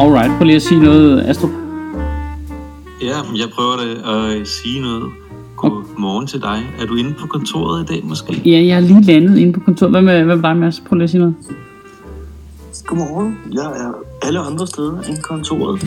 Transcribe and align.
Alright, 0.00 0.32
prøv 0.38 0.44
lige 0.44 0.56
at 0.56 0.62
sige 0.62 0.80
noget, 0.80 1.22
Astrup. 1.26 1.50
Ja, 3.02 3.16
jeg 3.36 3.48
prøver 3.54 3.76
da 3.76 4.10
at 4.12 4.48
sige 4.48 4.80
noget. 4.80 5.12
Godmorgen 5.56 6.26
til 6.26 6.42
dig. 6.42 6.62
Er 6.80 6.86
du 6.86 6.96
inde 6.96 7.14
på 7.20 7.26
kontoret 7.26 7.82
i 7.82 7.86
dag 7.86 8.04
måske? 8.04 8.42
Ja, 8.44 8.50
jeg 8.50 8.76
er 8.76 8.80
lige 8.80 9.02
landet 9.02 9.38
inde 9.38 9.52
på 9.52 9.60
kontoret. 9.60 9.90
Hvad 9.92 10.02
med, 10.02 10.24
hvad 10.24 10.36
med 10.36 10.42
dig, 10.42 10.56
Mads? 10.56 10.80
Prøv 10.80 10.96
lige 10.96 11.04
at 11.04 11.10
sige 11.10 11.20
noget. 11.20 11.34
Godmorgen. 12.86 13.38
Jeg 13.52 13.64
er 13.64 13.92
alle 14.22 14.40
andre 14.40 14.66
steder 14.66 15.00
end 15.00 15.22
kontoret, 15.22 15.80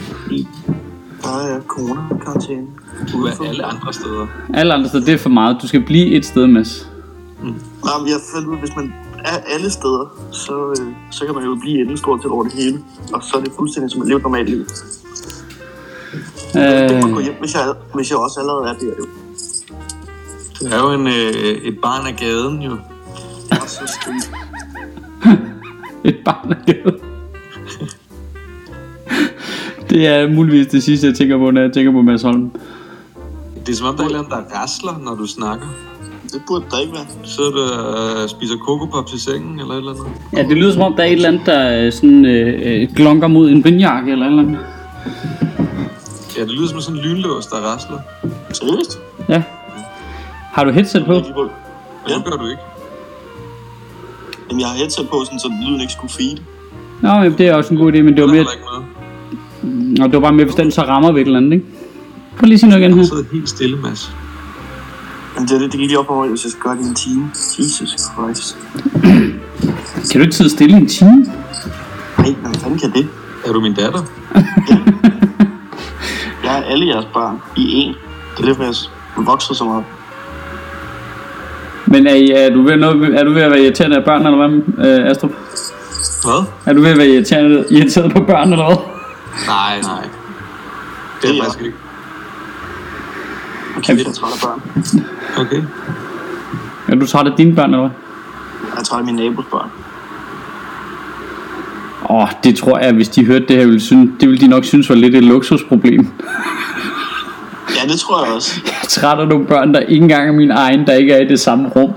der 1.24 1.30
er 1.30 1.62
corona-karantæne. 1.68 2.68
Du 3.12 3.26
er 3.26 3.48
alle 3.48 3.66
andre 3.66 3.94
steder. 3.94 4.28
Alle 4.54 4.74
andre 4.74 4.90
steder, 4.90 5.06
det 5.06 5.14
er 5.14 5.18
for 5.18 5.30
meget. 5.30 5.58
Du 5.62 5.68
skal 5.68 5.84
blive 5.86 6.06
et 6.12 6.26
sted, 6.26 6.48
Mads. 6.48 6.90
Nej, 7.44 7.52
men 8.00 8.08
jeg 8.08 8.16
ud, 8.48 8.60
hvis 8.60 8.76
man 8.76 8.94
er 9.26 9.38
alle 9.54 9.70
steder, 9.70 10.18
så, 10.32 10.70
øh, 10.70 10.88
så 11.12 11.26
kan 11.26 11.36
man 11.36 11.44
jo 11.44 11.56
blive 11.56 11.80
inde 11.80 11.98
stort 11.98 12.22
set 12.22 12.32
over 12.32 12.44
det 12.44 12.54
hele. 12.54 12.80
Og 13.14 13.24
så 13.24 13.38
er 13.38 13.42
det 13.42 13.52
fuldstændig 13.58 13.92
som 13.92 14.02
at 14.02 14.08
leve 14.08 14.18
et 14.18 14.24
normalt 14.24 14.50
liv. 14.50 14.66
Det 16.54 17.04
må 17.04 17.10
gå 17.14 17.20
Øh, 17.20 17.24
hjem, 17.24 17.36
hvis 17.40 17.54
jeg, 17.54 17.74
hvis 17.94 18.10
jeg 18.12 18.18
også 18.18 18.40
allerede 18.40 18.70
er 18.70 18.74
der. 18.74 18.86
Jo. 19.00 19.06
Du 20.60 20.66
er 20.66 20.80
jo 20.80 20.92
en, 21.00 21.08
øh, 21.08 21.68
et 21.68 21.78
barn 21.82 22.08
af 22.08 22.16
gaden, 22.16 22.62
jo. 22.62 22.72
Det 22.72 22.80
er 23.52 23.66
så 23.68 23.98
skønt. 24.02 24.32
et 26.10 26.18
barn 26.26 26.52
er 26.52 26.74
gavet. 26.74 27.00
Det 29.90 30.08
er 30.08 30.30
muligvis 30.30 30.68
det 30.68 30.84
sidste, 30.84 31.08
jeg 31.08 31.16
tænker 31.16 31.38
på, 31.38 31.52
når 31.52 31.62
jeg 31.62 31.74
tænker 31.74 31.92
på 31.92 32.02
Mads 32.02 32.22
Holm. 32.22 32.52
Det 33.66 33.70
er 33.70 33.76
som 33.76 33.88
om, 33.88 33.96
der 33.96 34.04
er 34.04 34.08
et 34.08 34.10
eller 34.10 34.20
andet, 34.20 34.32
der 34.52 34.60
rasler, 34.60 35.00
når 35.04 35.16
du 35.16 35.28
snakker. 35.28 35.68
Det 36.34 36.42
burde 36.48 36.66
der 36.72 36.80
ikke 36.80 36.94
være. 36.94 37.06
Sidder 37.24 37.52
du 37.52 37.60
og 37.60 38.24
øh, 38.24 38.30
spiser 38.30 38.58
kokopops 38.58 39.14
i 39.14 39.20
sengen, 39.20 39.60
eller 39.60 39.74
et 39.74 39.78
eller 39.78 39.92
andet? 39.92 40.06
Ja, 40.34 40.44
det 40.44 40.58
lyder 40.58 40.74
som 40.74 40.82
om, 40.82 40.94
der 40.94 41.04
er 41.04 41.08
et 41.08 41.14
eller 41.14 41.30
andet, 41.30 41.46
der 41.46 41.86
øh, 41.86 41.92
sådan, 41.92 42.26
øh, 42.26 42.82
øh, 42.82 42.96
glonker 42.96 43.28
mod 43.28 43.50
en 43.50 43.64
vindjakke 43.64 44.12
eller 44.12 44.26
et 44.26 44.30
eller 44.30 44.44
andet. 44.44 44.60
Ja, 46.38 46.42
det 46.42 46.52
lyder 46.52 46.68
som 46.68 46.82
sådan 46.82 47.00
en 47.00 47.06
lynlås, 47.06 47.46
der 47.46 47.56
rasler. 47.56 48.00
Seriøst? 48.54 49.00
Ja. 49.30 49.44
Har 50.54 50.64
du 50.64 50.72
headset 50.72 51.06
på? 51.06 51.14
Ja. 51.14 51.20
Det 51.20 52.26
gør 52.26 52.38
du 52.38 52.48
ikke. 52.48 52.62
Jamen, 54.50 54.60
jeg 54.62 54.68
har 54.68 54.76
headset 54.78 55.10
på, 55.10 55.22
sådan, 55.26 55.40
så 55.40 55.48
lyden 55.62 55.82
ikke 55.82 55.94
skulle 55.94 56.14
feed. 56.14 56.38
Nå, 57.02 57.10
jamen, 57.10 57.38
det 57.38 57.48
er 57.48 57.56
også 57.56 57.74
en 57.74 57.80
god 57.80 57.94
idé, 57.94 58.02
men 58.02 58.14
det 58.18 58.24
var 58.24 58.30
er 58.30 58.34
mere, 58.34 58.46
og 60.06 60.12
det 60.12 60.14
var 60.14 60.20
bare 60.20 60.34
mere, 60.34 60.46
hvis 60.46 60.56
den 60.56 60.72
så 60.72 60.82
rammer 60.82 61.12
ved 61.12 61.22
et 61.22 61.26
eller 61.26 61.40
andet, 61.40 61.54
ikke? 61.54 61.66
Prøv 62.38 62.46
lige 62.46 62.54
at 62.54 62.60
sige 62.60 62.70
noget 62.70 62.84
igen 62.84 62.98
her. 62.98 63.04
sidder 63.04 63.24
helt 63.34 63.50
stille, 63.50 63.78
Mads. 63.78 64.23
Men 65.36 65.48
det, 65.48 65.52
er 65.56 65.60
det, 65.60 65.72
gik 65.72 65.80
lige 65.80 66.00
op 66.00 66.10
mig, 66.10 66.30
hvis 66.30 66.44
jeg 66.44 66.52
skal 66.52 66.64
gøre 66.64 66.76
det 66.76 66.86
i 66.86 66.88
en 66.88 66.96
time. 66.96 67.32
Jesus 67.60 67.90
Christ. 67.90 68.58
Kan 70.12 70.20
du 70.20 70.22
ikke 70.22 70.36
sidde 70.36 70.50
stille 70.50 70.78
i 70.78 70.82
en 70.82 70.88
time? 70.88 71.26
Nej, 72.18 72.32
hvad 72.42 72.54
fanden 72.54 72.80
kan 72.80 72.92
det? 72.92 73.08
Er 73.46 73.52
du 73.54 73.62
min 73.62 73.74
datter? 73.74 74.00
Jeg 76.44 76.60
er 76.60 76.64
alle 76.64 76.88
jeres 76.88 77.06
børn 77.14 77.42
i 77.58 77.74
en. 77.74 77.96
Det 78.38 78.44
er 78.44 78.48
derfor, 78.48 78.64
jeg 78.64 78.74
er 79.18 79.22
vokset 79.22 79.58
så 79.58 79.64
meget. 79.64 79.84
Men 81.86 82.08
er, 82.08 82.14
I, 82.14 82.30
er, 82.30 82.50
du 82.50 82.62
ved 82.62 82.78
noget, 82.78 83.16
er 83.20 83.24
du 83.24 83.34
ved 83.34 83.42
at 83.42 83.52
være 83.52 83.62
irriterende 83.62 83.98
af 83.98 84.04
børn, 84.06 84.26
eller 84.26 84.48
hvad, 84.48 84.90
øh, 84.90 85.12
Astrup? 85.12 85.32
Hvad? 86.24 86.46
Er 86.66 86.74
du 86.74 86.82
ved 86.82 86.92
at 86.92 86.98
være 86.98 87.08
irriterende, 87.08 87.66
irriteret 87.70 88.14
på 88.14 88.24
børn, 88.24 88.52
eller 88.54 88.66
hvad? 88.66 88.78
Nej, 89.48 89.82
nej. 89.82 90.10
Det 91.22 91.30
er 91.30 91.30
Det 91.30 91.30
er 91.30 91.34
jeg 91.34 91.44
faktisk 91.44 91.66
ikke. 91.66 91.78
Okay, 93.84 93.98
jeg 93.98 94.08
er 94.08 94.14
træt 94.14 94.32
af 94.34 94.40
børn. 94.42 94.62
Okay. 95.38 95.64
Er 96.88 96.96
du 96.96 97.06
træt 97.06 97.28
af 97.28 97.34
dine 97.38 97.56
børn, 97.56 97.74
eller 97.74 97.80
hvad? 97.80 97.90
Jeg 98.72 98.80
er 98.80 98.84
træt 98.84 99.00
af 99.00 99.06
mine 99.06 99.18
nabos 99.18 99.46
børn. 99.52 99.70
Åh, 102.10 102.16
oh, 102.16 102.28
det 102.44 102.58
tror 102.58 102.80
jeg, 102.80 102.94
hvis 102.94 103.10
de 103.10 103.26
hørte 103.26 103.46
det 103.48 103.56
her, 103.56 103.66
ville 103.66 103.80
synes, 103.82 104.12
det 104.20 104.30
ville 104.30 104.42
de 104.42 104.48
nok 104.48 104.66
synes 104.66 104.90
var 104.90 104.96
lidt 104.96 105.16
et 105.16 105.24
luksusproblem. 105.24 106.08
Ja, 107.76 107.88
det 107.92 108.00
tror 108.00 108.26
jeg 108.26 108.34
også. 108.34 108.62
Jeg 108.66 108.74
er 108.84 108.88
træt 108.88 109.20
af 109.20 109.28
nogle 109.28 109.46
børn, 109.46 109.74
der 109.74 109.80
ikke 109.80 110.04
engang 110.04 110.28
er 110.28 110.32
mine 110.32 110.54
egne, 110.54 110.86
der 110.86 110.94
ikke 110.94 111.14
er 111.14 111.26
i 111.26 111.28
det 111.28 111.40
samme 111.40 111.70
rum. 111.70 111.92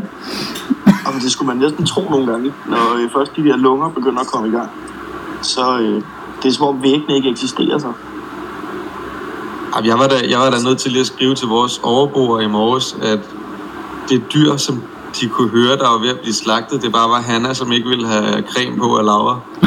Og 0.87 1.13
det 1.23 1.33
skulle 1.33 1.47
man 1.47 1.57
næsten 1.57 1.87
tro 1.87 2.11
nogle 2.11 2.27
gange, 2.33 2.53
når 2.67 3.03
øh, 3.03 3.11
først 3.13 3.37
de 3.37 3.45
der 3.45 3.57
lunger 3.57 3.89
begynder 3.89 4.21
at 4.21 4.27
komme 4.27 4.49
i 4.49 4.51
gang. 4.51 4.71
Så 5.43 5.79
øh, 5.79 6.03
det 6.43 6.49
er 6.49 6.53
som 6.53 6.67
om 6.67 6.83
væggene 6.83 7.17
ikke 7.17 7.31
eksisterer 7.31 7.79
så. 7.79 7.93
Jeg 9.85 9.99
var, 9.99 10.07
da, 10.07 10.15
jeg 10.31 10.39
var 10.39 10.51
da 10.51 10.57
nødt 10.65 10.79
til 10.79 10.91
lige 10.91 11.01
at 11.01 11.07
skrive 11.07 11.35
til 11.35 11.49
vores 11.49 11.81
overboer 11.83 12.41
i 12.41 12.47
morges, 12.47 12.97
at 13.03 13.19
det 14.09 14.23
dyr, 14.35 14.57
som 14.57 14.83
de 15.21 15.29
kunne 15.29 15.49
høre, 15.49 15.77
der 15.77 15.89
var 15.89 15.99
ved 16.01 16.09
at 16.09 16.19
blive 16.21 16.35
slagtet, 16.35 16.83
det 16.83 16.93
bare 16.93 17.09
var 17.11 17.21
Hanna, 17.21 17.55
som 17.55 17.73
ikke 17.73 17.89
ville 17.89 18.07
have 18.09 18.43
creme 18.51 18.77
på 18.79 18.97
af 18.97 19.05
Laura. 19.05 19.39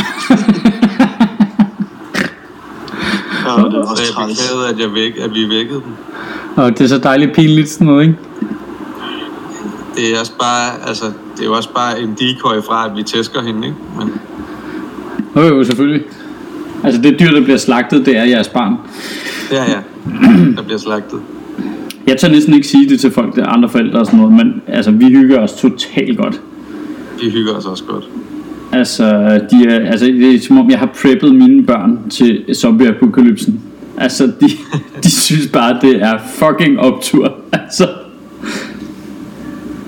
Ja, 3.46 3.64
og 3.64 3.72
det 3.72 3.80
er 3.80 3.84
Så 3.86 3.92
også 3.92 4.04
jeg 4.04 4.14
træls. 4.14 4.40
beklagede, 4.40 4.70
at, 4.70 4.80
jeg 4.80 4.94
væk, 4.94 5.18
at 5.22 5.34
vi 5.34 5.50
vækkede 5.50 5.82
dem. 5.86 5.94
Og 6.56 6.72
det 6.78 6.81
er 6.81 6.88
så 6.88 6.98
dejligt 6.98 7.34
pinligt 7.34 7.70
sådan 7.70 7.88
noget, 7.88 8.02
ikke? 8.04 8.18
Det 9.96 10.16
er, 10.16 10.20
også 10.20 10.31
bare, 10.40 10.88
altså, 10.88 11.06
det 11.06 11.42
er 11.42 11.46
jo 11.46 11.54
også 11.54 11.70
bare 11.76 12.02
en 12.02 12.16
decoy 12.20 12.62
fra, 12.68 12.86
at 12.86 12.92
vi 12.96 13.04
tæsker 13.04 13.42
hende, 13.42 13.68
ikke? 13.68 13.78
Men 13.98 14.14
Jo, 15.36 15.42
jo, 15.42 15.64
selvfølgelig. 15.64 16.02
Altså 16.84 17.02
det 17.02 17.20
dyr, 17.20 17.31
der 17.31 17.42
bliver 17.44 17.58
slagtet, 17.58 18.06
det 18.06 18.18
er 18.18 18.24
jeres 18.24 18.48
barn. 18.48 18.78
Ja, 19.52 19.64
ja, 19.72 19.80
der 20.56 20.64
bliver 20.64 20.78
slagtet. 20.78 21.20
Jeg 22.08 22.18
tør 22.18 22.30
næsten 22.30 22.54
ikke 22.54 22.68
sige 22.68 22.90
det 22.90 23.00
til 23.00 23.12
folk, 23.12 23.36
der 23.36 23.44
er 23.44 23.48
andre 23.48 23.70
forældre 23.70 24.00
og 24.00 24.06
sådan 24.06 24.20
noget, 24.20 24.36
men 24.36 24.62
altså, 24.68 24.92
vi 24.92 25.06
hygger 25.06 25.40
os 25.40 25.54
totalt 25.54 26.18
godt. 26.18 26.42
Vi 27.24 27.30
hygger 27.30 27.54
os 27.54 27.66
også 27.66 27.84
godt. 27.84 28.04
Altså, 28.72 29.06
de 29.52 29.68
er, 29.68 29.90
altså, 29.92 30.06
det 30.06 30.36
er 30.36 30.40
som 30.40 30.58
om, 30.58 30.70
jeg 30.70 30.80
har 30.80 30.90
preppet 31.02 31.36
mine 31.36 31.64
børn 31.64 32.10
til 32.10 32.46
zombie-apokalypsen. 32.54 33.60
Altså, 33.98 34.26
de, 34.26 34.50
de 35.04 35.12
synes 35.12 35.48
bare, 35.48 35.78
det 35.81 36.02
er 36.02 36.18
fucking 36.34 36.80
optur. 36.80 37.34
Altså. 37.52 37.88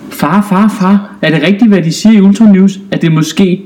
Far, 0.10 0.48
far, 0.50 0.76
far. 0.80 1.16
Er 1.22 1.32
det 1.32 1.44
rigtigt, 1.48 1.70
hvad 1.70 1.82
de 1.82 1.92
siger 1.92 2.18
i 2.18 2.22
Ultra 2.22 2.46
News? 2.46 2.80
At 2.92 3.02
det 3.02 3.12
måske 3.12 3.66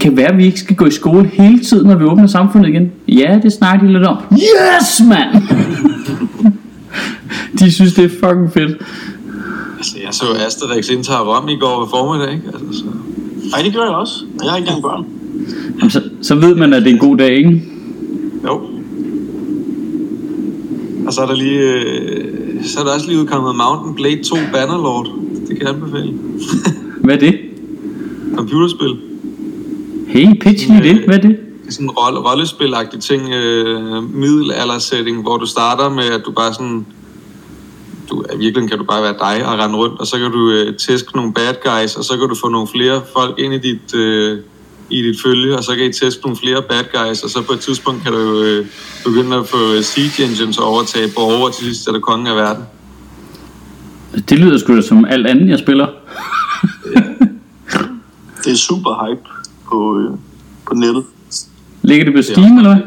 kan 0.00 0.16
være, 0.16 0.28
at 0.28 0.38
vi 0.38 0.44
ikke 0.44 0.60
skal 0.60 0.76
gå 0.76 0.86
i 0.86 0.90
skole 0.90 1.30
hele 1.32 1.58
tiden, 1.58 1.86
når 1.86 1.94
vi 1.94 2.04
åbner 2.04 2.26
samfundet 2.26 2.68
igen? 2.68 2.92
Ja, 3.08 3.40
det 3.42 3.52
snakker 3.52 3.86
de 3.86 3.92
lidt 3.92 4.04
om. 4.06 4.16
Yes, 4.32 5.02
mand! 5.08 5.42
de 7.58 7.72
synes, 7.72 7.94
det 7.94 8.04
er 8.04 8.08
fucking 8.08 8.52
fedt. 8.52 8.82
Altså, 9.76 9.96
jeg 10.04 10.14
så 10.14 10.24
Asterix 10.46 10.88
indtager 10.88 11.20
Rom 11.20 11.48
i 11.48 11.56
går 11.56 11.80
ved 11.80 11.88
formiddag, 11.90 12.32
ikke? 12.32 12.44
Altså, 12.46 12.78
så... 12.78 12.84
Nej, 13.50 13.62
det 13.64 13.74
gør 13.74 13.82
jeg 13.82 13.94
også. 13.94 14.24
Jeg 14.42 14.50
har 14.50 14.56
ikke 14.56 14.68
engang 14.68 14.82
børn. 14.82 15.04
Jamen, 15.78 15.90
så, 15.90 16.02
så 16.22 16.34
ved 16.34 16.54
man, 16.54 16.72
at 16.72 16.82
det 16.82 16.90
er 16.90 16.94
en 16.94 17.00
god 17.00 17.16
dag, 17.16 17.36
ikke? 17.36 17.62
Jo. 18.44 18.60
Og 21.06 21.12
så 21.12 21.20
er 21.20 21.26
der 21.26 21.34
lige... 21.34 21.60
Øh, 21.60 22.64
så 22.64 22.80
er 22.80 22.84
der 22.84 22.94
også 22.94 23.06
lige 23.06 23.20
udkommet 23.20 23.54
Mountain 23.56 23.94
Blade 23.94 24.22
2 24.22 24.36
Bannerlord. 24.52 25.06
Det 25.48 25.58
kan 25.58 25.66
jeg 25.66 25.74
anbefale. 25.74 26.12
Hvad 27.00 27.14
er 27.14 27.18
det? 27.18 27.38
Computerspil. 28.36 29.05
Hey, 30.06 30.34
pitch 30.40 30.68
lige 30.68 30.82
det. 30.82 31.04
Hvad 31.04 31.16
er 31.16 31.20
det? 31.20 31.30
Det 31.30 31.68
er 31.68 31.72
sådan 31.72 31.86
en 31.86 31.90
rolle, 31.90 32.20
rollespil-agtig 32.20 33.00
ting, 33.00 33.32
øh, 33.32 34.14
middelalder-setting, 34.14 35.22
hvor 35.22 35.36
du 35.36 35.46
starter 35.46 35.88
med, 35.88 36.04
at 36.04 36.22
du 36.26 36.32
bare 36.32 36.54
sådan... 36.54 36.86
Du, 38.10 38.22
I 38.22 38.26
virkeligheden 38.26 38.68
kan 38.68 38.78
du 38.78 38.84
bare 38.84 39.02
være 39.02 39.12
dig 39.12 39.46
og 39.46 39.58
rende 39.58 39.76
rundt, 39.76 40.00
og 40.00 40.06
så 40.06 40.18
kan 40.18 40.30
du 40.30 40.50
øh, 40.50 40.76
tæske 40.76 41.16
nogle 41.16 41.32
bad 41.32 41.54
guys, 41.64 41.96
og 41.96 42.04
så 42.04 42.16
kan 42.16 42.28
du 42.28 42.34
få 42.34 42.48
nogle 42.48 42.68
flere 42.68 43.02
folk 43.12 43.38
ind 43.38 43.54
i 43.54 43.58
dit, 43.58 43.94
øh, 43.94 44.38
i 44.90 45.02
dit 45.02 45.20
følge, 45.22 45.56
og 45.56 45.64
så 45.64 45.74
kan 45.74 45.84
I 45.84 45.92
tæske 45.92 46.22
nogle 46.22 46.36
flere 46.36 46.62
bad 46.62 46.84
guys, 46.94 47.22
og 47.22 47.30
så 47.30 47.42
på 47.42 47.52
et 47.52 47.60
tidspunkt 47.60 48.02
kan 48.02 48.12
du 48.12 48.18
jo 48.18 48.42
øh, 48.42 48.66
begynde 49.04 49.36
at 49.36 49.46
få 49.46 49.72
øh, 49.76 49.82
siege 49.82 50.24
engines 50.24 50.58
og 50.58 50.64
overtage 50.64 51.08
borgere, 51.16 51.46
og 51.46 51.54
til 51.54 51.64
sidst 51.66 51.88
er 51.88 51.92
du 51.92 52.00
kongen 52.00 52.26
af 52.26 52.36
verden. 52.36 52.64
Det 54.28 54.38
lyder 54.38 54.58
sgu 54.58 54.76
da 54.76 54.82
som 54.82 55.04
alt 55.04 55.26
andet, 55.26 55.48
jeg 55.48 55.58
spiller. 55.58 55.86
Det 58.44 58.52
er 58.52 58.56
super 58.56 59.06
hype 59.06 59.35
på, 59.68 59.98
øh, 59.98 60.10
på 60.66 60.74
nettet. 60.74 61.04
Ligger 61.82 62.04
det 62.04 62.14
på 62.14 62.18
Ja. 62.18 62.22
Steam, 62.22 62.56
eller 62.56 62.74
hvad? 62.74 62.82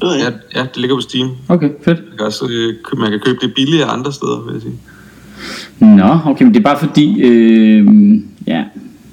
Det 0.00 0.18
Ja, 0.24 0.30
ja 0.60 0.66
det 0.74 0.76
ligger 0.76 0.96
på 0.96 1.00
Steam. 1.00 1.28
Okay, 1.48 1.70
fedt. 1.84 1.98
Man 2.08 2.16
kan, 2.18 2.26
også, 2.26 2.44
øh, 2.50 2.98
man 2.98 3.10
kan 3.10 3.20
købe 3.24 3.38
det 3.42 3.54
billigere 3.54 3.88
andre 3.88 4.12
steder, 4.12 4.44
vil 4.44 4.52
jeg 4.52 4.62
sige. 4.62 4.78
Nå, 5.78 6.18
okay, 6.24 6.44
men 6.44 6.54
det 6.54 6.60
er 6.60 6.64
bare 6.64 6.78
fordi, 6.78 7.20
øh, 7.20 7.86
ja, 8.46 8.64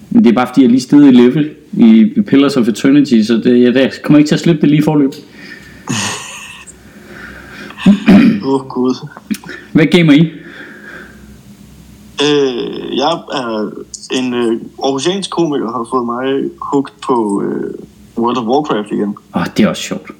men 0.09 0.23
det 0.23 0.29
er 0.29 0.33
bare 0.35 0.47
fordi, 0.47 0.61
jeg 0.61 0.69
lige 0.69 0.81
stedet 0.81 1.07
i 1.07 1.11
level 1.11 1.49
i 1.73 2.21
Pillars 2.27 2.57
of 2.57 2.67
Eternity, 2.67 3.21
så 3.27 3.33
det, 3.33 3.61
jeg, 3.61 3.75
jeg 3.75 3.91
kommer 4.03 4.17
ikke 4.19 4.27
til 4.27 4.35
at 4.35 4.41
slippe 4.41 4.61
det 4.61 4.69
lige 4.69 4.83
forløb. 4.83 5.11
Åh, 8.45 8.53
oh, 8.53 8.67
gud. 8.67 9.07
Hvad 9.71 9.85
gamer 9.85 10.13
I? 10.13 10.31
Øh, 12.23 12.97
jeg 12.97 13.11
er 13.33 13.71
en 14.11 14.33
øh, 14.33 14.61
Aarhusiansk 14.83 15.29
komiker, 15.29 15.65
har 15.65 15.87
fået 15.91 16.05
mig 16.05 16.49
hooked 16.61 16.93
på 17.07 17.43
øh, 17.45 17.73
World 18.17 18.37
of 18.37 18.45
Warcraft 18.45 18.91
igen. 18.91 19.09
Åh, 19.35 19.41
oh, 19.41 19.45
det 19.57 19.63
er 19.63 19.69
også 19.69 19.81
sjovt. 19.81 20.11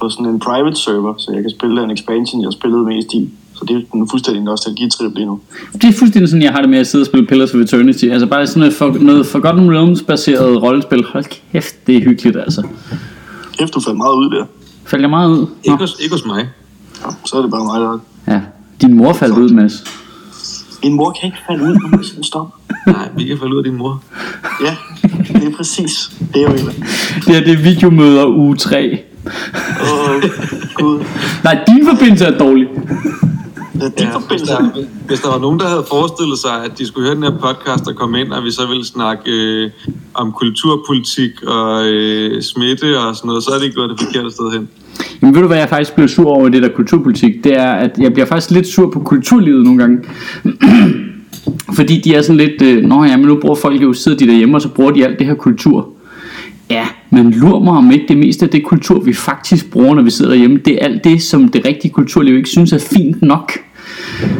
På 0.00 0.08
sådan 0.08 0.26
en 0.26 0.38
private 0.40 0.76
server, 0.76 1.14
så 1.18 1.32
jeg 1.32 1.42
kan 1.42 1.50
spille 1.50 1.84
en 1.84 1.90
expansion, 1.90 2.42
jeg 2.42 2.52
spillede 2.52 2.84
mest 2.84 3.12
i. 3.12 3.30
Så 3.52 3.58
Så 3.58 3.64
det 3.68 3.76
er 3.76 3.96
en 3.96 4.08
fuldstændig 4.08 4.42
nostalgitrip 4.42 5.14
lige 5.14 5.26
nu. 5.26 5.40
Det 5.72 5.84
er 5.84 5.92
fuldstændig 5.92 6.28
sådan, 6.28 6.42
jeg 6.42 6.52
har 6.52 6.60
det 6.60 6.70
med 6.70 6.78
at 6.78 6.86
sidde 6.86 7.02
og 7.02 7.06
spille 7.06 7.26
Pillars 7.26 7.54
of 7.54 7.60
Eternity. 7.60 8.04
Altså 8.04 8.26
bare 8.26 8.46
sådan 8.46 8.60
noget, 8.60 8.74
for, 8.74 8.96
noget 9.00 9.26
Forgotten 9.26 9.70
Realms-baseret 9.70 10.62
rollespil. 10.62 11.04
Hold 11.12 11.24
kæft, 11.52 11.86
det 11.86 11.96
er 11.96 12.00
hyggeligt 12.00 12.36
altså. 12.36 12.66
Kæft, 13.58 13.74
du 13.74 13.80
faldt 13.80 13.96
meget 13.96 14.14
ud 14.14 14.30
der. 14.30 14.44
Faldt 14.84 15.02
jeg 15.02 15.10
meget 15.10 15.30
ud? 15.30 15.38
Nå. 15.38 15.46
Ikke 15.64 15.76
hos, 15.76 15.96
ikke 16.00 16.14
hos 16.14 16.24
mig. 16.26 16.48
Ja, 17.04 17.10
så 17.24 17.36
er 17.36 17.42
det 17.42 17.50
bare 17.50 17.64
mig, 17.64 17.80
der 17.80 17.98
Ja. 18.28 18.40
Din 18.80 18.94
mor 18.94 19.12
faldt 19.12 19.38
ud, 19.38 19.50
Mads. 19.50 19.84
Min 20.82 20.92
mor 20.92 21.16
kan 21.20 21.26
ikke 21.26 21.38
falde 21.48 21.62
ud, 21.62 21.74
nu 21.74 21.88
må 21.88 21.98
jeg 22.16 22.24
stoppe. 22.24 22.52
Nej, 22.86 23.08
vi 23.16 23.24
kan 23.24 23.38
falde 23.38 23.54
ud 23.54 23.58
af 23.58 23.64
din 23.64 23.76
mor. 23.76 24.02
Ja, 24.64 24.76
det 25.28 25.44
er 25.44 25.56
præcis. 25.56 26.10
Det 26.34 26.42
er 26.42 26.50
jo 26.50 26.56
Det 27.16 27.34
her, 27.34 27.40
det 27.40 27.52
er 27.52 27.62
videomøder 27.62 28.26
uge 28.26 28.56
3. 28.56 28.98
Åh, 29.82 30.22
gud. 30.74 31.04
Nej, 31.44 31.64
din 31.66 31.86
forbindelse 31.86 32.24
er 32.24 32.38
dårlig. 32.38 32.68
Ja, 33.82 33.88
din 33.88 34.06
Ja, 34.06 34.18
hvis, 34.28 34.42
der, 34.42 34.86
hvis 35.06 35.20
der 35.20 35.28
var 35.28 35.38
nogen, 35.38 35.60
der 35.60 35.68
havde 35.68 35.84
forestillet 35.88 36.38
sig, 36.38 36.64
at 36.64 36.78
de 36.78 36.86
skulle 36.86 37.06
høre 37.06 37.14
den 37.14 37.22
her 37.22 37.30
podcast 37.30 37.88
og 37.88 37.94
komme 37.96 38.20
ind, 38.20 38.32
og 38.32 38.44
vi 38.44 38.50
så 38.50 38.66
ville 38.66 38.86
snakke 38.86 39.22
øh, 39.26 39.70
om 40.14 40.32
kulturpolitik 40.32 41.42
og 41.46 41.86
øh, 41.86 42.42
smitte 42.42 42.98
og 43.00 43.16
sådan 43.16 43.28
noget, 43.28 43.44
så 43.44 43.50
er 43.50 43.58
det 43.58 43.64
ikke 43.64 43.76
gået 43.76 43.90
det 43.90 44.00
forkerte 44.00 44.30
sted 44.30 44.52
hen. 44.52 44.68
Jamen 45.22 45.34
ved 45.34 45.42
du 45.42 45.46
hvad 45.46 45.58
jeg 45.58 45.68
faktisk 45.68 45.94
blev 45.94 46.08
sur 46.08 46.30
over 46.30 46.48
i 46.48 46.50
det 46.50 46.62
der 46.62 46.68
kulturpolitik? 46.68 47.44
Det 47.44 47.54
er, 47.58 47.72
at 47.72 47.98
jeg 47.98 48.12
bliver 48.12 48.26
faktisk 48.26 48.50
lidt 48.50 48.66
sur 48.66 48.90
på 48.90 49.00
kulturlivet 49.00 49.64
nogle 49.64 49.78
gange. 49.78 49.98
Fordi 51.78 52.00
de 52.00 52.14
er 52.14 52.22
sådan 52.22 52.36
lidt, 52.36 52.62
øh, 52.62 52.84
nå 52.84 53.04
ja, 53.04 53.16
men 53.16 53.26
nu 53.26 53.36
bruger 53.36 53.54
folk 53.54 53.82
jo, 53.82 53.92
sidder 53.92 54.18
de 54.18 54.26
derhjemme, 54.26 54.56
og 54.56 54.62
så 54.62 54.68
bruger 54.68 54.90
de 54.90 55.04
alt 55.06 55.18
det 55.18 55.26
her 55.26 55.34
kultur. 55.34 55.88
Ja, 56.70 56.86
men 57.10 57.30
lur 57.30 57.58
mig 57.58 57.72
om 57.72 57.90
ikke 57.90 58.04
det 58.08 58.16
meste 58.16 58.44
af 58.44 58.50
det 58.50 58.64
kultur, 58.64 59.00
vi 59.00 59.12
faktisk 59.12 59.70
bruger, 59.70 59.94
når 59.94 60.02
vi 60.02 60.10
sidder 60.10 60.30
derhjemme, 60.30 60.56
det 60.64 60.74
er 60.74 60.84
alt 60.84 61.04
det, 61.04 61.22
som 61.22 61.48
det 61.48 61.64
rigtige 61.64 61.92
kulturliv 61.92 62.36
ikke 62.36 62.48
synes 62.48 62.72
er 62.72 62.78
fint 62.78 63.22
nok. 63.22 63.52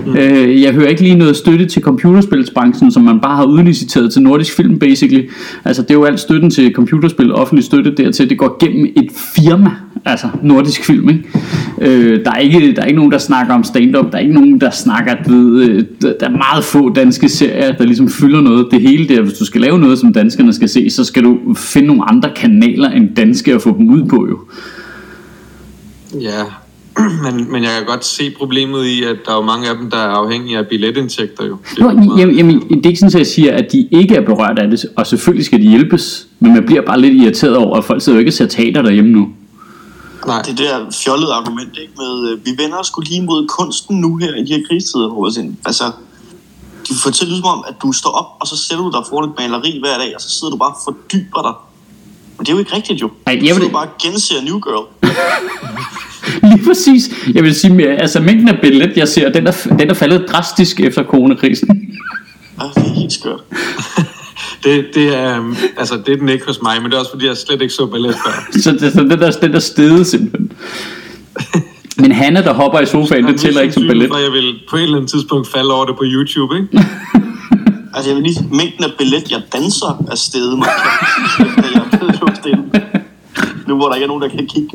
Mm. 0.07 0.17
Øh, 0.17 0.63
jeg 0.63 0.73
hører 0.73 0.89
ikke 0.89 1.03
lige 1.03 1.15
noget 1.15 1.37
støtte 1.37 1.67
til 1.67 1.83
computerspilsbranchen, 1.83 2.93
som 2.93 3.03
man 3.03 3.21
bare 3.21 3.37
har 3.37 3.45
udliciteret 3.45 4.13
til 4.13 4.23
Nordisk 4.23 4.57
Film, 4.57 4.79
basically. 4.79 5.29
Altså, 5.65 5.83
det 5.83 5.91
er 5.91 5.95
jo 5.95 6.05
alt 6.05 6.21
støtten 6.21 6.51
til 6.51 6.73
computerspil, 6.75 7.35
offentlig 7.35 7.65
støtte 7.65 7.95
dertil, 7.97 8.31
det 8.31 8.39
går 8.39 8.57
gennem 8.61 8.85
et 8.97 9.09
firma, 9.37 9.71
altså 10.05 10.27
Nordisk 10.43 10.85
Film, 10.85 11.09
ikke? 11.09 11.25
Øh, 11.81 12.25
der, 12.25 12.31
er 12.31 12.39
ikke, 12.39 12.73
der 12.77 12.83
er 12.83 12.87
ikke 12.87 12.97
nogen, 12.97 13.13
der 13.13 13.19
snakker 13.19 13.55
om 13.55 13.65
stand-up, 13.65 14.13
der 14.13 14.19
er 14.19 14.23
ikke 14.23 14.35
nogen, 14.35 14.61
der 14.61 14.71
snakker, 14.71 15.15
du 15.29 15.33
ved, 15.33 15.69
øh, 15.69 15.85
der 16.21 16.27
er 16.27 16.31
meget 16.31 16.65
få 16.65 16.93
danske 16.93 17.29
serier, 17.29 17.73
der 17.73 17.85
ligesom 17.85 18.09
fylder 18.09 18.41
noget. 18.41 18.67
Det 18.71 18.81
hele 18.81 19.09
der, 19.09 19.23
hvis 19.23 19.35
du 19.35 19.45
skal 19.45 19.61
lave 19.61 19.79
noget, 19.79 19.99
som 19.99 20.13
danskerne 20.13 20.53
skal 20.53 20.69
se, 20.69 20.91
så 20.91 21.05
skal 21.05 21.25
du 21.25 21.55
finde 21.55 21.89
nogle 21.89 22.09
andre 22.09 22.31
kanaler 22.37 22.91
end 22.91 23.15
danske 23.17 23.55
at 23.55 23.63
få 23.63 23.77
dem 23.79 23.91
ud 23.91 24.05
på, 24.05 24.27
jo. 24.31 24.39
Ja, 26.21 26.43
men, 27.25 27.53
men 27.53 27.63
jeg 27.63 27.71
kan 27.79 27.87
godt 27.87 28.05
se 28.05 28.31
problemet 28.39 28.85
i, 28.87 29.03
at 29.05 29.17
der 29.27 29.33
er 29.33 29.37
jo 29.37 29.43
mange 29.43 29.69
af 29.71 29.77
dem, 29.77 29.91
der 29.91 29.97
er 29.97 30.09
afhængige 30.09 30.59
af 30.59 30.67
billetindtægter 30.67 31.45
jo. 31.47 31.57
Det 31.77 31.79
er 31.85 31.93
Nå, 31.93 32.17
jamen, 32.19 32.37
jamen, 32.37 32.61
det 32.69 32.87
er 32.87 32.89
ikke 32.89 33.01
sådan, 33.01 33.15
at 33.15 33.19
jeg 33.19 33.27
siger, 33.27 33.53
at 33.57 33.67
de 33.73 33.89
ikke 33.91 34.15
er 34.15 34.21
berørt 34.21 34.59
af 34.59 34.71
det, 34.71 34.85
og 34.97 35.07
selvfølgelig 35.07 35.47
skal 35.47 35.59
de 35.63 35.69
hjælpes, 35.69 36.27
men 36.41 36.55
man 36.55 36.67
bliver 36.67 36.83
bare 36.83 37.01
lidt 37.01 37.15
irriteret 37.23 37.57
over, 37.57 37.77
at 37.79 37.85
folk 37.85 38.03
sidder 38.03 38.17
jo 38.17 38.19
ikke 38.19 38.29
og 38.31 38.35
ser 38.35 38.47
teater 38.47 38.83
derhjemme 38.83 39.11
nu. 39.11 39.29
Nej, 40.27 40.43
Det 40.43 40.59
der 40.59 40.87
fjollede 41.05 41.33
argument, 41.33 41.71
ikke? 41.83 41.93
Med, 41.97 42.31
øh, 42.33 42.47
vi 42.47 42.51
vender 42.63 42.77
os 42.79 42.87
skulle 42.87 43.09
lige 43.09 43.23
mod 43.23 43.49
kunsten 43.49 44.01
nu 44.01 44.17
her 44.17 44.35
i 44.35 44.45
de 44.45 44.53
her 44.55 44.63
krigstider, 44.69 45.31
siger, 45.35 45.53
altså, 45.65 45.85
de 46.89 46.95
fortæller 47.03 47.31
ligesom 47.35 47.49
om, 47.59 47.65
at 47.69 47.75
du 47.83 47.93
står 47.93 48.11
op, 48.11 48.27
og 48.41 48.47
så 48.47 48.57
sætter 48.57 48.85
du 48.85 48.91
dig 48.91 49.01
foran 49.09 49.29
et 49.29 49.35
maleri 49.39 49.79
hver 49.81 49.99
dag, 49.99 50.13
og 50.15 50.21
så 50.21 50.31
sidder 50.31 50.51
du 50.51 50.57
bare 50.57 50.71
og 50.71 50.77
fordyber 50.85 51.43
dig. 51.43 51.55
Men 52.37 52.47
det 52.47 52.49
er 52.49 52.53
jo 52.53 52.59
ikke 52.59 52.77
rigtigt 52.77 53.01
jo. 53.03 53.11
Ej, 53.27 53.33
du 53.35 53.39
jeg 53.47 53.55
vil- 53.55 53.55
sidder 53.55 53.69
bare 53.73 53.89
genser 54.03 54.43
New 54.45 54.59
Girl. 54.61 54.87
Lige 56.51 56.65
præcis. 56.67 57.11
Jeg 57.35 57.43
vil 57.43 57.55
sige, 57.55 57.89
altså 57.89 58.21
mængden 58.21 58.49
af 58.49 58.59
billet, 58.63 58.93
jeg 58.97 59.09
ser, 59.09 59.33
den 59.33 59.47
er, 59.47 59.53
den 59.79 59.91
er 59.91 59.95
faldet 59.95 60.25
drastisk 60.29 60.81
efter 60.81 61.05
coronakrisen. 61.05 61.69
Ja, 62.61 62.65
det 62.75 62.91
er 62.91 62.95
helt 62.95 63.13
skørt. 63.13 63.41
det, 64.65 64.87
det, 64.95 65.17
er, 65.19 65.39
øhm, 65.39 65.57
altså, 65.79 65.97
det 66.07 66.13
er 66.13 66.17
den 66.17 66.29
ikke 66.29 66.47
hos 66.47 66.63
mig, 66.63 66.83
men 66.83 66.91
det 66.91 66.97
er 66.97 67.01
også 67.01 67.11
fordi, 67.11 67.27
jeg 67.27 67.37
slet 67.37 67.63
ikke 67.63 67.75
så 67.75 67.87
ballet 67.87 68.15
før. 68.15 68.61
Så, 68.61 68.73
det, 68.73 68.93
så 68.93 69.01
den, 69.01 69.11
der, 69.11 69.31
den 69.31 69.53
der 69.53 69.59
stede 69.59 70.05
simpelthen. 70.05 70.53
Men 71.97 72.13
Hanna, 72.13 72.43
der 72.43 72.53
hopper 72.53 72.81
i 72.81 72.87
sofaen, 72.87 73.25
det 73.25 73.41
tæller 73.41 73.61
ikke 73.61 73.75
som 73.75 73.87
ballet. 73.87 74.09
For 74.09 74.19
jeg 74.19 74.33
vil 74.33 74.55
på 74.71 74.77
et 74.77 74.83
eller 74.83 74.97
andet 74.97 75.11
tidspunkt 75.11 75.49
falde 75.49 75.75
over 75.75 75.85
det 75.85 75.97
på 75.97 76.05
YouTube, 76.07 76.57
ikke? 76.57 76.69
Altså, 77.95 78.11
jeg 78.11 78.17
vil 78.17 78.23
lige 78.23 78.49
mængden 78.51 78.85
af 78.85 78.91
billet, 78.99 79.31
jeg 79.31 79.43
danser, 79.53 80.05
er 80.11 80.15
steget 80.15 80.59
mig. 80.59 80.69
Jeg 81.39 81.47
er 81.47 82.41
blevet. 82.41 82.83
Nu 83.67 83.77
hvor 83.77 83.89
der 83.89 83.95
ikke 83.95 84.05
er 84.05 84.09
nogen, 84.09 84.23
der 84.23 84.29
kan 84.29 84.47
kigge. 84.47 84.71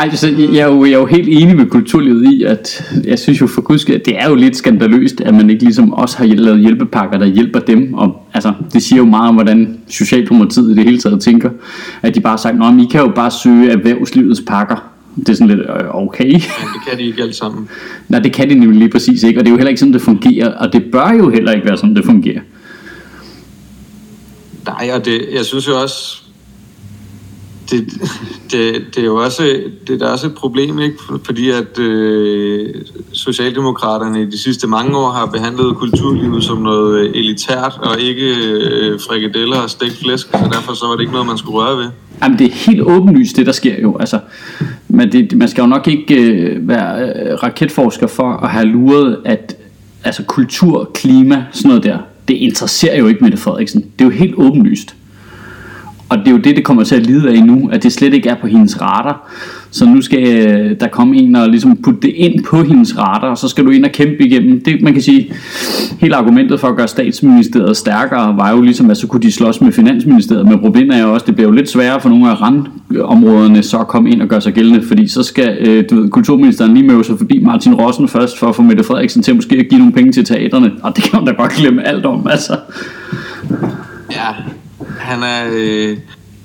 Ej, 0.00 0.14
så 0.14 0.28
jeg, 0.52 0.56
er 0.56 0.66
jo, 0.66 0.84
jeg 0.84 0.92
er 0.92 0.98
jo 0.98 1.06
helt 1.06 1.28
enig 1.28 1.56
med 1.56 1.66
kulturlivet 1.66 2.32
i, 2.32 2.42
at 2.42 2.92
jeg 3.04 3.18
synes 3.18 3.40
jo 3.40 3.46
for 3.46 3.60
guds 3.60 3.80
skyld, 3.80 3.96
at 3.96 4.04
det 4.04 4.18
er 4.18 4.28
jo 4.28 4.34
lidt 4.34 4.56
skandaløst, 4.56 5.20
at 5.20 5.34
man 5.34 5.50
ikke 5.50 5.62
ligesom 5.62 5.92
også 5.92 6.18
har 6.18 6.24
lavet 6.24 6.60
hjælpepakker, 6.60 7.18
der 7.18 7.26
hjælper 7.26 7.60
dem. 7.60 7.94
Og, 7.94 8.26
altså, 8.34 8.52
det 8.72 8.82
siger 8.82 8.98
jo 8.98 9.04
meget 9.04 9.28
om, 9.28 9.34
hvordan 9.34 9.80
Socialdemokratiet 9.88 10.70
i 10.70 10.74
det 10.74 10.84
hele 10.84 10.98
taget 10.98 11.20
tænker. 11.20 11.50
At 12.02 12.14
de 12.14 12.20
bare 12.20 12.30
har 12.30 12.36
sagt, 12.36 12.56
at 12.62 12.80
I 12.80 12.86
kan 12.90 13.00
jo 13.00 13.12
bare 13.14 13.30
søge 13.30 13.70
erhvervslivets 13.70 14.42
pakker. 14.46 14.90
Det 15.16 15.28
er 15.28 15.32
sådan 15.34 15.48
lidt, 15.48 15.60
øh, 15.60 15.94
okay. 15.94 16.32
Men 16.32 16.32
det 16.34 16.88
kan 16.88 16.98
de 16.98 17.02
ikke 17.02 17.22
alle 17.22 17.34
sammen. 17.34 17.68
Nej, 18.08 18.20
det 18.20 18.32
kan 18.32 18.50
de 18.50 18.54
nemlig 18.54 18.78
lige 18.78 18.90
præcis 18.90 19.22
ikke, 19.22 19.40
og 19.40 19.44
det 19.44 19.50
er 19.50 19.52
jo 19.52 19.56
heller 19.56 19.68
ikke 19.68 19.80
sådan, 19.80 19.92
det 19.92 20.02
fungerer, 20.02 20.54
og 20.54 20.72
det 20.72 20.84
bør 20.92 21.12
jo 21.18 21.30
heller 21.30 21.52
ikke 21.52 21.66
være 21.66 21.76
sådan, 21.76 21.96
det 21.96 22.04
fungerer. 22.04 22.40
Nej, 24.66 24.90
og 24.94 25.04
det, 25.04 25.20
jeg 25.34 25.44
synes 25.44 25.68
jo 25.68 25.80
også, 25.82 26.22
det, 27.70 27.92
det, 28.50 28.84
det 28.94 28.98
er 28.98 29.04
jo 29.04 29.16
også, 29.16 29.60
det 29.86 30.00
der 30.00 30.06
er 30.06 30.12
også 30.12 30.26
et 30.26 30.34
problem, 30.34 30.78
ikke? 30.78 30.96
Fordi 31.24 31.50
at 31.50 31.78
øh, 31.78 32.74
Socialdemokraterne 33.12 34.22
i 34.22 34.26
de 34.26 34.38
sidste 34.38 34.66
mange 34.66 34.96
år 34.96 35.10
har 35.10 35.26
behandlet 35.26 35.76
kulturlivet 35.76 36.44
som 36.44 36.58
noget 36.58 37.00
øh, 37.00 37.14
elitært, 37.14 37.78
og 37.82 38.00
ikke 38.00 38.34
øh, 38.36 39.00
frikadeller 39.08 39.56
og 39.56 39.70
stegt 39.70 39.96
flæsk, 39.96 40.26
så 40.26 40.48
derfor 40.52 40.74
så 40.74 40.86
var 40.86 40.92
det 40.92 41.00
ikke 41.00 41.12
noget, 41.12 41.26
man 41.26 41.38
skulle 41.38 41.58
røre 41.58 41.78
ved. 41.78 41.90
Jamen, 42.22 42.38
det 42.38 42.46
er 42.46 42.70
helt 42.70 42.80
åbenlyst, 42.80 43.36
det 43.36 43.46
der 43.46 43.52
sker 43.52 43.80
jo. 43.82 43.96
Altså, 43.98 44.20
men 44.88 45.12
det, 45.12 45.36
man 45.36 45.48
skal 45.48 45.62
jo 45.62 45.66
nok 45.66 45.88
ikke 45.88 46.14
øh, 46.14 46.68
være 46.68 47.02
øh, 47.02 47.42
raketforsker 47.42 48.06
for 48.06 48.32
at 48.32 48.50
have 48.50 48.64
luret, 48.66 49.18
at 49.24 49.56
altså, 50.04 50.22
kultur, 50.22 50.90
klima, 50.94 51.44
sådan 51.52 51.68
noget 51.68 51.84
der, 51.84 51.98
det 52.28 52.34
interesserer 52.34 52.98
jo 52.98 53.06
ikke 53.06 53.24
Mette 53.24 53.38
Frederiksen. 53.38 53.80
Det 53.80 54.00
er 54.00 54.04
jo 54.04 54.10
helt 54.10 54.34
åbenlyst. 54.34 54.94
Og 56.10 56.18
det 56.18 56.26
er 56.26 56.30
jo 56.30 56.36
det, 56.36 56.56
det 56.56 56.64
kommer 56.64 56.84
til 56.84 56.94
at 56.94 57.06
lide 57.06 57.30
af 57.30 57.44
nu, 57.44 57.68
at 57.72 57.82
det 57.82 57.92
slet 57.92 58.14
ikke 58.14 58.28
er 58.28 58.34
på 58.34 58.46
hendes 58.46 58.80
radar. 58.80 59.30
Så 59.70 59.86
nu 59.86 60.00
skal 60.00 60.48
øh, 60.48 60.80
der 60.80 60.88
komme 60.88 61.16
en 61.16 61.36
og 61.36 61.48
ligesom 61.48 61.76
putte 61.76 62.00
det 62.02 62.12
ind 62.16 62.44
på 62.44 62.62
hendes 62.62 62.98
radar, 62.98 63.30
og 63.30 63.38
så 63.38 63.48
skal 63.48 63.64
du 63.64 63.70
ind 63.70 63.84
og 63.84 63.90
kæmpe 63.92 64.26
igennem. 64.26 64.60
Det, 64.60 64.82
man 64.82 64.92
kan 64.92 65.02
sige, 65.02 65.32
hele 66.00 66.16
argumentet 66.16 66.60
for 66.60 66.68
at 66.68 66.76
gøre 66.76 66.88
statsministeriet 66.88 67.76
stærkere, 67.76 68.36
var 68.36 68.50
jo 68.50 68.60
ligesom, 68.60 68.90
at 68.90 68.96
så 68.96 69.06
kunne 69.06 69.22
de 69.22 69.32
slås 69.32 69.60
med 69.60 69.72
finansministeriet. 69.72 70.46
Men 70.46 70.58
problemet 70.58 70.96
er 70.96 71.02
jo 71.02 71.12
også, 71.12 71.24
at 71.24 71.26
det 71.26 71.34
bliver 71.34 71.48
jo 71.48 71.54
lidt 71.54 71.70
sværere 71.70 72.00
for 72.00 72.08
nogle 72.08 72.30
af 72.30 72.40
randområderne 72.40 73.62
så 73.62 73.78
at 73.78 73.88
komme 73.88 74.10
ind 74.10 74.22
og 74.22 74.28
gøre 74.28 74.40
sig 74.40 74.52
gældende, 74.52 74.82
fordi 74.82 75.08
så 75.08 75.22
skal 75.22 75.56
øh, 75.60 75.84
du 75.90 76.00
ved, 76.00 76.10
kulturministeren 76.10 76.74
lige 76.74 76.86
møde 76.86 77.04
sig 77.04 77.18
forbi 77.18 77.40
Martin 77.44 77.74
Rossen 77.74 78.08
først, 78.08 78.38
for 78.38 78.46
at 78.46 78.56
få 78.56 78.62
Mette 78.62 78.84
Frederiksen 78.84 79.22
til 79.22 79.34
måske 79.34 79.56
at 79.56 79.66
give 79.68 79.78
nogle 79.78 79.92
penge 79.92 80.12
til 80.12 80.24
teaterne. 80.24 80.72
Og 80.82 80.96
det 80.96 81.04
kan 81.04 81.18
man 81.18 81.26
da 81.26 81.32
godt 81.32 81.52
glemme 81.52 81.86
alt 81.86 82.06
om, 82.06 82.26
altså. 82.30 82.56
Ja, 84.12 84.26
han 85.00 85.22
er, 85.22 85.50
øh, 85.52 85.96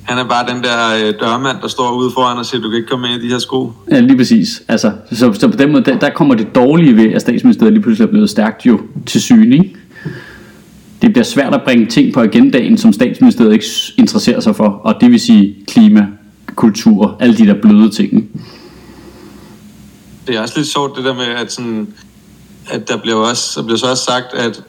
han 0.03 0.17
er 0.17 0.24
bare 0.24 0.53
den 0.53 0.63
der 0.63 1.07
øh, 1.07 1.13
dørmand, 1.19 1.57
der 1.62 1.67
står 1.67 1.91
ude 1.91 2.12
foran 2.13 2.38
og 2.38 2.45
siger, 2.45 2.62
du 2.62 2.69
kan 2.69 2.77
ikke 2.77 2.89
komme 2.89 3.07
med 3.07 3.17
i 3.17 3.21
de 3.21 3.27
her 3.27 3.39
sko. 3.39 3.71
Ja, 3.91 4.00
lige 4.00 4.17
præcis. 4.17 4.63
Altså, 4.67 4.91
så, 5.12 5.33
så 5.33 5.47
på 5.47 5.57
den 5.57 5.71
måde, 5.71 5.83
der, 5.83 6.00
der 6.00 6.09
kommer 6.09 6.35
det 6.35 6.55
dårlige 6.55 6.95
ved, 6.95 7.13
at 7.13 7.21
statsministeriet 7.21 7.74
lige 7.74 7.83
pludselig 7.83 8.07
er 8.07 8.12
blevet 8.12 8.29
stærkt 8.29 8.65
jo 8.65 8.81
til 9.05 9.21
syne, 9.21 9.55
ikke? 9.55 9.75
Det 11.01 11.13
bliver 11.13 11.24
svært 11.24 11.53
at 11.53 11.62
bringe 11.63 11.85
ting 11.85 12.13
på 12.13 12.21
agendaen, 12.21 12.77
som 12.77 12.93
statsministeriet 12.93 13.53
ikke 13.53 13.65
interesserer 13.97 14.39
sig 14.39 14.55
for, 14.55 14.67
og 14.67 14.95
det 15.01 15.12
vil 15.12 15.19
sige 15.19 15.55
klima, 15.67 16.07
kultur, 16.55 17.17
alle 17.19 17.38
de 17.38 17.47
der 17.47 17.62
bløde 17.62 17.89
ting. 17.89 18.29
Det 20.27 20.35
er 20.35 20.41
også 20.41 20.53
lidt 20.57 20.67
sjovt 20.67 20.97
det 20.97 21.05
der 21.05 21.13
med, 21.13 21.25
at, 21.25 21.51
sådan, 21.51 21.88
at 22.69 22.89
der 22.89 22.97
bliver, 22.97 23.15
også, 23.15 23.59
der 23.59 23.65
bliver 23.65 23.77
så 23.77 23.89
også 23.89 24.03
sagt, 24.03 24.33
at, 24.33 24.63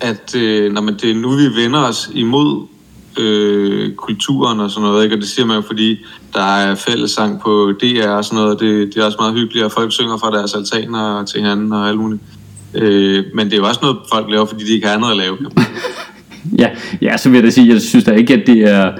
at 0.00 0.34
øh, 0.34 0.72
når 0.72 0.80
man, 0.80 0.94
det 0.94 1.10
er 1.10 1.14
nu, 1.14 1.30
vi 1.30 1.62
vender 1.62 1.80
os 1.80 2.10
imod 2.14 2.66
øh, 3.18 3.94
kulturen 3.94 4.60
og 4.60 4.70
sådan 4.70 4.88
noget, 4.88 5.04
ikke? 5.04 5.16
og 5.16 5.20
det 5.20 5.28
siger 5.28 5.46
man 5.46 5.56
jo, 5.56 5.62
fordi 5.62 5.98
der 6.34 6.56
er 6.56 6.74
fællessang 6.74 7.40
på 7.40 7.72
DR 7.80 8.08
og 8.08 8.24
sådan 8.24 8.36
noget, 8.36 8.54
og 8.54 8.60
det, 8.60 8.94
det 8.94 9.00
er 9.00 9.04
også 9.04 9.18
meget 9.20 9.34
hyggeligt, 9.34 9.64
at 9.64 9.72
folk 9.72 9.92
synger 9.92 10.16
fra 10.16 10.30
deres 10.30 10.54
altaner 10.54 11.24
til 11.24 11.40
hinanden 11.40 11.72
og 11.72 11.88
alt 11.88 11.98
muligt. 11.98 12.22
Øh, 12.74 13.24
men 13.34 13.46
det 13.46 13.52
er 13.52 13.56
jo 13.56 13.66
også 13.66 13.80
noget, 13.82 13.96
folk 14.12 14.30
laver, 14.30 14.44
fordi 14.44 14.64
de 14.64 14.74
ikke 14.74 14.86
har 14.86 14.94
andet 14.94 15.10
at 15.10 15.16
lave. 15.16 15.38
Ja, 16.58 16.68
ja, 17.02 17.16
så 17.16 17.28
vil 17.28 17.36
jeg 17.36 17.44
da 17.44 17.50
sige, 17.50 17.72
jeg 17.72 17.80
synes 17.80 18.04
da 18.04 18.10
ikke, 18.10 18.34
at 18.34 18.46
det 18.46 18.58
er 18.58 18.92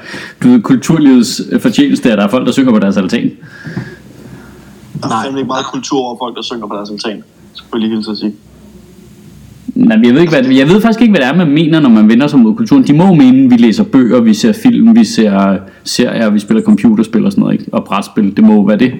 du 0.42 0.48
ved, 0.48 0.62
kulturlivets 0.62 1.42
fortjeneste, 1.60 2.12
at 2.12 2.18
der 2.18 2.24
er 2.24 2.28
folk, 2.28 2.46
der 2.46 2.52
synger 2.52 2.72
på 2.72 2.78
deres 2.78 2.96
altan. 2.96 3.30
Der 5.02 5.08
er 5.08 5.22
fandme 5.22 5.38
ikke 5.38 5.46
meget 5.46 5.66
kultur 5.66 6.00
over 6.00 6.16
folk, 6.22 6.36
der 6.36 6.42
synger 6.42 6.66
på 6.66 6.74
deres 6.74 6.90
altan. 6.90 7.24
Selvfølgelig 7.54 7.96
hilse 7.96 8.10
at 8.10 8.18
sige. 8.18 8.34
Nej, 9.74 9.96
men 9.96 10.04
jeg 10.04 10.14
ved, 10.14 10.20
ikke, 10.20 10.40
hvad, 10.40 10.54
jeg 10.54 10.68
ved 10.68 10.80
faktisk 10.80 11.00
ikke, 11.00 11.12
hvad 11.12 11.20
det 11.20 11.28
er, 11.28 11.36
man 11.36 11.50
mener, 11.50 11.80
når 11.80 11.88
man 11.88 12.08
vender 12.08 12.26
sig 12.26 12.38
mod 12.38 12.54
kulturen. 12.54 12.86
De 12.86 12.92
må 12.92 13.14
mene, 13.14 13.44
at 13.44 13.50
vi 13.50 13.56
læser 13.56 13.84
bøger, 13.84 14.20
vi 14.20 14.34
ser 14.34 14.52
film, 14.52 14.96
vi 14.96 15.04
ser 15.04 15.58
serier, 15.84 16.30
vi 16.30 16.38
spiller 16.38 16.62
computerspil 16.62 17.26
og 17.26 17.32
sådan 17.32 17.42
noget, 17.42 17.60
ikke? 17.60 17.74
og 17.74 17.84
brætspil. 17.84 18.36
Det 18.36 18.44
må 18.44 18.66
være 18.66 18.78
det. 18.78 18.92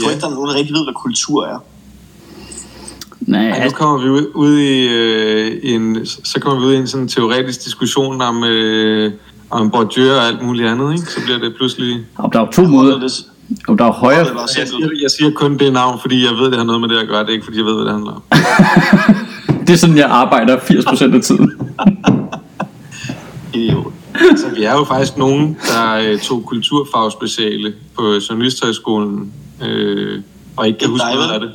tror 0.00 0.10
ikke, 0.10 0.20
der 0.20 0.26
er 0.26 0.30
nogen, 0.30 0.48
der 0.48 0.54
rigtig 0.54 0.74
ved, 0.74 0.84
hvad 0.84 0.94
kultur 0.94 1.46
er. 1.46 1.64
Nej, 3.20 3.40
Ja, 3.40 3.48
nu 3.48 3.54
altså, 3.54 3.76
kommer 3.76 4.02
vi 4.02 4.08
ud, 4.08 4.30
ud 4.34 4.58
i 4.58 4.88
øh, 4.88 5.58
en, 5.62 6.06
så 6.06 6.40
kommer 6.40 6.60
vi 6.60 6.66
ud 6.66 6.74
i 6.74 6.76
en 6.76 6.86
sådan 6.86 7.08
teoretisk 7.08 7.64
diskussion 7.64 8.20
om, 8.20 8.44
øh, 8.44 9.12
om 9.50 9.70
Bourdieu 9.70 10.10
og 10.10 10.26
alt 10.26 10.42
muligt 10.42 10.68
andet, 10.68 10.92
ikke? 10.92 11.06
Så 11.06 11.20
bliver 11.24 11.38
det 11.38 11.54
pludselig... 11.56 12.06
og 12.16 12.32
der 12.32 12.40
er 12.40 12.44
jo 12.44 12.52
to 12.52 12.62
måder. 12.62 13.08
Og 13.68 13.78
der 13.78 13.84
er 13.84 13.92
højre... 13.92 14.18
Jeg 14.18 14.48
siger, 14.48 14.88
jeg 15.02 15.10
siger 15.18 15.30
kun 15.30 15.58
det 15.58 15.72
navn, 15.72 16.00
fordi 16.00 16.24
jeg 16.24 16.32
ved, 16.32 16.46
det 16.50 16.56
har 16.58 16.64
noget 16.64 16.80
med 16.80 16.88
det 16.88 16.98
at 16.98 17.08
gøre. 17.08 17.20
Det 17.20 17.28
er 17.28 17.32
ikke, 17.32 17.44
fordi 17.44 17.58
jeg 17.58 17.64
ved, 17.64 17.74
hvad 17.74 17.84
det 17.84 17.92
handler 17.92 18.12
om. 18.12 18.22
Det 19.66 19.72
er 19.72 19.76
sådan, 19.76 19.96
jeg 19.96 20.06
arbejder 20.10 20.56
80% 20.56 21.14
af 21.14 21.22
tiden. 21.22 21.52
Idiot. 23.54 23.92
Så 24.36 24.46
vi 24.56 24.64
er 24.64 24.72
jo 24.72 24.84
faktisk 24.84 25.16
nogen, 25.16 25.56
der 25.68 25.94
øh, 25.94 26.18
tog 26.18 26.44
kulturfagspeciale 26.46 27.74
på 27.96 28.02
Journalisthøjskolen, 28.30 29.32
øh, 29.62 30.22
og 30.56 30.66
ikke 30.66 30.78
kan 30.78 30.88
Det 30.88 31.00
er 31.00 31.06
huske 31.06 31.14
noget 31.14 31.32
af 31.32 31.40
det. 31.40 31.50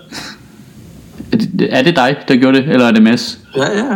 Er 1.31 1.37
det, 1.37 1.73
er 1.73 1.81
det 1.81 1.95
dig, 1.95 2.15
der 2.27 2.35
gjorde 2.35 2.57
det, 2.57 2.69
eller 2.69 2.85
er 2.87 2.91
det 2.91 3.03
Mads? 3.03 3.39
Ja, 3.55 3.77
ja. 3.77 3.95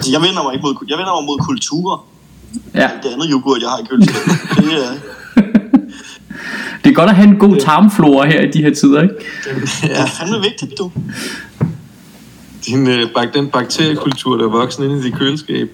Så 0.00 0.12
jeg 0.12 0.20
vender 0.20 0.42
mig 0.42 0.54
ikke 0.54 0.66
mod, 0.66 0.74
jeg 0.88 0.98
vender 0.98 1.14
mig 1.20 1.24
mod 1.26 1.38
kulturer. 1.38 2.06
Ja, 2.74 2.90
Det 3.02 3.08
andet 3.08 3.28
yoghurt, 3.30 3.60
jeg 3.62 3.68
har 3.70 3.78
i 3.78 3.84
køleskabet. 3.90 4.32
Det 4.56 4.84
er, 4.86 4.92
det 6.84 6.90
er 6.90 6.94
godt 6.94 7.10
at 7.10 7.16
have 7.16 7.28
en 7.28 7.38
god 7.38 7.56
tarmflora 7.56 8.26
her 8.26 8.40
i 8.40 8.50
de 8.50 8.62
her 8.62 8.74
tider, 8.74 9.02
ikke? 9.02 9.14
det 9.82 9.98
er 9.98 10.06
fandme 10.06 10.40
vigtigt, 10.42 10.78
du. 10.78 10.90
Din, 12.66 12.88
øh, 12.88 13.10
bak, 13.14 13.34
den 13.34 13.48
bakteriekultur, 13.48 14.36
der 14.36 14.44
er 14.44 14.48
voksen 14.48 14.84
inde 14.84 14.98
i 14.98 15.02
dit 15.02 15.14
køleskab. 15.14 15.68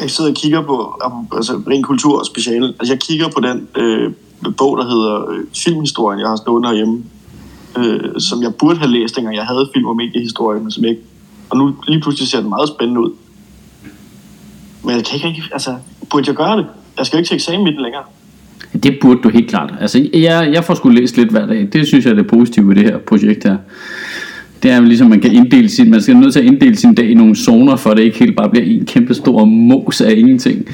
Jeg 0.00 0.10
sidder 0.10 0.30
og 0.30 0.36
kigger 0.36 0.62
på, 0.62 1.00
altså 1.36 1.52
ren 1.52 1.82
kultur 1.82 2.18
og 2.18 2.26
speciale. 2.26 2.74
Altså 2.80 2.92
jeg 2.92 3.00
kigger 3.00 3.28
på 3.28 3.40
den 3.40 3.68
øh, 3.76 4.12
bog, 4.56 4.78
der 4.78 4.84
hedder 4.84 5.30
øh, 5.30 5.44
Filmhistorien, 5.56 6.20
jeg 6.20 6.28
har 6.28 6.36
stående 6.36 6.68
herhjemme. 6.68 7.04
Øh, 7.78 8.20
som 8.20 8.42
jeg 8.42 8.54
burde 8.54 8.78
have 8.78 8.90
læst, 8.90 9.16
dengang 9.16 9.36
jeg 9.36 9.44
havde 9.44 9.70
film- 9.74 9.86
og 9.86 9.96
mediehistorie, 9.96 10.60
men 10.60 10.70
som 10.70 10.84
jeg 10.84 10.90
ikke. 10.90 11.02
Og 11.50 11.56
nu 11.56 11.74
lige 11.86 12.00
pludselig 12.00 12.28
ser 12.28 12.40
den 12.40 12.48
meget 12.48 12.68
spændende 12.68 13.00
ud. 13.00 13.10
Men 14.84 14.96
jeg 14.96 15.04
kan 15.04 15.14
ikke 15.14 15.28
rigtig, 15.28 15.44
altså, 15.52 15.76
burde 16.10 16.28
jeg 16.28 16.36
gøre 16.36 16.56
det? 16.56 16.66
Jeg 16.98 17.06
skal 17.06 17.16
jo 17.16 17.18
ikke 17.18 17.28
til 17.28 17.34
eksamen 17.34 17.66
i 17.66 17.70
den 17.70 17.82
længere. 17.82 18.02
Det 18.82 18.98
burde 19.00 19.20
du 19.22 19.28
helt 19.28 19.50
klart. 19.50 19.74
Altså, 19.80 20.08
jeg, 20.14 20.50
jeg 20.52 20.64
får 20.64 20.74
sgu 20.74 20.88
læst 20.88 21.16
lidt 21.16 21.30
hver 21.30 21.46
dag. 21.46 21.68
Det 21.72 21.86
synes 21.86 22.04
jeg 22.04 22.10
er 22.10 22.14
det 22.14 22.26
positive 22.26 22.68
ved 22.68 22.76
det 22.76 22.84
her 22.84 22.98
projekt 22.98 23.44
her. 23.44 23.56
Det 24.62 24.70
er 24.70 24.76
jo 24.76 24.82
ligesom, 24.82 25.08
man 25.08 25.20
kan 25.20 25.32
inddele 25.32 25.68
sin, 25.68 25.90
man 25.90 26.02
skal 26.02 26.16
nødt 26.16 26.32
til 26.32 26.40
at 26.40 26.46
inddele 26.46 26.76
sin 26.76 26.94
dag 26.94 27.10
i 27.10 27.14
nogle 27.14 27.36
zoner, 27.36 27.76
for 27.76 27.94
det 27.94 28.02
ikke 28.02 28.18
helt 28.18 28.36
bare 28.36 28.50
bliver 28.50 28.64
en 28.64 28.86
kæmpe 28.86 29.14
stor 29.14 29.44
mos 29.44 30.00
af 30.00 30.14
ingenting. 30.16 30.64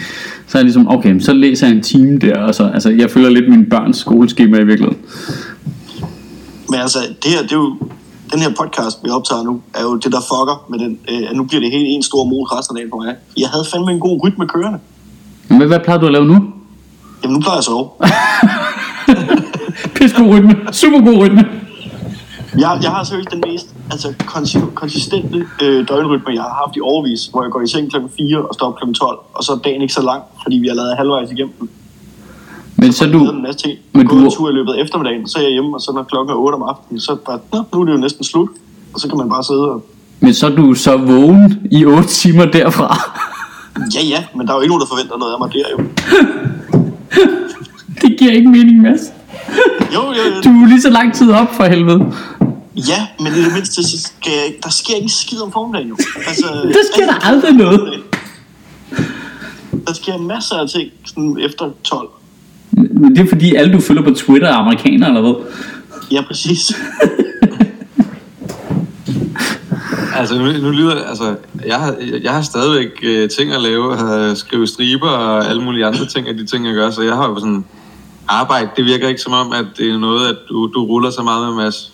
Så 0.47 0.59
er 0.59 0.61
jeg 0.61 0.65
ligesom, 0.65 0.89
okay, 0.89 1.21
så 1.21 1.33
læser 1.33 1.67
jeg 1.67 1.77
en 1.77 1.83
time 1.83 2.19
der, 2.19 2.39
og 2.39 2.55
så, 2.55 2.71
altså, 2.75 2.91
jeg 2.91 3.11
følger 3.11 3.31
lidt 3.31 3.49
min 3.49 3.67
børns 3.71 3.99
skoleskema 3.99 4.59
i 4.59 4.65
virkeligheden. 4.65 4.99
Men 6.71 6.81
altså, 6.81 6.99
det 7.23 7.31
her, 7.31 7.43
det 7.43 7.53
er 7.53 7.57
jo, 7.57 7.77
den 8.33 8.41
her 8.41 8.51
podcast, 8.61 8.99
vi 9.05 9.11
optager 9.11 9.43
nu, 9.43 9.61
er 9.75 9.83
jo 9.83 9.97
det, 9.97 10.13
der 10.13 10.21
fucker 10.21 10.67
med 10.71 10.79
den. 10.79 10.99
Øh, 11.11 11.37
nu 11.37 11.45
bliver 11.45 11.61
det 11.61 11.71
helt 11.71 11.87
en 11.89 12.03
stor 12.03 12.25
mos 12.25 12.53
resten 12.53 12.77
af 12.77 12.81
dagen 12.81 12.91
for 12.91 12.97
mig. 13.05 13.15
Jeg 13.37 13.49
havde 13.49 13.65
fandme 13.73 13.93
en 13.93 14.01
god 14.01 14.21
rytme 14.25 14.47
kørende. 14.47 14.79
Men 15.49 15.67
hvad 15.67 15.81
plejer 15.85 16.01
du 16.01 16.07
at 16.07 16.13
lave 16.13 16.27
nu? 16.27 16.37
Jamen, 17.23 17.35
nu 17.35 17.41
plejer 17.41 17.55
jeg 17.55 17.59
at 17.59 17.65
sove. 17.65 17.89
Pis 19.97 20.13
god 20.13 20.29
rytme. 20.35 20.55
Super 20.73 21.01
god 21.01 21.19
rytme. 21.23 21.45
Jeg, 22.59 22.79
jeg 22.83 22.91
har 22.91 23.05
seriøst 23.05 23.31
den 23.31 23.43
mest 23.47 23.67
altså, 23.91 24.09
konsi- 24.23 24.75
konsistente 24.75 25.47
øh, 25.63 25.89
døgnrytme, 25.89 26.35
jeg 26.35 26.43
har 26.43 26.63
haft 26.65 26.77
i 26.77 26.81
overvis, 26.81 27.27
hvor 27.27 27.43
jeg 27.43 27.51
går 27.53 27.61
i 27.61 27.67
seng 27.69 27.91
kl. 27.91 27.97
4 28.19 28.39
og 28.49 28.55
står 28.55 28.67
op 28.67 28.77
kl. 28.83 28.93
12, 28.93 29.19
og 29.35 29.45
så 29.45 29.53
er 29.53 29.57
dagen 29.57 29.83
ikke 29.83 29.95
så 29.95 30.03
lang, 30.03 30.23
fordi 30.43 30.57
vi 30.57 30.69
har 30.69 30.75
lavet 30.75 30.97
halvvejs 30.97 31.31
igennem 31.33 31.55
den. 31.61 31.69
Men 32.77 32.93
så 32.93 33.05
Jeg 33.05 33.13
du, 33.15 33.19
lavede 33.19 33.37
en 33.37 33.43
masse 33.43 33.61
ting. 33.61 33.79
men 33.93 34.07
du- 34.07 34.19
en 34.25 34.31
tur 34.31 34.51
i 34.51 34.53
løbet 34.53 34.73
af 34.73 34.83
eftermiddagen, 34.83 35.29
så 35.29 35.39
er 35.39 35.43
jeg 35.43 35.53
hjemme, 35.53 35.75
og 35.77 35.81
så 35.81 35.93
når 35.93 36.03
klokken 36.03 36.33
er 36.33 36.37
8 36.39 36.55
om 36.57 36.63
aftenen, 36.63 37.01
så 37.01 37.13
er 37.13 37.17
det 37.17 37.25
bare, 37.25 37.39
Nå, 37.53 37.59
nu 37.75 37.81
er 37.81 37.85
det 37.85 37.93
jo 37.93 37.99
næsten 37.99 38.25
slut. 38.25 38.49
Og 38.95 39.01
så 39.01 39.09
kan 39.09 39.19
man 39.19 39.29
bare 39.29 39.45
sidde 39.45 39.61
og... 39.71 39.83
men 40.21 40.35
så 40.35 40.47
er 40.47 40.51
du 40.57 40.75
så 40.75 40.97
vågen 40.97 41.69
i 41.71 41.85
8 41.85 42.09
timer 42.09 42.45
derfra. 42.45 42.89
Ja, 43.95 44.01
ja, 44.05 44.25
men 44.37 44.47
der 44.47 44.53
er 44.53 44.57
jo 44.57 44.63
ikke 44.63 44.71
nogen, 44.75 44.81
der 44.81 44.87
forventer 44.87 45.17
noget 45.19 45.33
af 45.33 45.39
mig 45.39 45.53
der 45.53 45.65
jo. 45.73 45.79
Det 48.03 48.17
giver 48.19 48.33
ikke 48.33 48.49
mening, 48.49 48.83
Mads. 48.83 49.01
Jo, 49.95 50.03
jo, 50.03 50.35
jo. 50.35 50.41
Du 50.45 50.49
er 50.49 50.67
lige 50.69 50.83
så 50.83 50.91
lang 50.91 51.15
tid 51.15 51.31
op 51.31 51.55
for 51.55 51.65
helvede. 51.65 52.13
Ja, 52.77 53.07
men 53.21 53.33
i 53.33 53.45
det 53.45 53.53
mindste, 53.53 53.83
så 53.83 53.99
skal 53.99 54.33
jeg, 54.33 54.55
der 54.63 54.71
sker 54.71 54.95
ikke 54.95 55.09
skid 55.09 55.41
om 55.41 55.53
formiddagen 55.53 55.89
jo. 55.89 55.97
Altså, 56.27 56.47
Der 56.77 56.95
sker 56.95 57.07
der 57.07 57.27
aldrig 57.27 57.53
noget. 57.53 58.03
Der 59.87 59.93
sker 59.93 60.19
masser 60.19 60.55
af 60.55 60.69
ting 60.69 60.91
sådan 61.05 61.37
efter 61.41 61.71
12. 61.85 62.09
Men 62.73 63.17
det 63.17 63.25
er 63.25 63.29
fordi 63.29 63.55
alle 63.55 63.73
du 63.73 63.81
følger 63.81 64.03
på 64.03 64.11
Twitter 64.11 64.49
er 64.49 64.55
amerikanere 64.55 65.09
eller 65.09 65.21
hvad? 65.21 65.35
Ja, 66.11 66.23
præcis. 66.23 66.73
Altså, 70.21 70.39
nu, 70.39 70.45
nu 70.53 70.71
lyder 70.71 71.05
altså, 71.05 71.37
jeg 71.67 71.77
har, 71.81 71.97
jeg 72.23 72.33
har 72.33 72.43
stadigvæk 72.43 72.91
øh, 73.03 73.31
ting 73.31 73.53
at 73.53 73.63
lave, 73.63 73.99
at 74.31 74.39
skrive 74.39 74.67
striber 74.67 75.09
og 75.09 75.47
alle 75.49 75.63
mulige 75.63 75.87
andre 75.87 76.07
ting 76.07 76.29
af 76.29 76.35
de 76.35 76.47
ting, 76.47 76.67
jeg 76.67 76.75
gør, 76.75 76.91
så 76.91 77.03
jeg 77.03 77.17
har 77.17 77.29
jo 77.29 77.39
sådan 77.39 77.65
arbejde. 78.29 78.69
Det 78.77 78.85
virker 78.85 79.09
ikke 79.09 79.21
som 79.21 79.33
om, 79.33 79.53
at 79.53 79.65
det 79.79 79.91
er 79.91 79.99
noget, 79.99 80.29
at 80.29 80.37
du, 80.49 80.67
du 80.75 80.85
ruller 80.85 81.11
så 81.11 81.23
meget 81.23 81.47
med, 81.49 81.65
Mads. 81.65 81.93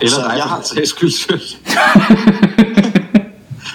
Eller 0.00 0.14
Så 0.14 0.20
dig, 0.22 0.32
jeg 0.36 0.44
har- 0.44 0.60
sags 0.62 0.90
skyld 0.90 1.10
selv. 1.10 1.40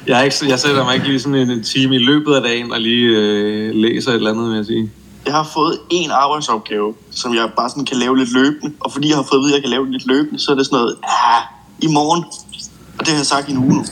jeg, 0.08 0.20
er 0.20 0.24
ikke, 0.24 0.36
jeg 0.48 0.60
sætter 0.60 0.84
mig 0.84 0.96
ikke 0.96 1.08
lige 1.08 1.20
sådan 1.20 1.36
en, 1.36 1.51
en 1.51 1.63
time 1.63 1.96
i 1.96 2.00
løbet 2.00 2.34
af 2.36 2.41
dagen 2.41 2.72
og 2.72 2.79
lige 2.79 3.05
øh, 3.08 3.75
læser 3.75 4.12
et 4.12 4.15
eller 4.15 4.32
andet, 4.32 4.50
vil 4.50 4.55
jeg 4.55 4.65
sige. 4.65 4.91
Jeg 5.25 5.34
har 5.34 5.50
fået 5.53 5.77
en 5.89 6.12
arbejdsopgave, 6.12 6.94
som 7.12 7.36
jeg 7.36 7.50
bare 7.58 7.70
sådan 7.70 7.86
kan 7.86 7.98
lave 7.98 8.17
lidt 8.17 8.34
løbende. 8.34 8.75
Og 8.79 8.91
fordi 8.91 9.08
jeg 9.10 9.15
har 9.15 9.24
fået 9.24 9.39
at 9.39 9.44
vide, 9.44 9.51
at 9.51 9.55
jeg 9.55 9.62
kan 9.63 9.70
lave 9.70 9.91
lidt 9.91 10.08
løbende, 10.08 10.39
så 10.39 10.51
er 10.51 10.55
det 10.55 10.65
sådan 10.65 10.77
noget, 10.77 10.96
ah, 11.03 11.41
i 11.82 11.88
morgen. 11.88 12.24
Og 13.00 13.06
det 13.06 13.08
har 13.08 13.16
jeg 13.20 13.25
sagt 13.25 13.50
i 13.50 13.52
en 13.52 13.58
uge 13.58 13.74
nu. 13.74 13.86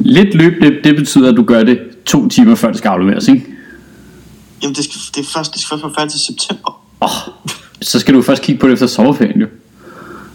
Lidt 0.00 0.34
løb, 0.34 0.62
det, 0.62 0.80
det 0.84 0.96
betyder, 0.96 1.30
at 1.30 1.36
du 1.36 1.42
gør 1.42 1.62
det 1.64 1.78
to 2.06 2.28
timer 2.28 2.54
før 2.54 2.68
det 2.68 2.78
skal 2.78 2.88
afleveres, 2.88 3.28
ikke? 3.28 3.46
Jamen, 4.62 4.74
det 4.74 4.84
skal, 4.84 5.00
det 5.14 5.20
er 5.20 5.30
først, 5.34 5.52
det 5.52 5.60
skal 5.60 5.68
først 5.74 5.82
være 5.84 5.92
færdigt 5.98 6.12
til 6.12 6.20
september. 6.20 6.82
Oh, 7.00 7.10
så 7.82 7.98
skal 8.00 8.14
du 8.14 8.22
først 8.22 8.42
kigge 8.42 8.60
på 8.60 8.66
det 8.66 8.72
efter 8.72 8.86
sommerferien, 8.86 9.40
jo. 9.40 9.46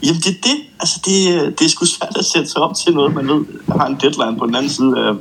Jamen, 0.03 0.21
det 0.21 0.27
er 0.27 0.41
det. 0.43 0.57
Altså, 0.79 0.99
det, 1.05 1.59
det 1.59 1.65
er 1.65 1.69
sgu 1.69 1.85
svært 1.85 2.17
at 2.19 2.25
sætte 2.25 2.49
sig 2.49 2.61
op 2.61 2.75
til 2.75 2.93
noget, 2.93 3.15
man 3.15 3.27
ved, 3.27 3.45
har 3.77 3.87
en 3.87 3.97
deadline 4.01 4.37
på 4.39 4.45
den 4.45 4.55
anden 4.55 4.69
side 4.69 4.93
af, 4.97 5.13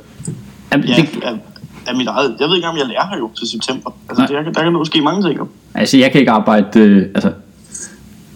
Jamen, 0.71 0.87
ja, 0.87 0.95
det, 0.95 1.23
af, 1.23 1.33
af 1.87 1.95
mit 1.95 2.07
eget. 2.07 2.35
Jeg 2.39 2.47
ved 2.47 2.55
ikke, 2.55 2.67
om 2.67 2.77
jeg 2.77 2.85
lærer 2.87 3.07
her 3.09 3.17
jo 3.17 3.29
til 3.39 3.47
september. 3.47 3.91
Altså, 4.09 4.21
Nej. 4.21 4.27
det, 4.27 4.35
der, 4.35 4.43
kan- 4.43 4.53
der 4.53 4.63
kan 4.63 4.73
nu 4.73 4.85
ske 4.85 5.01
mange 5.01 5.27
ting. 5.29 5.39
altså, 5.73 5.97
jeg 5.97 6.11
kan 6.11 6.19
ikke 6.19 6.31
arbejde, 6.31 6.79
øh, 6.79 7.05
altså, 7.15 7.31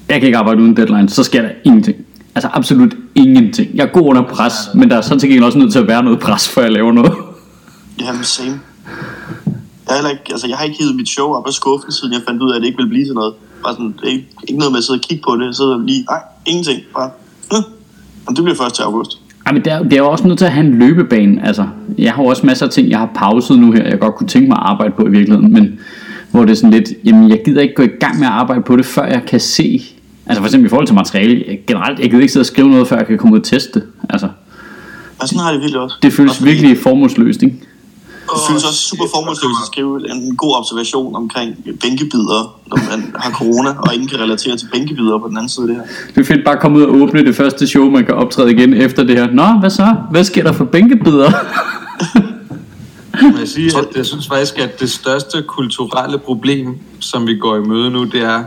jeg 0.09 0.19
kan 0.19 0.25
ikke 0.27 0.37
arbejde 0.37 0.61
uden 0.61 0.77
deadline, 0.77 1.09
så 1.09 1.23
sker 1.23 1.41
der 1.41 1.49
ingenting. 1.63 1.97
Altså, 2.35 2.49
absolut 2.53 2.95
ingenting. 3.15 3.75
Jeg 3.75 3.83
er 3.83 3.91
god 3.91 4.09
under 4.09 4.21
pres, 4.21 4.53
men 4.75 4.89
der 4.89 4.97
er 4.97 5.01
sådan 5.01 5.19
til 5.19 5.29
gengæld 5.29 5.45
også 5.45 5.57
nødt 5.57 5.71
til 5.71 5.79
at 5.79 5.87
være 5.87 6.03
noget 6.03 6.19
pres, 6.19 6.49
før 6.49 6.61
jeg 6.61 6.71
laver 6.71 6.91
noget. 6.91 7.13
Jamen, 8.01 8.23
same. 8.23 8.59
Jeg, 9.89 10.03
er 10.03 10.09
ikke, 10.09 10.23
altså, 10.31 10.47
jeg 10.47 10.57
har 10.57 10.65
ikke 10.65 10.77
hivet 10.79 10.95
mit 10.95 11.09
show 11.09 11.27
op 11.33 11.47
af 11.47 11.53
skuffen, 11.53 11.91
siden 11.91 12.13
jeg 12.13 12.21
fandt 12.27 12.41
ud 12.41 12.51
af, 12.51 12.55
at 12.55 12.61
det 12.61 12.67
ikke 12.67 12.77
ville 12.77 12.89
blive 12.89 13.05
til 13.05 13.13
noget. 13.13 13.33
Bare 13.63 13.73
sådan, 13.73 13.95
ikke, 14.03 14.27
ikke 14.47 14.59
noget 14.59 14.71
med 14.71 14.77
at 14.77 14.83
sidde 14.83 14.97
og 14.97 15.01
kigge 15.01 15.23
på 15.27 15.35
det. 15.35 15.55
Sidder 15.55 15.77
lige, 15.77 16.05
nej, 16.09 16.21
ingenting. 16.45 16.81
Bare, 16.95 17.09
hm. 17.51 17.63
Men 18.27 18.35
det 18.35 18.43
bliver 18.43 18.57
først 18.57 18.75
til 18.75 18.83
august. 18.83 19.19
Ej, 19.45 19.51
men 19.51 19.65
det 19.65 19.73
er, 19.73 19.83
det 19.83 19.93
er 19.93 20.01
også 20.01 20.27
nødt 20.27 20.37
til 20.37 20.45
at 20.45 20.51
have 20.51 20.65
en 20.65 20.79
løbebane. 20.79 21.47
Altså, 21.47 21.67
jeg 21.97 22.13
har 22.13 22.23
også 22.23 22.45
masser 22.45 22.65
af 22.65 22.71
ting, 22.71 22.89
jeg 22.89 22.99
har 22.99 23.11
pauset 23.15 23.59
nu 23.59 23.71
her, 23.71 23.83
jeg 23.83 23.99
godt 23.99 24.15
kunne 24.15 24.27
tænke 24.27 24.47
mig 24.47 24.57
at 24.57 24.63
arbejde 24.63 24.93
på 24.97 25.05
i 25.05 25.09
virkeligheden, 25.09 25.53
men 25.53 25.79
hvor 26.31 26.41
det 26.41 26.51
er 26.51 26.55
sådan 26.55 26.71
lidt, 26.71 26.89
jamen 27.05 27.29
jeg 27.29 27.41
gider 27.45 27.61
ikke 27.61 27.73
gå 27.75 27.83
i 27.83 27.97
gang 27.99 28.19
med 28.19 28.27
at 28.27 28.33
arbejde 28.33 28.61
på 28.61 28.75
det, 28.75 28.85
før 28.85 29.05
jeg 29.05 29.21
kan 29.27 29.39
se, 29.39 29.81
altså 30.25 30.41
for 30.41 30.45
eksempel 30.47 30.65
i 30.65 30.69
forhold 30.69 30.87
til 30.87 30.95
materiale, 30.95 31.57
generelt, 31.67 31.99
jeg 31.99 32.09
gider 32.09 32.21
ikke 32.21 32.33
sidde 32.33 32.41
og 32.41 32.45
skrive 32.47 32.69
noget, 32.69 32.87
før 32.87 32.97
jeg 32.97 33.07
kan 33.07 33.17
komme 33.17 33.33
ud 33.35 33.39
og 33.39 33.45
teste 33.45 33.79
det. 33.79 33.87
Altså, 34.09 34.27
Men 35.19 35.27
sådan 35.27 35.39
har 35.39 35.45
jeg 35.47 35.53
det 35.53 35.61
virkelig 35.61 35.81
også. 35.81 35.95
det 36.03 36.13
føles 36.13 36.29
Også 36.29 36.39
fordi- 36.41 36.51
virkelig 36.51 36.77
formålsløst, 36.77 37.43
ikke? 37.43 37.59
Det 38.35 38.41
føles 38.49 38.63
også 38.63 38.79
super 38.89 39.03
formålsløst 39.15 39.55
at 39.63 39.67
skrive 39.71 40.11
en 40.11 40.35
god 40.35 40.53
observation 40.59 41.15
omkring 41.15 41.55
bænkebider, 41.81 42.59
når 42.67 42.77
man 42.91 43.13
har 43.15 43.31
corona, 43.31 43.69
og 43.69 43.93
ingen 43.93 44.09
kan 44.09 44.19
relatere 44.19 44.57
til 44.57 44.67
bænkebider 44.73 45.19
på 45.19 45.27
den 45.27 45.37
anden 45.37 45.49
side 45.49 45.63
af 45.63 45.67
det 45.67 45.75
her. 45.75 45.83
Det 46.15 46.21
er 46.21 46.25
fedt 46.33 46.45
bare 46.45 46.53
at 46.55 46.61
komme 46.61 46.77
ud 46.77 46.83
og 46.83 46.95
åbne 46.95 47.25
det 47.25 47.35
første 47.35 47.67
show, 47.67 47.89
man 47.89 48.05
kan 48.05 48.15
optræde 48.15 48.51
igen 48.51 48.73
efter 48.73 49.03
det 49.03 49.17
her. 49.17 49.31
Nå, 49.31 49.59
hvad 49.59 49.69
så? 49.69 49.95
Hvad 50.11 50.23
sker 50.23 50.43
der 50.43 50.51
for 50.51 50.65
bænkebider? 50.65 51.31
Men 53.21 53.39
jeg 53.39 53.47
sige, 53.47 53.71
at 53.77 53.85
jeg 53.95 54.05
synes 54.05 54.27
faktisk, 54.27 54.59
at 54.59 54.79
det 54.79 54.89
største 54.91 55.41
kulturelle 55.47 56.17
problem, 56.17 56.77
som 56.99 57.27
vi 57.27 57.37
går 57.37 57.55
i 57.55 57.59
møde 57.59 57.91
nu, 57.91 58.03
det 58.03 58.21
er, 58.21 58.43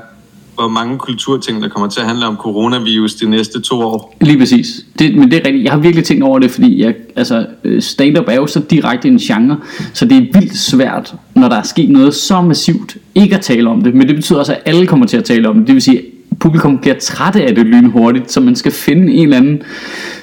hvor 0.57 0.69
mange 0.69 0.99
kulturting, 0.99 1.63
der 1.63 1.69
kommer 1.69 1.89
til 1.89 2.01
at 2.01 2.07
handle 2.07 2.27
om 2.27 2.37
coronavirus 2.37 3.15
de 3.15 3.31
næste 3.31 3.61
to 3.61 3.81
år. 3.81 4.17
Lige 4.21 4.39
præcis. 4.39 4.67
Det, 4.99 5.15
men 5.15 5.31
det 5.31 5.37
er 5.37 5.47
rigtigt. 5.47 5.65
Jeg 5.65 5.73
har 5.73 5.79
virkelig 5.79 6.05
tænkt 6.05 6.23
over 6.23 6.39
det, 6.39 6.51
fordi 6.51 6.83
jeg, 6.83 6.95
altså, 7.17 7.47
øh, 7.65 7.83
stand-up 7.83 8.25
er 8.29 8.35
jo 8.35 8.47
så 8.47 8.61
direkte 8.61 9.09
en 9.09 9.19
genre, 9.19 9.57
så 9.93 10.05
det 10.05 10.17
er 10.17 10.41
vildt 10.41 10.59
svært, 10.59 11.15
når 11.35 11.49
der 11.49 11.57
er 11.57 11.63
sket 11.63 11.91
noget 11.91 12.15
så 12.15 12.41
massivt, 12.41 12.97
ikke 13.15 13.35
at 13.35 13.41
tale 13.41 13.71
om 13.71 13.83
det. 13.83 13.95
Men 13.95 14.09
det 14.09 14.17
betyder 14.17 14.39
også, 14.39 14.53
at 14.53 14.63
alle 14.65 14.87
kommer 14.87 15.07
til 15.07 15.17
at 15.17 15.25
tale 15.25 15.49
om 15.49 15.59
det. 15.59 15.67
Det 15.67 15.75
vil 15.75 15.83
sige, 15.83 15.99
at 15.99 16.05
publikum 16.41 16.79
bliver 16.79 16.99
trætte 16.99 17.43
af 17.43 17.55
det 17.55 17.67
lynhurtigt, 17.67 18.33
så 18.33 18.41
man 18.41 18.57
skal 18.57 18.73
finde 18.73 19.13
en 19.13 19.23
eller 19.23 19.37
anden 19.37 19.63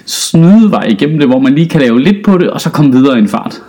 snydevej 0.06 0.84
igennem 0.84 1.20
det, 1.20 1.28
hvor 1.28 1.40
man 1.40 1.56
lige 1.56 1.70
kan 1.70 1.82
lave 1.82 2.02
lidt 2.02 2.26
på 2.26 2.38
det, 2.38 2.50
og 2.50 2.62
så 2.62 2.70
komme 2.70 2.92
videre 2.92 3.16
i 3.16 3.20
en 3.20 3.30
fart. 3.30 3.62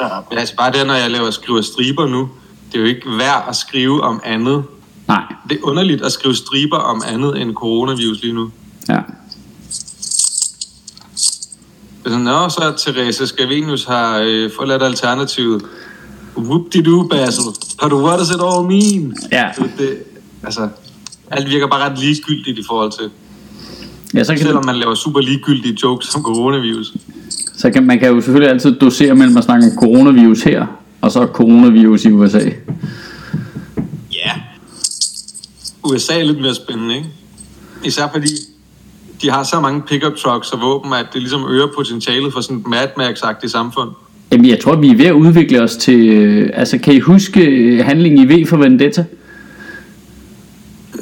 Ja, 0.00 0.06
Men 0.30 0.38
altså 0.38 0.56
bare 0.56 0.72
det, 0.72 0.86
når 0.86 0.94
jeg 0.94 1.10
laver 1.10 1.30
skriver 1.30 1.60
striber 1.60 2.08
nu, 2.08 2.28
det 2.72 2.78
er 2.78 2.82
jo 2.82 2.86
ikke 2.86 3.08
værd 3.18 3.46
at 3.48 3.56
skrive 3.56 4.02
om 4.02 4.20
andet, 4.24 4.62
Nej, 5.08 5.22
Det 5.48 5.56
er 5.58 5.60
underligt 5.62 6.02
at 6.02 6.12
skrive 6.12 6.34
striber 6.34 6.76
om 6.76 7.02
andet 7.12 7.42
end 7.42 7.54
coronavirus 7.54 8.22
lige 8.22 8.34
nu. 8.34 8.50
ja. 8.88 8.98
Sådan, 12.06 12.20
Nå, 12.20 12.48
så 12.48 12.72
Therese 12.78 13.26
Scavenius 13.26 13.84
har 13.84 14.18
øh, 14.24 14.50
forladt 14.56 14.82
alternativet. 14.82 15.62
Whoop-de-doo, 16.36 17.08
Basil. 17.08 17.44
But 17.82 17.92
what 17.92 18.18
does 18.18 18.30
it 18.30 18.40
all 18.42 18.66
mean? 18.66 19.16
Ja. 19.32 19.48
Det, 19.58 19.70
det, 19.78 19.96
altså, 20.42 20.68
alt 21.30 21.48
virker 21.48 21.66
bare 21.68 21.90
ret 21.90 21.98
ligegyldigt 21.98 22.58
i 22.58 22.62
forhold 22.66 22.92
til. 22.92 23.10
Ja, 24.14 24.24
så 24.24 24.32
kan, 24.32 24.38
Selvom 24.42 24.62
det, 24.62 24.66
man 24.66 24.76
laver 24.76 24.94
super 24.94 25.20
ligegyldige 25.20 25.76
jokes 25.82 26.14
om 26.14 26.22
coronavirus. 26.22 26.92
så 27.56 27.70
kan 27.70 27.82
man 27.86 27.98
kan 27.98 28.08
jo 28.08 28.20
selvfølgelig 28.20 28.50
altid 28.50 28.72
dosere 28.72 29.14
mellem 29.14 29.36
at 29.36 29.44
snakke 29.44 29.66
om 29.66 29.72
coronavirus 29.78 30.42
her, 30.42 30.66
og 31.00 31.12
så 31.12 31.26
coronavirus 31.32 32.04
i 32.04 32.10
USA. 32.10 32.40
USA 35.84 36.20
er 36.20 36.24
lidt 36.24 36.40
mere 36.40 36.54
spændende, 36.54 36.94
ikke? 36.94 37.08
Især 37.84 38.02
fordi 38.12 38.28
de 39.22 39.30
har 39.30 39.42
så 39.42 39.60
mange 39.60 39.82
pickup 39.82 40.16
trucks 40.16 40.50
og 40.52 40.60
våben, 40.60 40.92
at 40.92 41.06
det 41.12 41.20
ligesom 41.22 41.42
øger 41.50 41.66
potentialet 41.76 42.32
for 42.32 42.40
sådan 42.40 42.56
et 42.56 42.66
Mad 42.66 42.88
Max-agtigt 42.98 43.48
samfund. 43.48 43.90
Jamen, 44.32 44.46
jeg 44.48 44.60
tror, 44.60 44.76
vi 44.76 44.88
er 44.90 44.96
ved 44.96 45.06
at 45.06 45.12
udvikle 45.12 45.62
os 45.62 45.76
til... 45.76 46.08
øh, 46.08 46.50
Altså, 46.52 46.78
kan 46.78 46.94
I 46.94 46.98
huske 46.98 47.40
øh, 47.44 47.84
handlingen 47.84 48.30
i 48.30 48.34
V 48.34 48.46
for 48.46 48.56
Vendetta? 48.56 49.04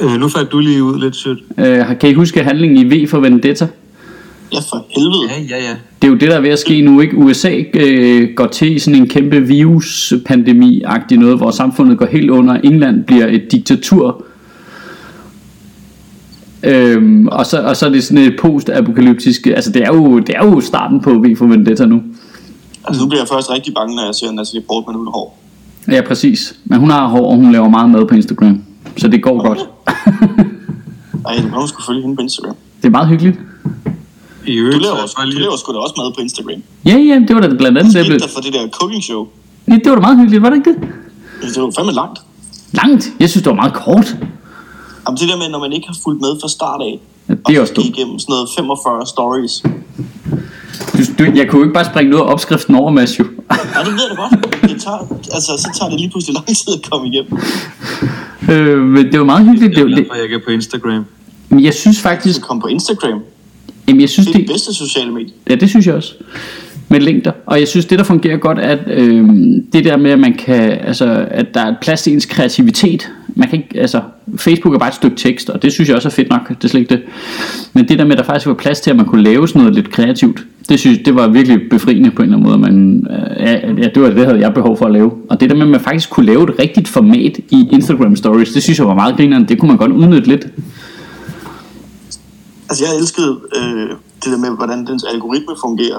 Øh, 0.00 0.20
nu 0.20 0.28
faldt 0.28 0.52
du 0.52 0.58
lige 0.58 0.82
ud 0.82 1.00
lidt 1.00 1.16
sødt. 1.16 1.38
Øh, 1.58 1.98
kan 2.00 2.10
I 2.10 2.14
huske 2.14 2.42
handlingen 2.42 2.92
i 2.92 3.04
V 3.04 3.08
for 3.08 3.20
Vendetta? 3.20 3.68
Ja, 4.52 4.58
for 4.58 4.86
helvede. 4.90 5.48
Ja, 5.48 5.56
ja, 5.56 5.64
ja. 5.64 5.76
Det 6.02 6.08
er 6.08 6.12
jo 6.12 6.14
det, 6.18 6.30
der 6.30 6.36
er 6.36 6.40
ved 6.40 6.50
at 6.50 6.58
ske 6.58 6.80
nu, 6.80 7.00
ikke? 7.00 7.16
USA 7.16 7.62
øh, 7.74 8.28
går 8.36 8.46
til 8.46 8.80
sådan 8.80 9.00
en 9.00 9.08
kæmpe 9.08 9.40
viruspandemi-agtig 9.40 11.16
noget, 11.18 11.36
hvor 11.36 11.50
samfundet 11.50 11.98
går 11.98 12.06
helt 12.06 12.30
under. 12.30 12.54
England 12.54 13.04
bliver 13.04 13.26
et 13.26 13.52
diktatur. 13.52 14.24
Øhm, 16.64 17.28
og, 17.28 17.47
så, 17.47 17.62
og 17.62 17.76
så 17.76 17.87
er 17.87 17.90
det 17.90 18.04
sådan 18.04 18.25
et 18.25 18.37
post-apokalyptisk... 18.40 19.47
Altså, 19.47 19.71
det 19.71 19.83
er, 19.83 19.95
jo, 19.95 20.19
det 20.19 20.35
er 20.37 20.45
jo 20.47 20.61
starten 20.61 21.00
på 21.00 21.11
V 21.11 21.37
for 21.37 21.47
Vendetta 21.47 21.85
nu. 21.87 22.02
Altså, 22.85 23.02
nu 23.02 23.09
bliver 23.09 23.21
jeg 23.21 23.28
først 23.28 23.50
rigtig 23.50 23.75
bange, 23.75 23.97
når 23.97 24.04
jeg 24.04 24.14
ser 24.14 24.33
Natalie 24.33 24.62
Portman 24.69 24.97
uden 24.97 25.09
hår. 25.12 25.38
Ja, 25.90 26.00
præcis. 26.09 26.54
Men 26.64 26.81
hun 26.81 26.90
har 26.90 27.09
hår, 27.09 27.31
og 27.31 27.37
hun 27.37 27.52
laver 27.52 27.69
meget 27.69 27.90
mad 27.90 28.07
på 28.07 28.14
Instagram. 28.14 28.62
Så 28.97 29.09
det 29.09 29.23
går 29.23 29.47
godt. 29.47 29.59
Ej, 31.26 31.35
det 31.35 31.50
må 31.50 31.59
man 31.59 31.69
skulle 31.69 31.87
følge 31.87 32.02
hende 32.02 32.16
på 32.16 32.23
Instagram. 32.23 32.54
det 32.83 32.87
er 32.87 32.90
meget 32.90 33.09
hyggeligt. 33.09 33.38
I 34.47 34.57
Du 34.57 34.59
øvrigt, 34.59 34.83
laver, 34.83 34.95
så 34.95 34.99
er 34.99 35.02
også, 35.02 35.16
du 35.35 35.38
laver 35.38 35.57
sgu 35.57 35.73
da 35.73 35.78
også 35.78 35.95
mad 35.97 36.12
på 36.16 36.21
Instagram. 36.21 36.62
Ja, 36.85 36.97
ja, 36.97 37.14
det 37.28 37.37
var 37.37 37.42
da 37.42 37.49
blandt 37.49 37.78
andet 37.78 37.95
det. 37.95 38.21
Der 38.21 38.28
for 38.28 38.40
det 38.40 38.52
der 38.52 38.69
cooking 38.69 39.02
show? 39.02 39.26
Ja, 39.69 39.73
det 39.73 39.87
var 39.87 39.95
da 39.95 40.00
meget 40.00 40.19
hyggeligt, 40.19 40.42
var 40.42 40.50
det 40.50 40.57
ikke 40.57 40.71
det? 40.71 40.88
Det 41.54 41.62
var 41.62 41.71
fandme 41.76 41.92
langt. 41.92 42.19
Langt. 42.73 43.12
Jeg 43.21 43.31
synes, 43.31 43.42
det 43.42 43.50
var 43.50 43.57
meget 43.57 43.73
kort. 43.73 44.16
Jamen, 45.06 45.18
det 45.21 45.28
der 45.28 45.37
med, 45.37 45.49
når 45.49 45.59
man 45.59 45.73
ikke 45.73 45.87
har 45.87 45.97
fulgt 46.04 46.21
med 46.21 46.32
fra 46.42 46.49
start 46.49 46.80
af, 46.80 47.00
Ja, 47.28 47.35
det 47.47 47.54
er 47.54 47.59
og 47.59 47.62
også 47.62 47.75
dumt. 47.75 47.87
igennem 47.88 48.18
sådan 48.18 48.32
noget 48.32 48.49
45 48.56 49.06
stories. 49.06 49.62
Du, 50.97 51.02
du, 51.18 51.25
jeg 51.38 51.49
kunne 51.49 51.59
jo 51.59 51.64
ikke 51.64 51.75
bare 51.75 51.85
springe 51.85 52.11
noget 52.11 52.25
af 52.25 52.32
opskriften 52.32 52.75
over, 52.75 52.90
Mads, 52.90 53.18
jo. 53.18 53.25
Ja, 53.25 53.80
det 53.85 53.92
ved 53.92 54.00
jeg 54.09 54.16
da 54.16 54.23
godt. 54.23 54.62
Det 54.71 54.82
tager, 54.82 54.99
altså, 55.35 55.52
så 55.59 55.68
tager 55.78 55.90
det 55.90 56.00
lige 56.00 56.11
pludselig 56.11 56.35
lang 56.35 56.47
tid 56.47 56.75
at 56.85 56.90
komme 56.90 57.09
igennem. 57.09 57.38
øh, 58.50 58.78
men 58.78 59.04
det 59.12 59.18
var 59.18 59.25
meget 59.25 59.44
hyggeligt. 59.44 59.71
Jeg 59.71 59.76
Det, 59.76 59.78
er 59.78 59.85
var, 59.85 59.88
glad 59.88 59.97
det, 59.99 60.06
for, 60.06 60.12
at 60.12 60.18
jeg 60.18 60.25
ikke 60.25 60.37
er 60.37 60.40
på 60.47 60.50
Instagram. 60.50 61.04
men 61.49 61.64
jeg 61.64 61.75
synes 61.75 62.00
faktisk... 62.00 62.42
kom 62.42 62.61
på 62.61 62.66
Instagram. 62.66 63.21
Jamen, 63.88 64.00
jeg 64.00 64.09
synes, 64.09 64.26
Det 64.26 64.35
er 64.35 64.38
det 64.38 64.49
det, 64.49 64.54
bedste 64.54 64.75
sociale 64.75 65.12
medie. 65.12 65.32
ja, 65.50 65.54
det 65.54 65.68
synes 65.68 65.87
jeg 65.87 65.94
også. 65.94 66.14
Med 66.92 67.00
længder. 67.00 67.32
Og 67.46 67.61
jeg 67.61 67.68
synes, 67.68 67.87
det 67.87 67.99
der 67.99 68.04
fungerer 68.04 68.37
godt, 68.37 68.58
er, 68.58 68.62
at 68.62 68.78
øh, 68.87 69.28
det 69.72 69.84
der 69.84 69.96
med, 69.96 70.11
at 70.11 70.18
man 70.18 70.34
kan, 70.34 70.70
altså, 70.70 71.26
at 71.30 71.54
der 71.54 71.61
er 71.61 71.75
plads 71.82 72.02
til 72.02 72.12
ens 72.12 72.26
kreativitet. 72.26 73.11
Man 73.34 73.49
kan 73.49 73.58
ikke, 73.58 73.80
altså, 73.80 74.00
Facebook 74.37 74.75
er 74.75 74.78
bare 74.78 74.88
et 74.88 74.94
stykke 74.94 75.16
tekst, 75.16 75.50
og 75.50 75.62
det 75.62 75.72
synes 75.72 75.88
jeg 75.88 75.96
også 75.96 76.08
er 76.08 76.12
fedt 76.12 76.30
nok. 76.30 76.49
Det 76.49 76.64
er 76.64 76.68
slet 76.68 76.80
ikke 76.80 76.94
det. 76.94 77.02
Men 77.72 77.88
det 77.88 77.98
der 77.98 78.05
med, 78.05 78.12
at 78.12 78.18
der 78.18 78.24
faktisk 78.24 78.46
var 78.46 78.55
plads 78.55 78.81
til, 78.81 78.90
at 78.90 78.96
man 78.96 79.07
kunne 79.07 79.22
lave 79.22 79.48
sådan 79.48 79.61
noget 79.61 79.74
lidt 79.74 79.90
kreativt, 79.90 80.44
det 80.68 80.78
synes 80.81 80.98
det 81.05 81.14
var 81.14 81.28
virkelig 81.28 81.61
befriende 81.70 82.11
på 82.11 82.22
en 82.22 82.28
eller 82.33 82.50
anden 82.50 82.50
måde. 82.50 82.59
Man, 82.59 83.07
øh, 83.11 83.46
ja, 83.46 83.52
ja, 83.83 83.88
det 83.94 84.02
var 84.02 84.11
det, 84.11 84.24
havde 84.26 84.40
jeg 84.40 84.55
behov 84.55 84.78
for 84.78 84.87
at 84.87 84.92
lave. 84.92 85.12
Og 85.31 85.40
det 85.40 85.50
der 85.50 85.57
med, 85.57 85.62
at 85.62 85.68
man 85.68 85.81
faktisk 85.81 86.11
kunne 86.11 86.26
lave 86.26 86.42
et 86.42 86.59
rigtigt 86.59 86.88
format 86.88 87.38
i 87.50 87.68
Instagram 87.72 88.16
Stories, 88.16 88.52
det 88.52 88.62
synes 88.62 88.78
jeg 88.78 88.87
var 88.87 88.94
meget 88.94 89.16
grinerende. 89.16 89.48
Det 89.48 89.59
kunne 89.59 89.68
man 89.68 89.76
godt 89.76 89.92
udnytte 89.92 90.28
lidt. 90.28 90.46
Altså, 92.70 92.85
jeg 92.85 92.98
elskede 93.00 93.40
øh, 93.57 93.90
det 94.24 94.33
der 94.33 94.38
med, 94.38 94.57
hvordan 94.57 94.87
dens 94.87 95.05
algoritme 95.05 95.55
fungerer. 95.61 95.98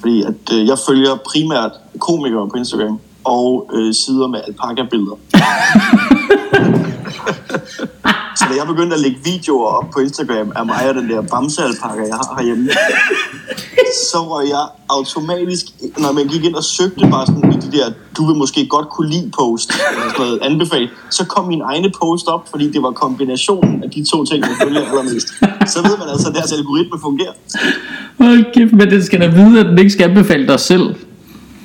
Fordi 0.00 0.22
at 0.22 0.52
øh, 0.52 0.66
jeg 0.66 0.78
følger 0.86 1.16
primært 1.16 1.72
komikere 1.98 2.48
på 2.48 2.56
Instagram 2.56 3.00
og 3.24 3.70
øh, 3.74 3.94
sider 3.94 4.26
med 4.26 4.40
alpaka-billeder. 4.46 5.16
Så 8.38 8.44
da 8.50 8.54
jeg 8.60 8.66
begyndte 8.66 8.94
at 8.96 9.00
lægge 9.00 9.18
videoer 9.24 9.68
op 9.78 9.90
på 9.94 9.98
Instagram 10.00 10.52
af 10.56 10.66
mig 10.66 10.88
og 10.88 10.94
den 10.94 11.08
der 11.10 11.20
bamsealpaka, 11.22 12.02
jeg 12.12 12.18
har 12.22 12.34
herhjemme, 12.38 12.70
så 14.12 14.18
var 14.18 14.40
jeg 14.54 14.64
automatisk, 14.88 15.64
når 15.98 16.12
man 16.12 16.26
gik 16.28 16.44
ind 16.44 16.54
og 16.54 16.64
søgte 16.64 17.08
bare 17.10 17.26
sådan 17.26 17.52
i 17.52 17.56
de 17.56 17.70
der, 17.76 17.86
du 18.16 18.26
vil 18.26 18.36
måske 18.36 18.66
godt 18.66 18.88
kunne 18.88 19.10
lide 19.10 19.30
post, 19.38 19.68
eller 19.72 20.10
sådan 20.10 20.26
noget 20.26 20.38
anbefaling, 20.42 20.90
så 21.10 21.24
kom 21.24 21.44
min 21.48 21.60
egne 21.60 21.90
post 22.02 22.26
op, 22.26 22.48
fordi 22.50 22.70
det 22.70 22.82
var 22.82 22.90
kombinationen 22.90 23.82
af 23.84 23.90
de 23.90 24.04
to 24.10 24.24
ting, 24.24 24.40
jeg 24.42 24.56
følger 24.62 24.80
allermest. 24.80 25.28
Så 25.72 25.78
ved 25.82 25.98
man 25.98 26.08
altså, 26.08 26.28
at 26.28 26.34
deres 26.34 26.52
algoritme 26.52 26.98
fungerer. 27.00 27.32
Hold 28.20 28.52
kæft, 28.54 28.72
men 28.72 28.90
den 28.90 29.02
skal 29.04 29.20
da 29.20 29.26
vide, 29.26 29.60
at 29.60 29.66
den 29.66 29.78
ikke 29.78 29.90
skal 29.90 30.08
anbefale 30.10 30.46
dig 30.48 30.60
selv. 30.60 30.94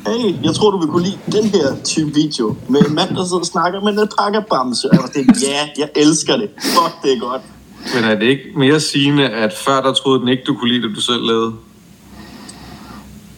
Hey, 0.08 0.36
jeg 0.44 0.56
tror, 0.56 0.72
du 0.72 0.80
vil 0.80 0.88
kunne 0.88 1.04
lide 1.04 1.20
den 1.32 1.46
her 1.46 1.76
type 1.84 2.14
video 2.14 2.56
med 2.70 2.82
en 2.82 2.96
mand, 2.96 3.10
der 3.16 3.26
sidder 3.26 3.40
og 3.40 3.46
snakker 3.46 3.82
med 3.82 3.94
en 3.94 4.00
alpaka-bamse. 4.00 4.90
Og 4.90 4.96
jeg 4.96 5.02
var 5.02 5.08
sådan, 5.08 5.36
ja, 5.42 5.70
jeg 5.78 5.90
elsker 5.96 6.38
det. 6.38 6.50
Fuck, 6.64 7.04
det 7.04 7.14
er 7.14 7.20
godt. 7.20 7.42
Men 7.96 8.04
er 8.04 8.16
det 8.16 8.26
ikke 8.26 8.44
mere 8.56 8.80
sigende, 8.80 9.30
at 9.30 9.54
før 9.54 9.82
der 9.82 9.94
troede 9.94 10.20
den 10.20 10.28
ikke, 10.28 10.44
du 10.48 10.56
kunne 10.56 10.72
lide 10.72 10.88
det, 10.88 10.96
du 10.96 11.02
selv 11.02 11.22
lavede? 11.26 11.54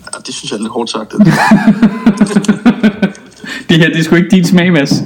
Ja, 0.06 0.20
det 0.26 0.36
synes 0.36 0.52
jeg 0.52 0.58
er 0.58 0.62
lidt 0.62 0.72
hårdt 0.72 0.90
sagt. 0.90 1.12
Det. 1.12 1.28
Det 3.70 3.78
her, 3.78 3.90
det 3.90 4.00
er 4.00 4.04
sgu 4.04 4.16
ikke 4.16 4.30
din 4.30 4.46
smag, 4.46 4.74
Mads. 4.74 4.94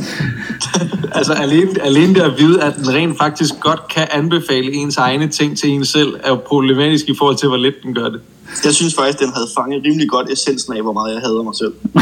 Altså 1.12 1.34
alene, 1.34 1.82
alene 1.82 2.16
det 2.16 2.22
at 2.22 2.34
vide, 2.38 2.64
at 2.64 2.76
den 2.76 2.94
rent 2.94 3.18
faktisk 3.18 3.54
godt 3.60 3.88
kan 3.88 4.08
anbefale 4.12 4.74
ens 4.74 4.98
egne 4.98 5.28
ting 5.28 5.58
til 5.58 5.70
en 5.70 5.86
selv, 5.86 6.14
er 6.24 6.30
jo 6.30 6.36
problematisk 6.36 7.10
i 7.10 7.14
forhold 7.18 7.38
til, 7.38 7.48
hvor 7.48 7.58
lidt 7.58 7.84
den 7.84 7.94
gør 7.96 8.10
det. 8.10 8.22
Jeg 8.64 8.74
synes 8.74 8.96
faktisk, 8.96 9.20
den 9.20 9.34
havde 9.34 9.48
fanget 9.58 9.84
rimelig 9.86 10.10
godt 10.10 10.30
essensen 10.30 10.74
af, 10.74 10.82
hvor 10.82 10.94
meget 10.94 11.14
jeg 11.14 11.22
hader 11.22 11.44
mig 11.44 11.56
selv. 11.56 11.74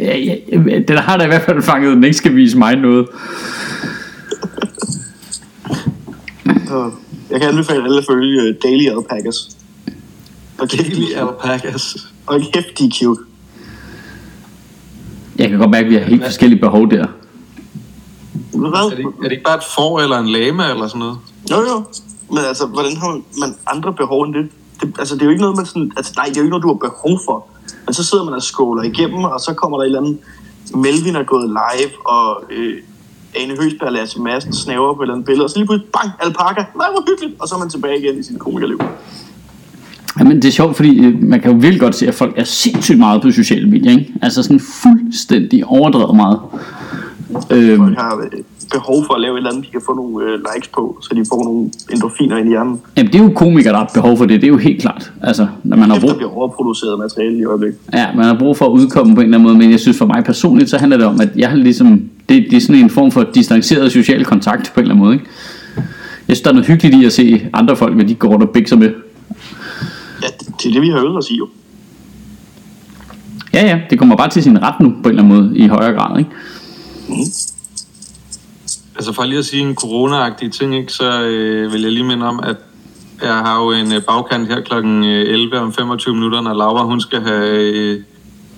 Ja, 0.00 0.16
ja, 0.18 0.36
den 0.88 0.96
har 0.96 1.16
da 1.16 1.24
i 1.24 1.26
hvert 1.26 1.42
fald 1.42 1.62
fanget, 1.62 1.96
den 1.96 2.04
ikke 2.04 2.16
skal 2.16 2.36
vise 2.36 2.58
mig 2.58 2.76
noget. 2.76 3.08
Jeg 7.30 7.40
kan 7.40 7.48
anbefale 7.48 7.84
alle 7.84 7.98
at 7.98 8.04
følge 8.10 8.42
øh, 8.42 8.54
Daily 8.62 8.88
Alpacas. 8.88 9.56
Og 10.58 10.72
Daily 10.72 11.12
alpacas. 11.16 11.96
Og 12.26 12.40
kæft, 12.52 12.78
de 12.78 12.84
er 12.84 12.90
cute. 12.90 13.20
Jeg 15.38 15.48
kan 15.48 15.58
godt 15.58 15.70
mærke, 15.70 15.84
at 15.84 15.90
vi 15.90 15.96
har 15.96 16.04
helt 16.04 16.24
forskellige 16.24 16.60
behov 16.60 16.90
der. 16.90 17.06
Du 18.52 18.64
Er 18.64 18.70
det, 18.70 18.70
Hvad? 18.70 19.04
er 19.06 19.22
det 19.22 19.32
ikke 19.32 19.44
bare 19.44 19.56
et 19.56 19.64
får 19.76 20.00
eller 20.00 20.18
en 20.18 20.28
lama 20.28 20.70
eller 20.70 20.86
sådan 20.88 20.98
noget? 20.98 21.18
Jo, 21.50 21.56
jo. 21.56 21.84
Men 22.30 22.38
altså, 22.38 22.66
hvordan 22.66 22.96
har 22.96 23.20
man 23.40 23.54
andre 23.66 23.92
behov 23.94 24.22
end 24.22 24.34
det? 24.34 24.48
Det 24.80 24.94
altså, 24.98 25.14
det 25.14 25.22
er 25.22 25.26
jo 25.26 25.30
ikke 25.30 25.42
noget, 25.42 25.56
man 25.56 25.66
sådan... 25.66 25.92
Altså, 25.96 26.12
nej, 26.16 26.24
det 26.24 26.36
er 26.36 26.40
jo 26.40 26.44
ikke 26.44 26.50
noget, 26.50 26.62
du 26.62 26.68
har 26.68 26.88
behov 26.88 27.18
for. 27.26 27.46
Men 27.86 27.94
så 27.94 28.04
sidder 28.04 28.24
man 28.24 28.34
og 28.34 28.42
skåler 28.42 28.82
igennem, 28.82 29.24
og 29.24 29.40
så 29.40 29.54
kommer 29.54 29.78
der 29.78 29.84
et 29.84 29.86
eller 29.86 30.00
andet... 30.00 30.18
Melvin 30.74 31.16
er 31.16 31.22
gået 31.22 31.48
live, 31.48 31.92
og 32.06 32.42
øh, 32.50 32.74
Ane 33.36 33.56
Høsberg 33.62 33.86
og 33.86 33.92
Lasse 33.92 34.20
Madsen 34.20 34.52
snæver 34.52 34.94
på 34.94 35.02
et 35.02 35.04
eller 35.04 35.14
andet 35.14 35.26
billede, 35.26 35.44
og 35.44 35.50
så 35.50 35.56
lige 35.56 35.66
pludselig, 35.66 35.92
bang, 35.92 36.10
alpaka. 36.20 36.62
Nej, 36.76 36.86
hvor 36.90 37.04
hyggeligt. 37.08 37.40
Og 37.40 37.48
så 37.48 37.54
er 37.54 37.58
man 37.58 37.70
tilbage 37.70 37.98
igen 37.98 38.18
i 38.18 38.22
sit 38.22 38.38
komikerliv. 38.38 38.80
Jamen, 40.18 40.36
det 40.36 40.48
er 40.48 40.52
sjovt, 40.52 40.76
fordi 40.76 41.04
øh, 41.04 41.22
man 41.22 41.40
kan 41.40 41.50
jo 41.50 41.56
virkelig 41.56 41.80
godt 41.80 41.94
se, 41.94 42.08
at 42.08 42.14
folk 42.14 42.38
er 42.38 42.44
sindssygt 42.44 42.98
meget 42.98 43.22
på 43.22 43.30
sociale 43.30 43.70
medier, 43.70 43.90
ikke? 43.90 44.14
Altså 44.22 44.42
sådan 44.42 44.60
fuldstændig 44.60 45.64
overdrevet 45.66 46.16
meget. 46.16 46.40
Øhm, 47.50 47.78
Folk 47.78 47.98
har 47.98 48.16
øh, 48.16 48.40
behov 48.72 49.04
for 49.06 49.14
at 49.14 49.20
lave 49.20 49.34
et 49.34 49.38
eller 49.38 49.50
andet, 49.50 49.64
de 49.66 49.70
kan 49.70 49.80
få 49.86 49.94
nogle 49.94 50.26
øh, 50.26 50.38
likes 50.48 50.68
på, 50.68 50.98
så 51.02 51.14
de 51.14 51.24
får 51.32 51.44
nogle 51.44 51.70
endorfiner 51.92 52.36
ind 52.36 52.46
i 52.48 52.50
hjernen. 52.50 52.80
jamen, 52.96 53.12
det 53.12 53.18
er 53.20 53.24
jo 53.24 53.32
komikere, 53.34 53.72
der 53.72 53.78
har 53.78 53.90
behov 53.94 54.16
for 54.16 54.26
det. 54.26 54.40
Det 54.40 54.46
er 54.46 54.52
jo 54.52 54.56
helt 54.56 54.80
klart. 54.80 55.12
Altså, 55.22 55.46
når 55.64 55.76
man 55.76 55.90
har 55.90 56.00
brug, 56.00 56.16
bliver 56.16 56.36
overproduceret 56.36 56.98
materiale 56.98 57.38
i 57.38 57.44
øjeblikket. 57.44 57.78
ja, 57.94 58.06
man 58.16 58.24
har 58.24 58.38
brug 58.38 58.56
for 58.56 58.66
at 58.66 58.70
udkomme 58.70 59.14
på 59.14 59.20
en 59.20 59.24
eller 59.24 59.38
anden 59.38 59.48
måde, 59.48 59.58
men 59.58 59.70
jeg 59.70 59.80
synes 59.80 59.98
for 59.98 60.06
mig 60.06 60.24
personligt, 60.24 60.70
så 60.70 60.78
handler 60.78 60.96
det 60.96 61.06
om, 61.06 61.20
at 61.20 61.28
jeg 61.36 61.48
har 61.48 61.56
ligesom, 61.56 62.02
det, 62.28 62.46
det 62.50 62.56
er 62.56 62.60
sådan 62.60 62.82
en 62.82 62.90
form 62.90 63.10
for 63.10 63.22
distanceret 63.22 63.92
social 63.92 64.24
kontakt 64.24 64.72
på 64.74 64.80
en 64.80 64.84
eller 64.84 64.94
anden 64.94 65.04
måde, 65.04 65.14
ikke? 65.14 65.26
Jeg 66.28 66.36
synes, 66.36 66.40
der 66.40 66.50
er 66.50 66.54
noget 66.54 66.66
hyggeligt 66.66 67.02
i 67.02 67.04
at 67.04 67.12
se 67.12 67.46
andre 67.52 67.76
folk, 67.76 67.94
hvad 67.94 68.04
de 68.04 68.14
går 68.14 68.28
rundt 68.28 68.42
og 68.42 68.50
bikser 68.50 68.76
med. 68.76 68.90
Ja, 70.22 70.26
det, 70.40 70.46
det 70.62 70.68
er 70.68 70.72
det, 70.72 70.82
vi 70.82 70.88
har 70.88 70.98
øvet 70.98 71.18
os 71.18 71.30
i 71.30 71.36
jo. 71.36 71.48
Ja, 73.54 73.66
ja, 73.66 73.80
det 73.90 73.98
kommer 73.98 74.16
bare 74.16 74.30
til 74.30 74.42
sin 74.42 74.62
ret 74.62 74.80
nu, 74.80 74.88
på 75.02 75.08
en 75.08 75.18
eller 75.18 75.22
anden 75.22 75.36
måde, 75.36 75.58
i 75.58 75.66
højere 75.66 75.92
grad, 75.92 76.18
ikke? 76.18 76.30
Altså 78.98 79.12
for 79.12 79.24
lige 79.24 79.38
at 79.38 79.44
sige 79.44 79.62
en 79.62 79.74
corona-agtig 79.74 80.52
ting, 80.52 80.76
ikke, 80.76 80.92
så 80.92 81.22
øh, 81.22 81.72
vil 81.72 81.82
jeg 81.82 81.92
lige 81.92 82.04
minde 82.04 82.26
om, 82.26 82.40
at 82.40 82.56
jeg 83.22 83.34
har 83.34 83.62
jo 83.62 83.70
en 83.70 83.92
øh, 83.92 84.02
bagkant 84.02 84.48
her 84.48 84.60
kl. 84.60 84.74
11 84.74 85.60
om 85.60 85.72
25 85.72 86.14
minutter, 86.14 86.40
når 86.40 86.54
Laura 86.54 86.84
hun 86.84 87.00
skal 87.00 87.20
have 87.20 87.72
øh, 87.74 88.02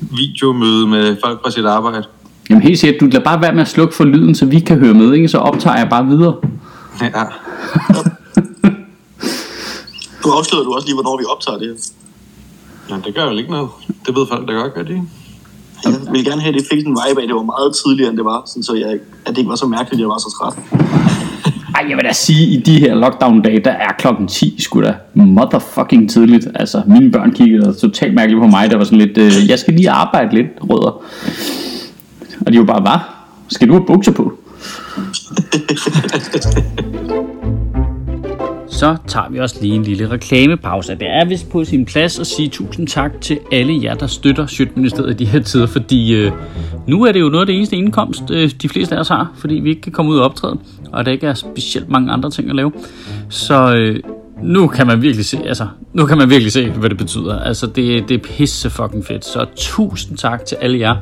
videomøde 0.00 0.86
med 0.86 1.16
folk 1.24 1.42
fra 1.42 1.50
sit 1.50 1.64
arbejde. 1.64 2.04
Jamen 2.50 2.62
helt 2.62 2.78
sikkert, 2.78 3.00
du 3.00 3.06
lader 3.06 3.24
bare 3.24 3.42
være 3.42 3.52
med 3.52 3.62
at 3.62 3.68
slukke 3.68 3.94
for 3.94 4.04
lyden, 4.04 4.34
så 4.34 4.46
vi 4.46 4.60
kan 4.60 4.78
høre 4.78 4.94
med, 4.94 5.12
ikke? 5.12 5.28
så 5.28 5.38
optager 5.38 5.76
jeg 5.76 5.88
bare 5.88 6.06
videre. 6.06 6.36
Ja. 7.00 7.08
Nu 10.24 10.30
afslører 10.30 10.64
du 10.64 10.72
også 10.72 10.86
lige, 10.86 10.94
hvornår 10.94 11.18
vi 11.18 11.24
optager 11.28 11.58
det 11.58 11.66
her. 11.68 12.94
ja, 12.96 13.00
det 13.04 13.14
gør 13.14 13.24
jo 13.24 13.38
ikke 13.38 13.50
noget. 13.50 13.68
Det 14.06 14.16
ved 14.16 14.26
folk 14.28 14.48
da 14.48 14.52
godt, 14.52 14.74
gør 14.74 14.82
de 14.82 14.92
ikke? 14.92 15.06
Jeg 15.84 15.92
ville 16.10 16.30
gerne 16.30 16.40
have, 16.40 16.54
at 16.54 16.60
det 16.60 16.66
fik 16.72 16.86
en 16.86 16.92
vibe 16.92 17.20
af, 17.20 17.24
at 17.24 17.28
det 17.28 17.36
var 17.36 17.42
meget 17.42 17.74
tidligere, 17.84 18.10
end 18.10 18.16
det 18.16 18.24
var, 18.24 18.42
sådan 18.46 18.62
så 18.62 18.74
jeg, 18.74 18.90
at 19.26 19.30
det 19.30 19.38
ikke 19.38 19.50
var 19.50 19.56
så 19.56 19.66
mærkeligt, 19.66 19.92
at 19.92 20.00
jeg 20.00 20.08
var 20.08 20.18
så 20.18 20.36
træt. 20.38 20.54
Ej, 21.76 21.86
jeg 21.88 21.96
vil 21.96 22.04
da 22.04 22.12
sige, 22.12 22.46
i 22.46 22.62
de 22.62 22.80
her 22.80 22.94
lockdown-dage, 22.94 23.60
der 23.64 23.70
er 23.70 23.92
klokken 23.98 24.28
10 24.28 24.56
sgu 24.58 24.82
da 24.82 24.94
motherfucking 25.14 26.10
tidligt. 26.10 26.46
Altså, 26.54 26.82
mine 26.86 27.10
børn 27.10 27.32
kiggede 27.32 27.74
totalt 27.74 28.14
mærkeligt 28.14 28.42
på 28.42 28.46
mig, 28.46 28.70
der 28.70 28.76
var 28.76 28.84
sådan 28.84 28.98
lidt, 28.98 29.18
øh, 29.18 29.48
jeg 29.48 29.58
skal 29.58 29.74
lige 29.74 29.90
arbejde 29.90 30.34
lidt, 30.34 30.46
rødder. 30.60 31.02
Og 32.46 32.52
de 32.52 32.58
var 32.58 32.64
bare, 32.64 32.80
hvad? 32.80 32.98
Skal 33.48 33.68
du 33.68 33.72
have 33.72 33.86
bukser 33.86 34.12
på? 34.12 34.32
Så 38.80 38.96
tager 39.06 39.28
vi 39.30 39.38
også 39.38 39.56
lige 39.60 39.74
en 39.74 39.82
lille 39.82 40.10
reklamepause. 40.10 40.94
Det 40.94 41.08
er 41.08 41.24
vist 41.24 41.50
på 41.50 41.64
sin 41.64 41.84
plads 41.84 42.18
at 42.18 42.26
sige 42.26 42.48
tusind 42.48 42.86
tak 42.86 43.20
til 43.20 43.38
alle 43.52 43.82
jer, 43.82 43.94
der 43.94 44.06
støtter 44.06 44.46
Sjøtministeriet 44.46 45.10
i 45.10 45.24
de 45.24 45.30
her 45.30 45.40
tider, 45.40 45.66
fordi 45.66 46.14
øh, 46.14 46.32
nu 46.86 47.04
er 47.04 47.12
det 47.12 47.20
jo 47.20 47.28
noget 47.28 47.40
af 47.40 47.46
det 47.46 47.56
eneste 47.56 47.76
indkomst, 47.76 48.22
øh, 48.30 48.50
de 48.62 48.68
fleste 48.68 48.96
af 48.96 49.00
os 49.00 49.08
har, 49.08 49.32
fordi 49.36 49.54
vi 49.54 49.70
ikke 49.70 49.80
kan 49.80 49.92
komme 49.92 50.10
ud 50.10 50.18
og 50.18 50.24
optræde, 50.24 50.58
og 50.92 51.04
der 51.04 51.12
ikke 51.12 51.26
er 51.26 51.34
specielt 51.34 51.88
mange 51.88 52.12
andre 52.12 52.30
ting 52.30 52.50
at 52.50 52.56
lave. 52.56 52.72
Så 53.28 53.74
øh, 53.74 54.00
nu 54.42 54.66
kan 54.66 54.86
man 54.86 55.02
virkelig 55.02 55.26
se, 55.26 55.38
altså, 55.46 55.66
nu 55.92 56.06
kan 56.06 56.18
man 56.18 56.30
virkelig 56.30 56.52
se, 56.52 56.70
hvad 56.70 56.90
det 56.90 56.98
betyder. 56.98 57.38
Altså, 57.38 57.66
det, 57.66 58.08
det 58.08 58.14
er 58.14 58.18
pisse 58.18 58.70
fucking 58.70 59.04
fedt. 59.04 59.24
Så 59.24 59.46
tusind 59.56 60.18
tak 60.18 60.44
til 60.44 60.56
alle 60.60 60.78
jer, 60.78 60.96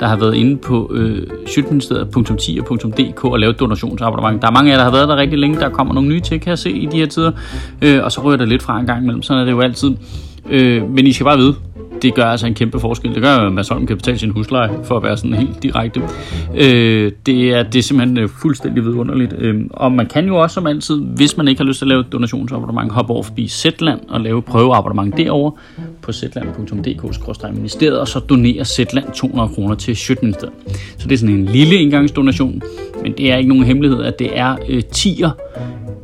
der 0.00 0.06
har 0.06 0.16
været 0.16 0.34
inde 0.34 0.56
på 0.56 0.90
øh, 0.94 1.26
sjøtministeriet.10.dk 1.46 3.24
og 3.24 3.38
lavet 3.38 3.60
donationsabonnement. 3.60 4.42
Der 4.42 4.48
er 4.48 4.52
mange 4.52 4.72
af 4.72 4.76
jer, 4.76 4.78
der 4.78 4.84
har 4.84 4.96
været 4.96 5.08
der 5.08 5.16
rigtig 5.16 5.38
længe. 5.38 5.60
Der 5.60 5.68
kommer 5.68 5.94
nogle 5.94 6.08
nye 6.08 6.20
til, 6.20 6.40
kan 6.40 6.50
jeg 6.50 6.58
se, 6.58 6.70
i 6.70 6.86
de 6.86 6.96
her 6.96 7.06
tider. 7.06 7.32
Øh, 7.82 8.04
og 8.04 8.12
så 8.12 8.20
rører 8.20 8.36
der 8.36 8.44
lidt 8.44 8.62
fra 8.62 8.80
en 8.80 8.86
gang 8.86 9.02
imellem. 9.02 9.22
Sådan 9.22 9.40
er 9.40 9.44
det 9.44 9.52
jo 9.52 9.60
altid. 9.60 9.90
Øh, 10.50 10.90
men 10.90 11.06
I 11.06 11.12
skal 11.12 11.24
bare 11.24 11.38
vide, 11.38 11.54
det 12.02 12.14
gør 12.14 12.24
altså 12.24 12.46
en 12.46 12.54
kæmpe 12.54 12.80
forskel. 12.80 13.14
Det 13.14 13.22
gør, 13.22 13.36
at 13.36 13.52
Mads 13.52 13.68
Holm 13.68 13.86
kan 13.86 13.96
betale 13.96 14.18
sin 14.18 14.30
husleje, 14.30 14.70
for 14.84 14.96
at 14.96 15.02
være 15.02 15.16
sådan 15.16 15.34
helt 15.34 15.62
direkte. 15.62 16.00
Øh, 16.54 17.12
det, 17.26 17.50
er, 17.50 17.62
det 17.62 17.78
er 17.78 17.82
simpelthen 17.82 18.18
øh, 18.18 18.28
fuldstændig 18.28 18.84
vidunderligt. 18.84 19.34
Øh, 19.38 19.64
og 19.70 19.92
man 19.92 20.06
kan 20.06 20.26
jo 20.26 20.36
også 20.36 20.54
som 20.54 20.66
altid, 20.66 21.00
hvis 21.16 21.36
man 21.36 21.48
ikke 21.48 21.60
har 21.60 21.66
lyst 21.66 21.78
til 21.78 21.84
at 21.84 21.88
lave 21.88 22.00
et 22.00 22.12
donationsabonnement, 22.12 22.92
hoppe 22.92 23.12
over 23.12 23.22
forbi 23.22 23.48
Zetland 23.48 24.00
og 24.08 24.20
lave 24.20 24.42
prøveabonnement 24.42 25.16
derovre 25.16 25.52
på 26.02 26.12
zetland.dk-ministeriet, 26.12 28.00
og 28.00 28.08
så 28.08 28.18
donere 28.18 28.64
Zetland 28.64 29.04
200 29.14 29.48
kroner 29.54 29.74
til 29.74 29.96
Sjøtministeriet. 29.96 30.54
Så 30.98 31.08
det 31.08 31.12
er 31.14 31.18
sådan 31.18 31.34
en 31.34 31.44
lille 31.44 31.74
indgangsdonation, 31.74 32.62
men 33.02 33.12
det 33.18 33.32
er 33.32 33.36
ikke 33.36 33.48
nogen 33.48 33.64
hemmelighed, 33.64 34.02
at 34.02 34.18
det 34.18 34.38
er 34.38 34.56
øh, 34.68 34.82
tier, 34.82 35.30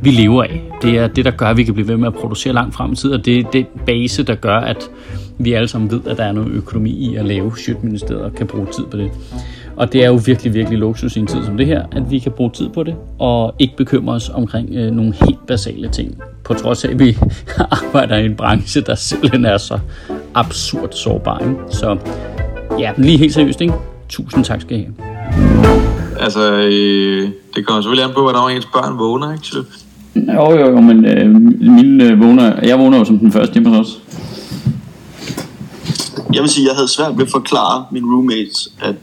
vi 0.03 0.11
lever 0.11 0.43
af. 0.43 0.63
Det 0.83 0.99
er 0.99 1.07
det, 1.07 1.25
der 1.25 1.31
gør, 1.31 1.47
at 1.47 1.57
vi 1.57 1.65
kan 1.65 1.75
blive 1.75 1.89
ved 1.89 1.97
med 1.97 2.07
at 2.07 2.15
producere 2.15 2.53
langt 2.53 2.75
frem 2.75 2.93
i 2.93 2.97
tid, 2.97 3.13
og 3.13 3.25
det 3.27 3.39
er 3.39 3.51
det 3.51 3.67
base, 3.87 4.23
der 4.23 4.35
gør, 4.35 4.57
at 4.57 4.91
vi 5.39 5.53
alle 5.53 5.69
sammen 5.69 5.91
ved, 5.91 6.01
at 6.07 6.17
der 6.17 6.25
er 6.25 6.33
noget 6.33 6.53
økonomi 6.53 6.91
i 6.91 7.17
at 7.17 7.25
lave 7.25 7.53
Sjøtministeriet 7.57 8.23
og 8.23 8.35
kan 8.35 8.47
bruge 8.47 8.67
tid 8.67 8.85
på 8.85 8.97
det. 8.97 9.11
Og 9.77 9.93
det 9.93 10.05
er 10.05 10.09
jo 10.09 10.21
virkelig, 10.27 10.55
virkelig 10.55 10.79
luksus 10.79 11.17
i 11.17 11.21
en 11.21 11.27
tid 11.27 11.45
som 11.45 11.57
det 11.57 11.67
her, 11.67 11.87
at 11.93 12.11
vi 12.11 12.19
kan 12.19 12.33
bruge 12.33 12.51
tid 12.51 12.69
på 12.69 12.83
det, 12.83 12.95
og 13.19 13.55
ikke 13.59 13.77
bekymre 13.77 14.15
os 14.15 14.29
omkring 14.29 14.69
øh, 14.75 14.91
nogle 14.91 15.15
helt 15.25 15.47
basale 15.47 15.89
ting. 15.89 16.23
På 16.45 16.55
trods 16.55 16.85
af, 16.85 16.91
at 16.91 16.99
vi 16.99 17.19
arbejder 17.85 18.17
i 18.17 18.27
en 18.27 18.37
branche, 18.37 18.81
der 18.81 18.95
simpelthen 18.95 19.45
er 19.45 19.59
så 19.59 19.79
absurd 20.35 20.93
sårbar. 20.93 21.39
Ikke? 21.39 21.55
Så 21.71 21.99
ja, 22.79 22.93
lige 22.97 23.19
helt 23.19 23.35
seriøst, 23.35 23.61
ikke? 23.61 23.75
Tusind 24.09 24.45
tak 24.45 24.61
skal 24.61 24.77
I 24.77 24.81
have. 24.81 24.95
Altså, 26.21 26.53
øh, 26.53 27.29
det 27.57 27.67
kommer 27.67 27.83
selvfølgelig 27.83 28.05
an 28.05 28.15
på, 28.15 28.23
hvornår 28.23 28.49
ens 28.49 28.67
børn 28.67 28.99
vågner, 28.99 29.33
ikke? 29.33 29.69
Jo, 30.15 30.53
jo, 30.53 30.71
jo, 30.71 30.81
men 30.81 31.05
øh, 31.05 31.31
mine 31.61 32.05
øh, 32.05 32.21
vågner, 32.21 32.61
jeg 32.63 32.79
vågner 32.79 32.99
jo 32.99 33.05
som 33.05 33.19
den 33.19 33.33
første 33.33 33.55
hjemme 33.55 33.77
hos 33.77 33.79
os. 33.79 34.02
Jeg 36.35 36.43
vil 36.43 36.51
sige, 36.51 36.67
jeg 36.67 36.75
havde 36.75 36.89
svært 36.89 37.19
ved 37.19 37.25
at 37.25 37.31
forklare 37.31 37.87
mine 37.91 38.07
roommates, 38.07 38.69
at 38.81 38.95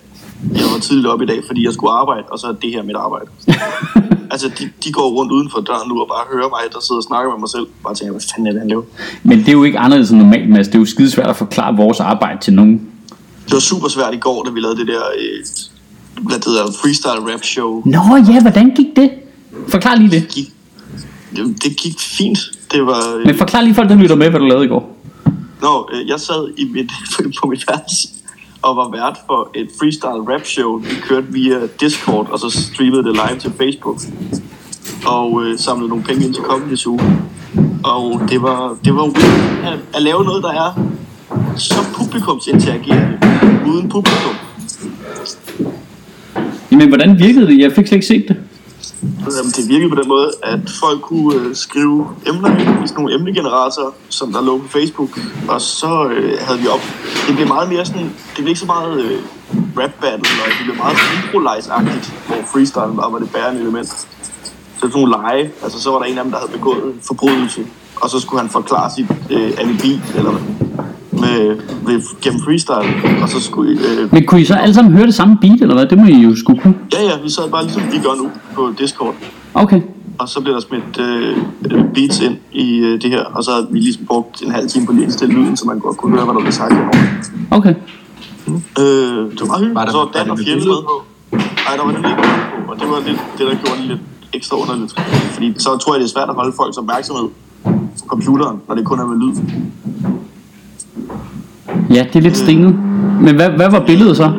jeg 0.54 0.66
var 0.74 0.80
tidligt 0.80 1.08
op 1.08 1.22
i 1.22 1.26
dag, 1.26 1.40
fordi 1.48 1.66
jeg 1.66 1.74
skulle 1.74 1.92
arbejde, 1.92 2.24
og 2.32 2.40
så 2.40 2.48
er 2.48 2.52
det 2.52 2.72
her 2.72 2.84
mit 2.84 2.96
arbejde. 2.96 3.26
altså, 4.34 4.48
de, 4.60 4.70
de 4.84 4.92
går 4.92 5.10
rundt 5.10 5.32
uden 5.32 5.50
for 5.52 5.60
døren 5.62 5.90
nu 5.90 6.02
og 6.02 6.08
bare 6.08 6.26
hører 6.34 6.50
mig, 6.50 6.60
der 6.74 6.80
sidder 6.82 7.00
og 7.00 7.04
snakker 7.04 7.32
med 7.32 7.40
mig 7.40 7.50
selv. 7.50 7.68
Bare 7.84 7.96
tænker, 7.96 8.12
hvad 8.12 8.22
fanden 8.36 8.48
er 8.48 8.52
det, 8.52 8.62
han 8.62 8.70
laver? 8.70 8.84
Men 9.24 9.40
det 9.40 9.48
er 9.48 9.52
jo 9.52 9.64
ikke 9.64 9.80
anderledes 9.80 10.12
end 10.12 10.20
normalt, 10.20 10.50
Mads. 10.50 10.68
Det 10.68 10.76
er 10.76 10.80
jo 10.80 10.86
skidesvært 10.86 11.30
at 11.30 11.36
forklare 11.36 11.76
vores 11.76 12.00
arbejde 12.00 12.40
til 12.42 12.54
nogen. 12.54 12.82
Det 13.46 13.54
var 13.54 13.60
super 13.60 13.88
svært 13.88 14.14
i 14.14 14.18
går, 14.18 14.44
da 14.44 14.52
vi 14.52 14.60
lavede 14.60 14.80
det 14.80 14.88
der, 14.88 15.04
øh, 15.20 15.46
hvad 16.28 16.36
det 16.36 16.46
hedder, 16.46 16.66
freestyle 16.82 17.34
rap 17.34 17.44
show. 17.44 17.82
Nå 17.86 18.00
ja, 18.34 18.42
hvordan 18.42 18.72
gik 18.76 18.96
det? 18.96 19.10
Forklar 19.68 19.96
lige 19.96 20.12
det. 20.12 20.22
Det 20.22 20.30
gik, 20.30 20.54
det 21.64 21.78
gik 21.78 22.00
fint. 22.00 22.40
Det 22.72 22.86
var, 22.86 23.16
øh, 23.18 23.26
Men 23.26 23.38
forklar 23.38 23.62
lige 23.62 23.74
folk, 23.74 23.90
der 23.90 23.96
lytter 23.96 24.16
med, 24.16 24.30
hvad 24.30 24.40
du 24.40 24.46
lavede 24.46 24.66
i 24.66 24.68
går. 24.68 24.99
Nå, 25.62 25.90
øh, 25.94 26.08
jeg 26.08 26.20
sad 26.20 26.54
i 26.58 26.64
mit, 26.74 26.92
på 27.42 27.48
mit 27.48 27.66
værelse 27.68 28.08
og 28.62 28.76
var 28.76 28.90
vært 28.92 29.18
for 29.28 29.52
et 29.56 29.70
freestyle 29.80 30.34
rap 30.34 30.46
show, 30.46 30.78
vi 30.78 30.96
kørte 31.02 31.28
via 31.30 31.60
Discord, 31.80 32.28
og 32.32 32.40
så 32.40 32.50
streamede 32.50 33.04
det 33.04 33.14
live 33.14 33.40
til 33.40 33.52
Facebook. 33.58 34.00
Og 35.06 35.44
øh, 35.44 35.60
samlede 35.60 35.90
nogle 35.90 36.04
penge 36.04 36.26
ind 36.26 36.34
til 36.34 36.44
Comedy 36.44 36.76
Zoo. 36.76 37.00
Og 37.84 38.22
det 38.30 38.42
var, 38.42 38.78
det 38.86 38.96
var 38.96 39.04
weird 39.04 39.74
at, 39.74 39.80
at 39.94 40.02
lave 40.02 40.24
noget, 40.24 40.44
der 40.44 40.52
er 40.52 40.72
så 41.58 41.76
publikumsinteragerende, 41.94 43.20
uden 43.68 43.90
publikum. 43.90 44.36
Jamen, 46.72 46.88
hvordan 46.88 47.20
virkede 47.20 47.48
det? 47.48 47.60
Jeg 47.60 47.72
fik 47.72 47.88
slet 47.88 47.96
ikke 47.96 48.08
set 48.08 48.26
det. 48.28 48.38
Jamen, 49.02 49.52
det 49.58 49.70
virkede 49.70 49.90
på 49.90 49.96
den 49.96 50.08
måde, 50.08 50.32
at 50.44 50.60
folk 50.80 51.02
kunne 51.02 51.36
øh, 51.36 51.56
skrive 51.56 52.08
emner 52.28 52.52
i 52.84 52.88
sådan 52.88 52.96
nogle 52.98 53.16
emnegeneratorer, 53.16 53.92
som 54.10 54.34
der 54.34 54.42
lå 54.42 54.58
på 54.58 54.68
Facebook, 54.68 55.20
og 55.48 55.62
så 55.62 56.08
øh, 56.08 56.40
havde 56.42 56.60
vi 56.60 56.68
op. 56.68 56.84
Det 57.28 57.36
blev 57.36 57.48
meget 57.48 57.70
mere 57.70 57.86
sådan, 57.86 58.02
det 58.04 58.36
blev 58.36 58.48
ikke 58.48 58.60
så 58.60 58.66
meget 58.66 59.02
øh, 59.02 59.22
rap 59.78 59.92
battle, 60.02 60.30
og 60.44 60.48
det 60.58 60.64
blev 60.64 60.76
meget 60.76 60.98
improvise-agtigt, 61.18 62.14
hvor 62.28 62.38
freestyle 62.54 62.96
bare 62.96 63.12
var 63.12 63.20
det 63.20 63.32
bærende 63.32 63.62
element. 63.62 63.88
Så 63.88 64.06
det 64.76 64.84
var 64.84 64.90
sådan 64.90 65.02
nogle 65.02 65.12
lege, 65.12 65.52
altså 65.64 65.82
så 65.82 65.92
var 65.92 66.00
der 66.00 66.06
en 66.06 66.18
af 66.18 66.24
dem, 66.24 66.32
der 66.32 66.40
havde 66.40 66.52
begået 66.52 66.84
en 66.84 67.00
forbrydelse, 67.08 67.62
og 67.96 68.10
så 68.10 68.20
skulle 68.20 68.42
han 68.42 68.50
forklare 68.50 68.92
sit 68.96 69.08
øh, 69.30 69.52
alibi, 69.58 70.02
eller 70.16 70.34
med, 71.30 71.58
med, 71.86 72.02
gennem 72.22 72.42
freestyle, 72.42 73.22
og 73.24 73.30
så 73.30 73.42
skulle 73.42 73.72
øh, 73.72 74.14
Men 74.14 74.26
kunne 74.26 74.42
I 74.42 74.46
så 74.46 74.54
alle 74.54 74.74
sammen 74.76 74.94
høre 74.94 75.06
det 75.06 75.16
samme 75.16 75.38
beat, 75.42 75.62
eller 75.62 75.76
hvad? 75.76 75.86
Det 75.86 75.98
må 75.98 76.06
I 76.06 76.14
jo 76.18 76.36
skulle 76.36 76.62
kunne. 76.62 76.76
ja 76.94 77.02
ja, 77.04 77.12
vi 77.24 77.30
sad 77.30 77.50
bare 77.52 77.64
ligesom 77.64 77.82
vi 77.92 77.98
gør 78.04 78.16
nu 78.24 78.30
på 78.56 78.74
Discord, 78.80 79.16
Okay. 79.54 79.82
og 80.18 80.30
så 80.30 80.42
blev 80.42 80.54
der 80.54 80.60
smidt 80.60 80.98
øh, 81.00 81.38
øh, 81.72 81.84
beats 81.94 82.20
ind 82.22 82.36
i 82.52 82.78
øh, 82.80 83.02
det 83.02 83.10
her, 83.10 83.24
og 83.24 83.44
så 83.44 83.52
havde 83.52 83.68
vi 83.72 83.80
ligesom 83.80 84.06
brugt 84.06 84.42
en 84.42 84.52
halv 84.52 84.68
time 84.70 84.86
på 84.86 84.92
lige 84.92 85.02
at 85.02 85.06
indstille 85.06 85.34
lyden, 85.34 85.58
så 85.58 85.66
man 85.68 85.80
godt 85.80 85.98
kunne 85.98 86.16
høre, 86.16 86.26
hvad 86.26 86.34
der 86.36 86.42
blev 86.42 86.52
sagt 86.52 86.74
henover. 86.74 86.94
Okay. 87.52 87.74
Øh, 88.80 89.32
det 89.32 89.42
var 89.42 89.46
meget 89.48 89.60
hyggeligt. 89.60 89.76
Var 89.76 89.82
Og 89.82 89.86
der- 89.88 89.92
så 89.92 89.98
var 89.98 90.10
Dan 90.24 90.30
og 90.32 90.38
billede 90.38 90.66
med 90.66 90.82
på. 90.92 91.04
Nej, 91.32 91.76
der 91.78 91.84
var 91.86 91.92
det 91.92 91.98
ikke 91.98 92.22
på, 92.66 92.72
og 92.72 92.80
det 92.80 92.88
var 92.90 93.00
lidt 93.08 93.20
det, 93.38 93.48
der 93.48 93.56
gjorde 93.64 93.78
det 93.82 93.88
lidt 93.88 94.00
ekstra 94.34 94.56
underligt. 94.62 94.94
Fordi 95.36 95.54
så 95.58 95.78
tror 95.78 95.94
jeg, 95.94 96.00
det 96.02 96.06
er 96.10 96.14
svært 96.16 96.30
at 96.30 96.36
holde 96.36 96.54
folks 96.56 96.78
opmærksomhed 96.78 97.28
på 98.00 98.06
computeren, 98.08 98.58
når 98.68 98.76
det 98.76 98.86
kun 98.86 99.00
er 99.00 99.06
med 99.06 99.18
lyd. 99.24 99.36
Ja, 101.90 102.06
det 102.14 102.16
er 102.16 102.22
lidt 102.22 102.38
stenet. 102.38 102.76
Men 103.22 103.36
hvad, 103.36 103.50
hvad 103.50 103.70
var 103.72 103.84
billedet 103.86 104.18
så? 104.18 104.32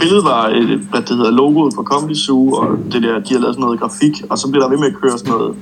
Billedet 0.00 0.24
var, 0.24 0.46
et, 0.48 0.80
hvad 0.90 1.00
det 1.00 1.16
hedder, 1.16 1.30
logoet 1.30 1.74
for 1.74 1.82
Comedy 1.82 2.14
Zoo, 2.14 2.52
og 2.52 2.66
det 2.92 3.02
der, 3.02 3.18
de 3.20 3.34
har 3.34 3.40
lavet 3.40 3.54
sådan 3.54 3.60
noget 3.60 3.80
grafik, 3.80 4.22
og 4.30 4.38
så 4.38 4.50
blev 4.50 4.62
der 4.62 4.68
ved 4.68 4.78
med 4.78 4.86
at 4.86 4.94
køre 5.02 5.18
sådan 5.18 5.32
noget 5.32 5.54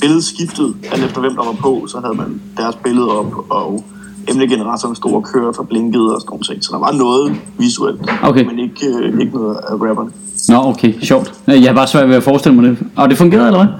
billedet 0.00 0.24
skiftet, 0.24 0.74
alt 0.92 1.04
efter 1.04 1.20
hvem 1.20 1.34
der 1.36 1.44
var 1.44 1.56
på, 1.60 1.86
så 1.88 2.00
havde 2.04 2.16
man 2.16 2.40
deres 2.56 2.76
billede 2.84 3.08
op, 3.18 3.32
og 3.50 3.84
emnegeneratoren 4.28 4.96
stod 4.96 5.12
og 5.12 5.24
kørte 5.24 5.58
og 5.58 5.68
blinkede 5.68 6.14
og 6.14 6.20
sådan 6.20 6.30
nogle 6.30 6.44
ting. 6.44 6.64
Så 6.64 6.70
der 6.72 6.78
var 6.78 6.92
noget 6.92 7.34
visuelt, 7.58 8.00
Okay. 8.22 8.44
men 8.44 8.58
ikke, 8.58 8.86
øh, 8.86 9.20
ikke 9.20 9.32
noget 9.34 9.56
af 9.56 9.72
rapperne. 9.72 10.10
Nå, 10.48 10.56
okay, 10.56 10.92
sjovt. 11.02 11.34
Jeg 11.46 11.62
har 11.70 11.74
bare 11.74 11.86
svært 11.86 12.08
ved 12.08 12.16
at 12.16 12.22
forestille 12.22 12.60
mig 12.60 12.70
det. 12.70 12.78
Og 12.96 13.08
det 13.10 13.18
fungerede, 13.18 13.46
eller 13.46 13.64
hvad? 13.64 13.74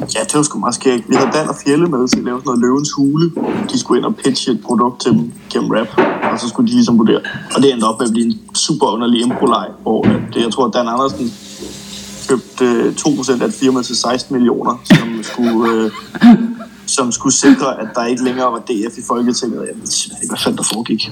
Ja, 0.00 0.20
det 0.28 0.34
var 0.34 0.42
sgu 0.42 0.58
meget 0.58 0.74
skægt. 0.74 1.04
Vi 1.08 1.14
havde 1.14 1.30
Dan 1.34 1.48
og 1.48 1.56
Fjelle 1.64 1.86
med 1.86 2.08
til 2.08 2.18
at 2.18 2.24
lave 2.24 2.38
sådan 2.38 2.46
noget 2.46 2.60
løvens 2.60 2.92
hule, 2.96 3.30
de 3.72 3.78
skulle 3.78 3.98
ind 3.98 4.06
og 4.06 4.16
pitche 4.16 4.52
et 4.52 4.60
produkt 4.64 5.00
til 5.02 5.12
dem 5.12 5.32
gennem 5.52 5.70
rap, 5.70 5.90
og 6.32 6.40
så 6.40 6.48
skulle 6.48 6.68
de 6.68 6.74
ligesom 6.74 6.98
vurdere. 6.98 7.20
Og 7.54 7.62
det 7.62 7.72
endte 7.72 7.84
op 7.84 7.98
med 7.98 8.06
at 8.06 8.12
blive 8.12 8.26
en 8.26 8.38
super 8.54 8.86
underlig 8.86 9.22
impro 9.22 9.46
hvor 9.82 10.02
det, 10.32 10.40
jeg 10.44 10.52
tror, 10.52 10.64
at 10.66 10.74
Dan 10.74 10.88
Andersen 10.88 11.32
købte 12.28 12.64
øh, 12.64 12.92
2% 12.92 13.42
af 13.42 13.46
et 13.46 13.54
firma 13.54 13.82
til 13.82 13.96
16 13.96 14.36
millioner, 14.36 14.82
som 14.84 15.22
skulle, 15.22 15.72
øh, 15.72 15.90
som 16.96 17.12
skulle 17.12 17.34
sikre, 17.34 17.80
at 17.80 17.88
der 17.94 18.04
ikke 18.04 18.24
længere 18.24 18.52
var 18.52 18.58
DF 18.58 18.98
i 18.98 19.02
Folketinget. 19.08 19.56
Jeg 19.56 19.74
ved 19.74 20.20
ikke, 20.22 20.28
hvad 20.28 20.38
fanden 20.44 20.58
der 20.58 20.64
foregik. 20.74 21.02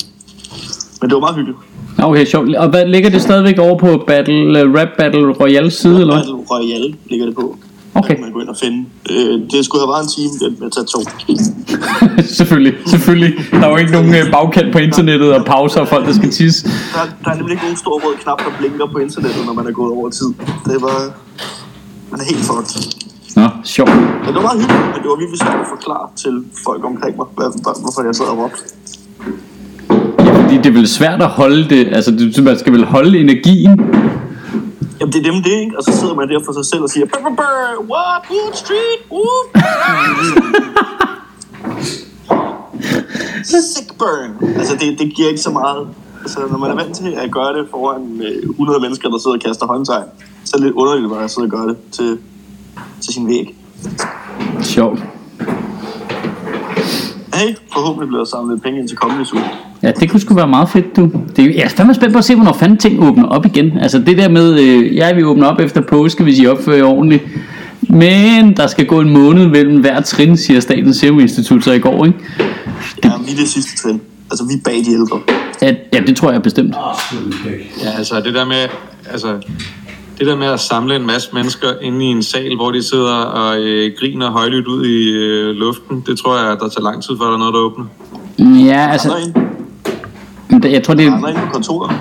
Men 1.01 1.11
det 1.11 1.15
var 1.15 1.21
meget 1.21 1.37
hyggeligt. 1.37 1.59
Okay, 1.99 2.27
sjovt. 2.27 2.57
Og 2.57 2.69
hvad 2.71 2.87
ligger 2.87 3.11
det 3.11 3.23
stadigvæk 3.23 3.59
over 3.59 3.79
på 3.79 4.05
Battle, 4.07 4.69
uh, 4.69 4.75
Rap 4.75 4.89
Battle 4.99 5.33
Royale 5.33 5.71
side, 5.71 6.01
eller 6.01 6.15
hvad? 6.15 6.25
Battle 6.25 6.45
Royale 6.51 6.95
ligger 7.11 7.27
det 7.27 7.35
på. 7.35 7.57
Okay. 7.95 8.21
man 8.21 8.33
gå 8.33 8.41
ind 8.41 8.49
og 8.49 8.57
finde. 8.63 8.79
Øh, 9.11 9.35
det 9.51 9.65
skulle 9.65 9.83
have 9.83 9.93
været 9.95 10.03
en 10.07 10.13
time, 10.17 10.33
det 10.41 10.61
med 10.61 10.67
at 10.67 10.73
tage 10.77 10.89
to. 10.95 11.01
selvfølgelig, 12.39 12.75
selvfølgelig. 12.87 13.33
Der 13.51 13.65
er 13.67 13.71
jo 13.71 13.77
ikke 13.77 13.93
nogen 13.93 14.15
øh, 14.15 14.25
bagkant 14.33 14.73
på 14.73 14.79
internettet 14.79 15.35
og 15.35 15.45
pauser 15.45 15.81
og 15.81 15.89
folk, 15.89 16.07
der 16.07 16.13
skal 16.13 16.31
tisse. 16.31 16.61
Der, 16.67 16.73
der 17.25 17.31
er 17.31 17.35
nemlig 17.35 17.53
ikke 17.53 17.65
nogen 17.65 17.77
stor 17.77 17.95
rød 18.05 18.17
knap, 18.23 18.39
der 18.39 18.53
blinker 18.59 18.87
på 18.87 18.99
internettet, 18.99 19.47
når 19.47 19.53
man 19.53 19.67
er 19.67 19.73
gået 19.81 19.93
over 19.93 20.11
tid. 20.11 20.31
Det 20.71 20.79
var... 20.87 20.99
Man 22.11 22.21
er 22.21 22.25
helt 22.25 22.45
fucked. 22.51 23.05
Nå, 23.37 23.47
sjovt. 23.65 23.91
Men 24.25 24.27
det 24.27 24.35
var 24.35 24.47
meget 24.51 24.61
hyggeligt, 24.61 24.87
men 24.95 25.01
det 25.03 25.09
var 25.13 25.19
virkelig 25.23 25.41
svært 25.45 25.61
at 25.65 25.69
forklare 25.77 26.07
til 26.17 26.35
folk 26.67 26.85
omkring 26.85 27.17
mig, 27.17 27.27
hvad, 27.37 27.49
hvorfor 27.83 28.01
jeg 28.07 28.15
sad 28.15 28.27
og 28.27 28.39
råbte. 28.39 28.63
Ja, 30.27 30.31
fordi 30.43 30.57
det 30.57 30.67
er 30.67 30.77
vel 30.81 30.89
svært 30.89 31.23
at 31.23 31.29
holde 31.29 31.69
det, 31.69 31.89
altså 31.97 32.11
det, 32.11 32.45
man 32.45 32.59
skal 32.59 32.73
vel 32.73 32.85
holde 32.85 33.19
energien. 33.19 33.81
Jamen 35.05 35.13
det 35.13 35.27
er 35.27 35.33
dem 35.33 35.43
det, 35.43 35.51
ikke? 35.51 35.79
Og 35.79 35.85
så 35.85 35.93
sidder 35.93 36.15
man 36.15 36.29
der 36.29 36.41
for 36.45 36.53
sig 36.53 36.65
selv 36.65 36.83
og 36.83 36.91
siger, 36.91 37.07
brr, 37.07 37.21
brr, 37.23 37.35
brr, 37.37 37.85
what, 37.93 38.23
Wood 38.31 38.55
Street, 38.55 39.01
Wood. 39.13 39.47
Sick 43.75 43.99
burn. 43.99 44.57
Altså 44.59 44.77
det, 44.77 44.99
det 44.99 45.15
giver 45.15 45.29
ikke 45.29 45.41
så 45.41 45.51
meget. 45.51 45.89
Altså 46.21 46.41
når 46.51 46.59
man 46.59 46.71
er 46.71 46.75
vant 46.75 46.97
til 46.97 47.13
at 47.13 47.31
gøre 47.33 47.59
det 47.59 47.67
foran 47.71 48.21
øh, 48.23 48.51
100 48.51 48.81
mennesker, 48.81 49.09
der 49.09 49.19
sidder 49.19 49.37
og 49.37 49.43
kaster 49.43 49.67
håndtegn, 49.67 50.05
så 50.45 50.53
er 50.55 50.59
det 50.59 50.67
lidt 50.67 50.75
underligt 50.75 51.11
bare 51.11 51.25
at 51.25 51.31
sidde 51.31 51.47
og 51.47 51.51
gøre 51.51 51.69
det 51.69 51.77
til, 51.93 52.19
til 53.01 53.15
sin 53.15 53.29
væg. 53.29 53.57
Sjovt. 54.61 54.99
Hey, 57.35 57.57
forhåbentlig 57.73 58.09
bliver 58.09 58.21
der 58.21 58.31
samlet 58.31 58.63
penge 58.63 58.79
ind 58.81 58.89
til 58.89 58.97
kommende 58.97 59.27
uge. 59.35 59.51
Ja, 59.85 59.91
det 60.01 60.11
kunne 60.11 60.21
sgu 60.21 60.35
være 60.35 60.49
meget 60.49 60.69
fedt, 60.69 60.97
du. 60.97 61.11
Det, 61.37 61.45
er- 61.45 61.53
jeg 61.55 61.63
er 61.65 61.69
fandme 61.69 61.95
spændt 61.95 62.13
på 62.13 62.19
at 62.19 62.25
se, 62.25 62.35
hvornår 62.35 62.53
fanden 62.53 62.79
ting 62.79 63.05
åbner 63.05 63.29
op 63.29 63.47
igen. 63.47 63.79
Altså 63.79 63.99
det 63.99 64.19
der 64.19 64.29
med, 64.29 64.61
øh, 64.61 64.97
jeg 64.97 65.17
vil 65.17 65.27
åbne 65.27 65.49
op 65.49 65.61
efter 65.61 65.81
påske, 65.81 66.23
hvis 66.23 66.39
I 66.39 66.47
opfører 66.47 66.77
jer 66.77 66.85
ordentligt. 66.85 67.23
Men 67.89 68.57
der 68.57 68.67
skal 68.67 68.87
gå 68.87 69.01
en 69.01 69.11
måned 69.11 69.47
mellem 69.49 69.81
hver 69.81 70.01
trin, 70.01 70.37
siger 70.37 70.61
Statens 70.61 70.97
Serum 70.97 71.21
Institut 71.21 71.65
så 71.65 71.73
i 71.73 71.79
går, 71.79 72.05
ikke? 72.07 72.19
Ja, 73.05 73.09
vi 73.27 73.33
er 73.33 73.37
det 73.37 73.49
sidste 73.49 73.83
trin. 73.83 74.01
Altså 74.31 74.45
vi 74.49 74.55
er 74.55 74.59
bag 74.65 74.75
de 74.75 74.93
ældre. 74.93 75.21
Ja, 75.63 75.75
ja 75.93 76.01
det 76.07 76.17
tror 76.17 76.33
jeg 76.33 76.43
bestemt. 76.43 76.75
Ja, 77.85 77.91
altså 77.99 78.21
det 78.25 78.35
der 78.35 78.45
med, 78.45 78.69
altså, 79.13 79.29
det 80.19 80.27
der 80.27 80.37
med 80.37 80.47
at 80.47 80.61
samle 80.61 80.97
en 80.97 81.07
masse 81.07 81.29
mennesker 81.35 81.69
inde 81.83 82.05
i 82.05 82.09
en 82.09 82.23
sal, 82.23 82.57
hvor 82.57 82.71
de 82.71 82.83
sidder 82.83 83.15
og 83.15 83.61
øh, 83.61 83.91
griner 84.01 84.31
højlydt 84.31 84.67
ud 84.67 84.85
i 84.87 85.11
øh, 85.13 85.55
luften, 85.55 86.05
det 86.07 86.19
tror 86.19 86.39
jeg, 86.39 86.57
der 86.61 86.69
tager 86.69 86.83
lang 86.83 87.03
tid, 87.03 87.15
før 87.21 87.27
der 87.27 87.35
er 87.35 87.39
noget, 87.39 87.55
der 87.55 87.61
åbner. 87.61 87.85
Ja, 88.67 88.89
altså? 88.93 89.09
Jeg 90.65 90.83
tror 90.83 90.95
det 90.95 91.07
Er 91.07 91.13
er... 91.13 91.19
der 91.21 91.27
en 91.29 91.35
på 91.35 91.53
kontoret? 91.53 91.97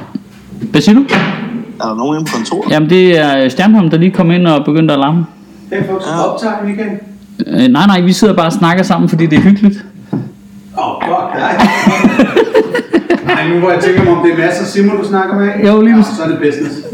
Hvad 0.71 0.81
siger 0.81 0.95
du? 0.95 1.03
Er 1.81 1.87
der 1.87 1.95
nogen 1.95 2.19
inde 2.19 2.29
på 2.31 2.35
kontoret? 2.37 2.71
Jamen 2.71 2.89
det 2.89 3.17
er 3.19 3.49
Stjernholm, 3.49 3.89
der 3.89 3.97
lige 3.97 4.11
kom 4.11 4.31
ind 4.31 4.47
og 4.47 4.65
begyndte 4.65 4.93
at 4.93 4.99
larme. 4.99 5.25
Hey 5.71 5.79
folks, 5.89 6.05
Ja. 6.05 6.23
optager 6.33 6.53
igen? 6.67 6.99
Øh, 7.47 7.67
nej, 7.71 7.87
nej, 7.87 8.01
vi 8.01 8.13
sidder 8.13 8.33
bare 8.33 8.45
og 8.45 8.53
snakker 8.53 8.83
sammen, 8.83 9.09
fordi 9.09 9.25
det 9.25 9.37
er 9.37 9.41
hyggeligt. 9.41 9.85
Åh, 10.77 10.87
oh, 10.87 11.03
fuck 11.03 11.35
dig. 11.35 11.67
Nej, 13.25 13.47
nu 13.53 13.59
hvor 13.59 13.71
jeg 13.71 13.79
tænker 13.83 14.03
mig 14.03 14.13
om, 14.13 14.23
det 14.25 14.33
er 14.33 14.37
masser 14.37 14.65
Simon, 14.65 14.97
du 15.01 15.07
snakker 15.07 15.35
med. 15.39 15.47
Jo, 15.71 15.81
lige 15.81 15.95
ja, 15.97 16.03
så 16.03 16.23
er 16.23 16.27
det 16.27 16.37
business. 16.37 16.75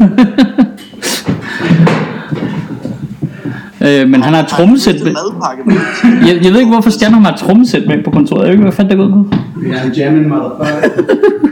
Øh, 3.82 4.08
men 4.08 4.22
han 4.22 4.34
har 4.34 4.42
trommesæt 4.44 4.94
med. 4.94 5.04
med... 5.04 5.12
Madpakke 5.12 5.62
med. 5.66 5.76
Jeg, 6.28 6.44
jeg 6.44 6.52
ved 6.52 6.60
ikke, 6.60 6.72
hvorfor 6.72 6.90
Stjernholm 6.90 7.24
har 7.24 7.36
trommesæt 7.36 7.82
med 7.86 8.04
på 8.04 8.10
kontoret. 8.10 8.40
Jeg 8.40 8.46
ved 8.46 8.52
ikke, 8.52 8.62
hvad 8.62 8.72
fanden 8.72 8.90
det 8.90 8.98
går 8.98 9.16
ud 9.18 9.24
på. 9.24 9.36
Vi 9.56 9.70
er 9.70 9.82
en 9.82 9.92
jamming 9.92 10.28
motherfucker. 10.28 11.46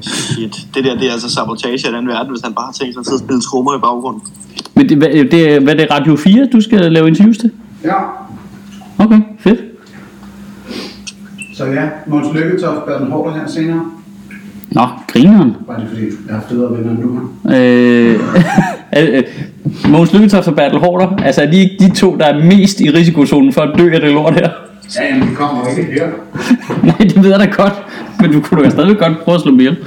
Shit, 0.00 0.66
det 0.74 0.84
der, 0.84 0.94
det 0.98 1.08
er 1.08 1.12
altså 1.12 1.30
sabotage 1.30 1.86
af 1.86 1.92
den 1.92 2.08
verden, 2.08 2.30
hvis 2.32 2.42
han 2.44 2.52
bare 2.54 2.64
har 2.64 2.72
tænkt 2.72 2.94
sig 2.94 3.00
at 3.00 3.06
sidde 3.06 3.16
og 3.16 3.20
spille 3.26 3.40
trommer 3.40 3.76
i 3.76 3.80
baggrunden. 3.80 4.22
Men 4.74 4.88
det, 4.88 4.96
hvad, 4.96 5.08
det, 5.08 5.52
er- 5.54 5.60
hvad 5.60 5.74
er 5.74 5.78
det 5.78 5.86
Radio 5.90 6.16
4, 6.16 6.48
du 6.52 6.60
skal 6.60 6.92
lave 6.92 7.08
interviews 7.08 7.38
til? 7.38 7.50
Ja, 7.84 7.94
Okay, 9.00 9.20
fedt. 9.40 9.60
så 11.54 11.64
ja, 11.64 11.88
Måns 12.06 12.26
Lykketoft, 12.34 12.86
Bertel 12.86 13.06
Hårder 13.10 13.34
her 13.34 13.46
senere. 13.48 13.80
Nå, 14.70 14.86
grineren. 15.06 15.56
Bare 15.66 15.80
lige 15.80 15.88
fordi, 15.88 16.02
jeg 16.28 16.34
har 16.34 16.42
federe 16.48 16.72
venner 16.78 16.90
end 16.90 17.02
du 17.02 17.14
har. 17.14 17.56
Øh, 17.56 18.20
øh, 19.16 19.22
Mogens 19.90 20.12
Lykketoft 20.12 20.48
og 20.48 20.54
Bertel 20.54 20.78
Hårder, 20.78 21.16
altså 21.16 21.42
er 21.42 21.50
de 21.50 21.70
de 21.80 21.94
to, 21.94 22.16
der 22.16 22.24
er 22.26 22.44
mest 22.44 22.80
i 22.80 22.90
risikozonen 22.90 23.52
for 23.52 23.60
at 23.60 23.78
dø 23.78 23.90
af 23.92 24.00
det 24.00 24.10
lort 24.12 24.34
her? 24.34 24.50
Ja, 24.96 25.04
jamen, 25.14 25.28
det 25.28 25.36
kommer 25.36 25.66
ikke 25.68 25.82
her. 25.92 26.06
Nej, 26.86 26.96
det 26.98 27.22
ved 27.22 27.30
jeg 27.30 27.38
da 27.40 27.46
godt. 27.46 27.72
Men 28.20 28.32
du 28.32 28.40
kunne 28.40 28.64
da 28.64 28.70
stadig 28.70 28.98
godt 28.98 29.18
prøve 29.24 29.34
at 29.34 29.40
slå 29.40 29.50
dem 29.50 29.60
ihjel. 29.60 29.76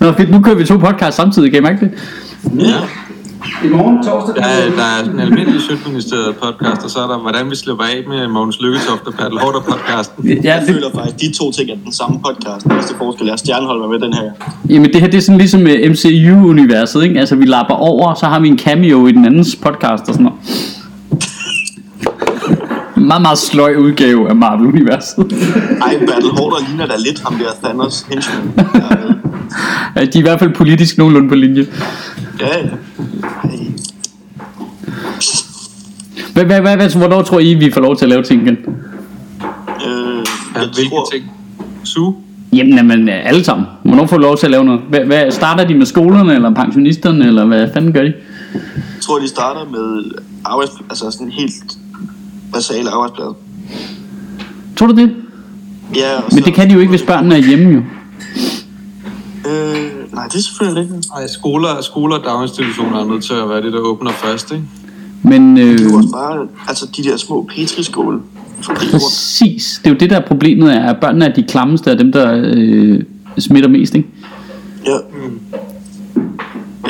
Nå 0.00 0.12
fedt, 0.12 0.30
nu 0.30 0.40
kører 0.40 0.54
vi 0.56 0.64
to 0.64 0.76
podcasts 0.76 1.16
samtidig, 1.16 1.50
kan 1.52 1.60
I 1.60 1.62
mærke 1.62 1.80
det? 1.80 1.90
Ja. 2.60 2.74
I 3.64 3.68
morgen, 3.68 4.02
torsdag, 4.04 4.34
Der 4.34 4.42
er, 4.48 4.70
der 4.76 4.82
er 4.82 5.12
en 5.12 5.20
almindelig 5.20 5.60
Sødministeriet 5.62 6.36
podcast, 6.36 6.84
og 6.84 6.90
så 6.90 6.98
er 6.98 7.06
der, 7.12 7.18
hvordan 7.18 7.50
vi 7.50 7.56
slipper 7.56 7.84
af 7.84 8.04
med 8.08 8.28
Mogens 8.28 8.56
Lykketoft 8.60 9.06
og 9.06 9.14
Bertel 9.14 9.38
Hårder 9.38 9.60
podcasten. 9.60 10.28
Ja, 10.28 10.34
Jeg 10.44 10.60
det, 10.66 10.74
føler 10.74 10.86
faktisk, 10.94 11.14
at 11.14 11.20
de 11.20 11.32
to 11.38 11.52
ting 11.52 11.70
er 11.70 11.74
den 11.84 11.92
samme 11.92 12.20
podcast. 12.26 12.64
Den 12.64 12.72
eneste 12.72 12.94
forskel 12.98 13.28
er, 13.28 13.32
at 13.32 13.38
Stjernehold 13.38 13.82
er 13.82 13.88
med 13.88 13.98
den 13.98 14.12
her. 14.12 14.30
jamen 14.68 14.92
det 14.92 15.00
her 15.00 15.08
det 15.08 15.16
er 15.18 15.20
sådan 15.22 15.38
ligesom 15.38 15.66
øh, 15.66 15.90
MCU-universet, 15.90 17.02
ikke? 17.02 17.20
Altså 17.20 17.36
vi 17.36 17.44
lapper 17.44 17.74
over, 17.74 18.14
så 18.14 18.26
har 18.26 18.40
vi 18.40 18.48
en 18.48 18.58
cameo 18.58 19.06
i 19.06 19.12
den 19.12 19.24
andens 19.24 19.56
podcast 19.56 20.02
og 20.08 20.14
sådan 20.14 20.24
noget. 20.24 20.38
Meget, 23.08 23.22
meget 23.22 23.38
sløj 23.38 23.74
udgave 23.74 24.28
af 24.28 24.36
Marvel-universet. 24.36 25.32
Ej, 25.86 25.98
Battle 25.98 26.30
Hårder 26.30 26.68
ligner 26.68 26.86
da 26.86 26.94
lidt 27.06 27.22
ham 27.22 27.34
der 27.34 27.68
Thanos 27.68 28.02
henchman. 28.02 28.52
er. 28.56 29.14
Ja, 29.96 30.04
De 30.04 30.06
er 30.06 30.18
i 30.18 30.20
hvert 30.20 30.38
fald 30.38 30.54
politisk 30.54 30.98
nogenlunde 30.98 31.28
på 31.28 31.34
linje. 31.34 31.66
Ja, 32.40 32.58
ja. 32.58 32.68
Hvad, 36.32 36.44
hvad, 36.44 36.60
hvad, 36.60 36.76
hvad, 36.76 36.96
hvornår 36.98 37.22
tror 37.22 37.38
I, 37.40 37.54
vi 37.54 37.70
får 37.70 37.80
lov 37.80 37.96
til 37.96 38.04
at 38.04 38.08
lave 38.08 38.22
ting 38.22 38.42
igen? 38.42 38.56
Øh, 39.86 40.24
jeg 40.54 40.68
hvilke 40.74 40.90
tror, 40.90 41.08
ting? 41.12 41.30
Su? 41.84 42.12
Jamen, 42.52 42.74
jamen, 42.74 43.08
alle 43.08 43.44
sammen. 43.44 43.66
Hvornår 43.82 44.06
får 44.06 44.16
du 44.16 44.22
lov 44.22 44.36
til 44.36 44.46
at 44.46 44.50
lave 44.50 44.64
noget? 44.64 44.80
Hvad, 44.88 45.00
hvad, 45.00 45.30
starter 45.30 45.64
de 45.66 45.74
med 45.74 45.86
skolerne, 45.86 46.34
eller 46.34 46.54
pensionisterne, 46.54 47.26
eller 47.26 47.44
hvad 47.44 47.68
fanden 47.74 47.92
gør 47.92 48.02
de? 48.02 48.12
jeg 48.54 48.62
tror, 49.00 49.18
de 49.18 49.28
starter 49.28 49.70
med 49.70 50.04
arbejds, 50.44 50.70
altså 50.90 51.10
sådan 51.10 51.30
helt 51.30 51.78
basale 52.52 52.90
arbejdspladser. 52.90 53.34
Tror 54.76 54.86
du 54.86 54.96
det? 54.96 55.14
Ja, 55.96 56.16
og 56.16 56.22
Men 56.32 56.38
så- 56.38 56.44
det 56.44 56.54
kan 56.54 56.68
de 56.68 56.74
jo 56.74 56.80
ikke, 56.80 56.90
hvis 56.90 57.02
børnene 57.02 57.34
er 57.34 57.38
hjemme 57.46 57.74
jo. 57.74 57.82
Øh, 59.50 60.14
nej, 60.14 60.26
det 60.26 60.34
er 60.34 60.42
selvfølgelig 60.42 60.82
ikke. 60.82 60.94
Ej, 61.16 61.26
skoler, 61.26 61.68
skoler 61.82 62.16
og 62.18 62.24
daginstitutioner 62.24 63.00
er 63.00 63.06
nødt 63.08 63.24
til 63.24 63.34
at 63.34 63.48
være 63.48 63.62
det, 63.62 63.72
der 63.72 63.78
åbner 63.78 64.10
først, 64.10 64.52
ikke? 64.52 64.64
Men 65.22 65.58
øh, 65.58 65.64
Det 65.64 65.80
er 65.80 65.84
jo 65.90 65.96
også 65.96 66.08
bare, 66.12 66.46
altså 66.68 66.86
de 66.96 67.02
der 67.04 67.16
små 67.16 67.48
petriskåle. 67.56 68.18
præcis, 68.92 69.80
det 69.84 69.90
er 69.90 69.94
jo 69.94 69.98
det 70.00 70.10
der 70.10 70.16
er 70.16 70.26
problemet 70.26 70.74
er, 70.74 70.80
at 70.80 70.96
børnene 71.00 71.24
er 71.24 71.34
de 71.34 71.42
klammeste 71.42 71.90
af 71.90 71.96
dem, 71.98 72.12
der 72.12 72.40
øh, 72.44 73.00
smitter 73.38 73.68
mest, 73.70 73.94
ikke? 73.94 74.08
Ja. 74.86 74.96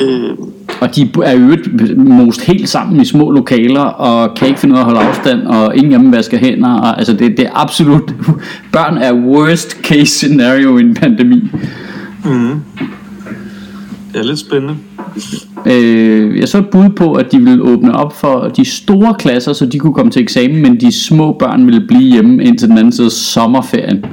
Øh, 0.01 0.37
Og 0.81 0.95
de 0.95 1.09
er 1.23 1.31
jo 1.31 1.57
most 1.95 2.41
helt 2.41 2.69
sammen 2.69 3.01
i 3.01 3.05
små 3.05 3.31
lokaler, 3.31 3.81
og 3.81 4.35
kan 4.35 4.47
ikke 4.47 4.59
finde 4.59 4.73
ud 4.73 4.77
af 4.77 4.81
at 4.81 4.85
holde 4.85 4.99
afstand, 4.99 5.41
og 5.41 5.75
ingen 5.75 5.93
af 5.93 5.99
dem 5.99 6.11
vasker 6.11 6.37
hænder. 6.37 6.73
Og, 6.73 6.97
altså 6.97 7.13
det, 7.13 7.37
det 7.37 7.45
er 7.45 7.51
absolut... 7.53 8.15
Børn 8.73 8.97
er 8.97 9.13
worst 9.13 9.71
case 9.83 10.05
scenario 10.05 10.77
i 10.77 10.81
en 10.81 10.93
pandemi. 10.93 11.51
Det 14.13 14.19
er 14.19 14.23
lidt 14.23 14.39
spændende. 14.39 14.75
Øh, 15.65 16.39
jeg 16.39 16.47
så 16.47 16.57
et 16.57 16.69
bud 16.69 16.89
på, 16.89 17.13
at 17.13 17.31
de 17.31 17.39
ville 17.39 17.63
åbne 17.63 17.95
op 17.95 18.19
for 18.19 18.47
de 18.57 18.65
store 18.65 19.15
klasser, 19.19 19.53
så 19.53 19.65
de 19.65 19.79
kunne 19.79 19.93
komme 19.93 20.11
til 20.11 20.21
eksamen, 20.21 20.61
men 20.61 20.79
de 20.79 20.91
små 20.91 21.33
børn 21.33 21.65
ville 21.65 21.81
blive 21.87 22.11
hjemme 22.11 22.43
indtil 22.43 22.67
den 22.67 22.77
anden 22.77 22.91
side 22.91 23.09
sommerferien. 23.09 24.05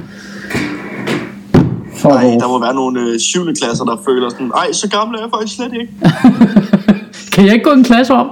For 1.97 2.09
ej, 2.09 2.23
der 2.23 2.47
må 2.47 2.59
være 2.59 2.73
nogle 2.73 3.01
øh, 3.01 3.19
syvende 3.19 3.55
klasser, 3.55 3.85
der 3.85 3.97
føler 4.05 4.29
sådan, 4.29 4.51
ej, 4.55 4.71
så 4.71 4.89
gammel 4.89 5.17
er 5.17 5.21
jeg 5.21 5.29
faktisk 5.35 5.55
slet 5.55 5.73
ikke. 5.73 5.93
Kan 7.33 7.45
jeg 7.45 7.53
ikke 7.53 7.63
gå 7.69 7.71
en 7.71 7.83
klasse 7.83 8.13
om? 8.13 8.29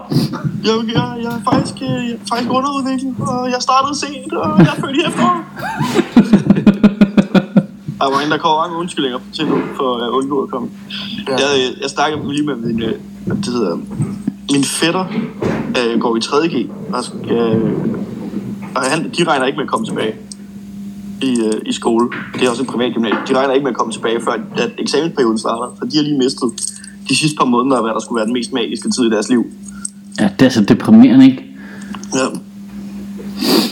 Jeg, 0.63 0.73
jeg, 0.93 1.17
jeg, 1.23 1.31
er, 1.37 1.41
faktisk, 1.51 1.75
øh, 1.81 1.89
jeg 1.89 2.13
er 2.13 2.27
faktisk 2.29 2.51
underudviklet, 2.51 3.15
og 3.19 3.49
jeg 3.53 3.57
startede 3.59 3.95
sent, 3.99 4.33
og 4.33 4.59
jeg 4.59 4.67
er 4.77 4.81
født 4.81 5.07
efteråret. 5.07 5.43
Der 7.99 8.11
var 8.11 8.19
en, 8.19 8.31
der 8.31 8.37
kommer 8.37 8.61
mange 8.61 8.77
undskyldninger 8.77 9.19
til 9.33 9.47
nu, 9.47 9.57
for 9.75 9.95
at 9.95 10.09
undgå 10.09 10.41
at 10.41 10.49
komme. 10.49 10.69
Ja. 11.27 11.31
Jeg, 11.33 11.73
jeg 11.81 11.89
snakkede 11.89 12.33
lige 12.33 12.45
med 12.45 12.55
min, 12.55 12.83
øh, 12.83 12.93
hvad 13.25 13.35
det 13.37 13.45
hedder, 13.45 13.77
min 14.51 14.63
fætter 14.63 15.05
øh, 15.79 15.99
går 15.99 16.15
i 16.15 16.19
3.G, 16.19 16.69
og, 16.93 17.03
skal, 17.03 17.61
og 18.75 18.81
han, 18.81 19.11
de 19.17 19.23
regner 19.23 19.45
ikke 19.45 19.57
med 19.57 19.63
at 19.63 19.69
komme 19.69 19.85
tilbage 19.85 20.13
i, 21.25 21.33
øh, 21.47 21.53
i 21.65 21.73
skole. 21.73 22.05
Det 22.33 22.43
er 22.45 22.49
også 22.49 22.61
en 22.61 22.67
privat 22.67 22.93
gymnasium. 22.93 23.21
De 23.29 23.33
regner 23.37 23.53
ikke 23.53 23.63
med 23.63 23.71
at 23.71 23.77
komme 23.77 23.93
tilbage, 23.93 24.19
før 24.25 24.31
at 24.57 24.69
eksamensperioden 24.77 25.37
starter, 25.37 25.75
for 25.77 25.85
de 25.85 25.97
har 25.97 26.03
lige 26.03 26.17
mistet 26.17 26.49
de 27.09 27.15
sidste 27.15 27.37
par 27.37 27.45
måneder, 27.45 27.81
hvad 27.81 27.91
der 27.91 27.99
skulle 27.99 28.17
være 28.19 28.25
den 28.25 28.33
mest 28.33 28.53
magiske 28.53 28.89
tid 28.89 29.03
i 29.03 29.09
deres 29.09 29.29
liv. 29.29 29.45
Ja, 30.19 30.29
det 30.39 30.45
er 30.45 30.49
så 30.49 30.61
deprimerende, 30.61 31.25
ikke? 31.25 31.43
Ja. 32.15 32.25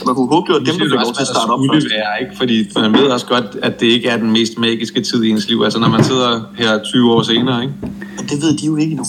Man 0.06 0.14
kunne 0.14 0.28
håbe, 0.28 0.46
det 0.46 0.52
var 0.52 0.58
dem, 0.58 0.66
der 0.66 0.72
Det 0.72 0.80
fik 0.82 0.92
er 0.92 1.04
lov 1.04 1.14
til 1.14 1.20
at 1.20 1.26
starte 1.26 1.50
op 1.50 1.60
først. 1.72 1.86
være, 1.96 2.12
ikke? 2.22 2.36
Fordi 2.36 2.56
man 2.76 2.92
ved 2.92 3.06
også 3.16 3.26
godt, 3.26 3.48
at 3.62 3.80
det 3.80 3.86
ikke 3.86 4.08
er 4.08 4.16
den 4.16 4.30
mest 4.32 4.58
magiske 4.58 5.00
tid 5.00 5.22
i 5.24 5.28
ens 5.30 5.48
liv. 5.48 5.60
Altså 5.64 5.78
når 5.78 5.88
man 5.88 6.04
sidder 6.04 6.40
her 6.56 6.82
20 6.84 7.12
år 7.12 7.22
senere, 7.22 7.62
ikke? 7.62 7.74
Men 8.16 8.26
det 8.30 8.42
ved 8.42 8.56
de 8.58 8.66
jo 8.66 8.76
ikke 8.76 8.90
endnu. 8.90 9.04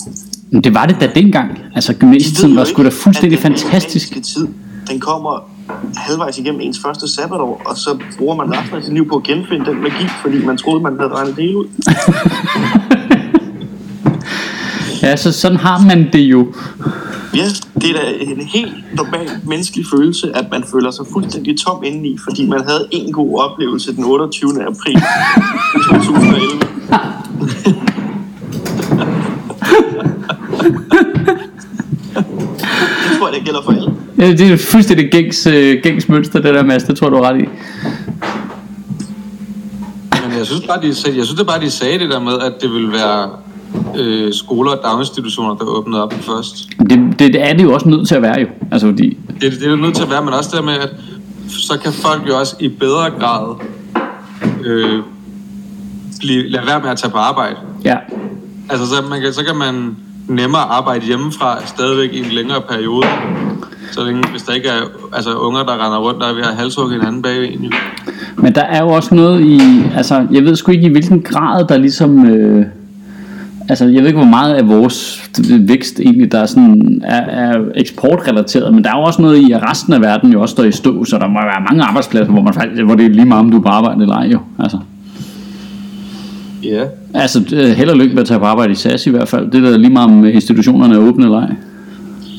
Men 0.52 0.64
det 0.64 0.74
var 0.74 0.86
det 0.86 0.96
da 1.02 1.12
dengang. 1.16 1.60
Altså 1.76 1.92
De 1.92 1.96
ved 1.96 2.00
gymnasietiden 2.00 2.52
jo 2.54 2.58
var 2.58 2.66
sgu 2.66 2.84
da 2.84 2.90
fuldstændig 2.90 3.38
at 3.40 3.44
den 3.44 3.58
fantastisk. 3.58 4.24
Tid, 4.24 4.48
den 4.90 5.00
kommer 5.00 5.50
halvvejs 5.98 6.38
igennem 6.38 6.62
ens 6.62 6.80
første 6.80 7.08
sabbatår, 7.08 7.62
og 7.66 7.78
så 7.78 8.00
bruger 8.18 8.36
man 8.36 8.58
resten 8.58 8.78
af 8.78 8.84
sit 8.84 8.94
liv 8.94 9.10
på 9.10 9.16
at 9.16 9.24
genfinde 9.24 9.66
den 9.66 9.82
magi, 9.82 10.08
fordi 10.22 10.46
man 10.46 10.58
troede, 10.58 10.84
man 10.84 10.98
havde 11.00 11.14
regnet 11.14 11.36
det 11.36 11.56
ud. 11.56 11.66
Ja, 15.02 15.16
så 15.16 15.32
sådan 15.32 15.58
har 15.58 15.80
man 15.80 16.10
det 16.14 16.20
jo. 16.20 16.54
Ja, 17.36 17.46
det 17.82 17.90
er 17.90 17.94
da 17.94 18.12
en 18.22 18.42
helt 18.42 18.74
normal 18.94 19.30
menneskelig 19.48 19.86
følelse, 19.94 20.38
at 20.38 20.46
man 20.52 20.64
føler 20.72 20.92
sig 20.92 21.06
fuldstændig 21.14 21.60
tom 21.60 21.84
indeni, 21.84 22.18
fordi 22.24 22.48
man 22.48 22.64
havde 22.68 22.88
en 22.92 23.14
god 23.14 23.40
oplevelse 23.40 23.96
den 23.96 24.04
28. 24.04 24.52
april 24.52 25.02
2011. 25.88 26.52
det 33.04 33.18
tror 33.18 33.28
jeg, 33.28 33.36
det 33.36 33.46
gælder 33.46 33.62
for 33.64 33.72
alle. 33.72 33.85
Ja, 34.18 34.32
det 34.32 34.52
er 34.52 34.58
fuldstændig 34.58 35.12
gængs, 35.12 35.48
øh, 35.48 35.78
gængs 35.84 36.10
mønster, 36.10 36.40
det 36.42 36.54
der, 36.54 36.64
Mads. 36.64 36.84
Det 36.84 36.98
tror 36.98 37.10
du 37.10 37.22
ret 37.22 37.42
i. 37.42 37.46
Men 40.28 40.38
jeg 40.38 40.46
synes 40.46 40.66
bare, 40.68 40.82
de, 40.82 40.96
sagde- 40.96 41.18
jeg 41.18 41.26
synes 41.26 41.38
det 41.40 41.48
bare, 41.48 41.62
de 41.62 41.70
sagde 41.72 42.00
det 42.00 42.10
der 42.12 42.20
med, 42.20 42.34
at 42.34 42.54
det 42.62 42.72
ville 42.74 42.92
være 42.92 43.30
øh, 43.98 44.34
skoler 44.34 44.72
og 44.72 44.80
daginstitutioner, 44.84 45.56
der 45.56 45.66
åbnede 45.66 46.04
op 46.04 46.14
først. 46.14 46.56
Det, 46.80 46.90
det, 47.20 47.34
det 47.34 47.42
er 47.50 47.54
det 47.54 47.64
jo 47.64 47.74
også 47.74 47.90
nødt 47.90 48.08
til 48.08 48.16
at 48.16 48.22
være 48.22 48.40
jo. 48.40 48.48
Altså 48.72 48.88
fordi, 48.88 49.18
Det, 49.42 49.52
det 49.52 49.64
er 49.66 49.70
det 49.70 49.80
nødt 49.80 49.96
til 49.96 50.04
at 50.04 50.10
være, 50.10 50.24
men 50.26 50.34
også 50.34 50.50
det 50.58 50.66
med, 50.66 50.74
at 50.74 50.90
så 51.48 51.80
kan 51.84 51.94
folk 51.94 52.22
jo 52.28 52.40
også 52.40 52.56
i 52.60 52.68
bedre 52.68 53.10
grad 53.20 53.56
øh, 54.66 55.00
blive, 56.20 56.50
lade 56.50 56.66
være 56.68 56.80
med 56.82 56.90
at 56.90 56.98
tage 56.98 57.12
på 57.12 57.18
arbejde. 57.18 57.56
ja. 57.86 57.96
Altså, 58.70 58.86
så, 58.86 58.96
man 59.10 59.22
kan, 59.22 59.34
så 59.34 59.44
kan 59.46 59.56
man 59.56 59.96
nemmere 60.28 60.62
arbejde 60.62 61.06
hjemmefra 61.06 61.58
stadigvæk 61.66 62.14
i 62.14 62.20
en 62.20 62.26
længere 62.26 62.62
periode. 62.70 63.08
Så 63.92 64.04
længe, 64.04 64.30
hvis 64.32 64.44
der 64.44 64.54
ikke 64.54 64.68
er 64.68 64.82
altså, 65.14 65.34
unger, 65.34 65.64
der 65.64 65.86
render 65.86 65.98
rundt, 65.98 66.20
der 66.20 66.28
er 66.28 66.34
ved 66.34 66.42
at 66.42 66.56
halshugge 66.56 66.94
hinanden 66.96 67.22
bagved 67.22 67.48
en. 67.52 67.74
Men 68.38 68.56
der 68.56 68.62
er 68.62 68.82
jo 68.82 68.90
også 68.90 69.16
noget 69.16 69.46
i, 69.46 69.60
altså 69.96 70.28
jeg 70.32 70.44
ved 70.44 70.56
sgu 70.56 70.72
ikke 70.72 70.88
i 70.88 70.92
hvilken 70.92 71.22
grad 71.22 71.68
der 71.68 71.78
ligesom, 71.78 72.30
øh, 72.30 72.66
altså 73.70 73.86
jeg 73.86 74.02
ved 74.02 74.08
ikke 74.08 74.20
hvor 74.20 74.30
meget 74.30 74.54
af 74.54 74.68
vores 74.68 75.30
vækst 75.60 76.00
egentlig 76.00 76.32
der 76.32 76.40
er 76.40 76.46
sådan 76.46 77.02
er, 77.04 77.22
er 77.22 77.64
eksportrelateret, 77.76 78.74
men 78.74 78.84
der 78.84 78.90
er 78.90 78.98
jo 78.98 79.04
også 79.04 79.22
noget 79.22 79.38
i, 79.38 79.52
at 79.52 79.70
resten 79.70 79.94
af 79.94 80.02
verden 80.02 80.32
jo 80.32 80.42
også 80.42 80.52
står 80.52 80.64
i 80.64 80.72
stå, 80.72 81.06
så 81.06 81.18
der 81.18 81.28
må 81.28 81.40
være 81.42 81.66
mange 81.70 81.84
arbejdspladser, 81.84 82.32
hvor 82.32 82.42
man 82.42 82.54
faktisk, 82.54 82.82
hvor 82.82 82.96
det 82.96 83.06
er 83.06 83.10
lige 83.10 83.26
meget 83.26 83.40
om 83.40 83.52
du 83.52 83.58
er 83.58 83.62
på 83.62 83.70
arbejde 83.70 84.02
eller 84.02 84.16
ej 84.16 84.28
jo, 84.28 84.40
altså. 84.60 84.78
Ja. 86.64 86.84
Altså 87.14 87.44
øh, 87.54 87.70
held 87.70 87.90
og 87.90 87.98
lykke 87.98 88.16
med 88.16 88.22
at 88.22 88.28
tage 88.28 88.40
på 88.40 88.46
arbejde 88.46 88.72
i 88.72 88.76
SAS 88.76 89.08
i 89.08 89.10
hvert 89.10 89.28
fald, 89.28 89.52
det 89.52 89.66
er 89.66 89.72
da 89.72 89.78
lige 89.78 89.90
meget 89.90 90.10
om 90.10 90.26
institutionerne 90.26 90.96
er 90.96 91.00
åbne 91.00 91.26
eller 91.26 91.42
ej. 91.42 91.56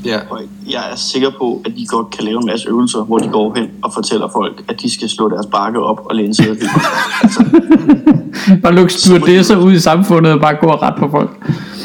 Ja. 0.05 0.17
Og 0.31 0.41
jeg 0.71 0.91
er 0.93 0.97
sikker 0.97 1.31
på, 1.39 1.63
at 1.65 1.73
de 1.77 1.87
godt 1.87 2.11
kan 2.11 2.25
lave 2.25 2.39
en 2.39 2.47
masse 2.47 2.69
øvelser, 2.69 2.99
hvor 2.99 3.19
de 3.19 3.29
går 3.29 3.55
hen 3.55 3.71
og 3.83 3.93
fortæller 3.95 4.29
folk, 4.33 4.65
at 4.69 4.83
de 4.83 4.93
skal 4.95 5.09
slå 5.09 5.29
deres 5.29 5.47
bakke 5.47 5.81
op 5.81 6.01
og 6.05 6.17
læne 6.17 6.35
sig 6.35 6.47
altså, 6.49 7.45
Bare 8.63 8.75
lukke 8.75 8.93
stewardesser 8.93 9.57
ud 9.57 9.73
i 9.73 9.79
samfundet 9.79 10.33
og 10.33 10.41
bare 10.41 10.55
gå 10.55 10.67
og 10.67 10.83
ret 10.83 10.95
på 10.99 11.09
folk. 11.11 11.31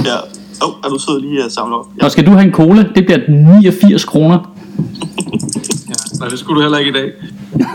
ja. 0.06 0.16
Åh, 0.64 0.70
oh, 0.70 0.76
er 0.84 0.90
du 0.90 1.00
sød 1.00 1.22
lige 1.22 1.44
at 1.44 1.52
samle 1.52 1.76
op? 1.76 1.86
Ja. 2.00 2.06
Og 2.06 2.12
skal 2.12 2.26
du 2.26 2.32
have 2.32 2.44
en 2.46 2.52
cola, 2.52 2.86
det 2.96 3.06
bliver 3.06 3.20
89 3.62 4.06
kroner. 4.06 4.54
ja. 5.90 5.94
Nej, 6.20 6.28
det 6.28 6.40
skulle 6.40 6.58
du 6.58 6.62
heller 6.62 6.78
ikke 6.78 6.90
i 6.90 6.94
dag. 6.94 7.12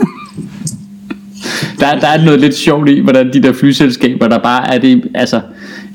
Der, 1.79 1.99
der 1.99 2.07
er 2.07 2.25
noget 2.25 2.39
lidt 2.39 2.55
sjovt 2.55 2.89
i, 2.89 2.99
hvordan 2.99 3.33
de 3.33 3.43
der 3.43 3.53
flyselskaber, 3.53 4.27
der 4.27 4.37
bare 4.37 4.73
er 4.75 4.77
det, 4.79 5.03
altså 5.13 5.41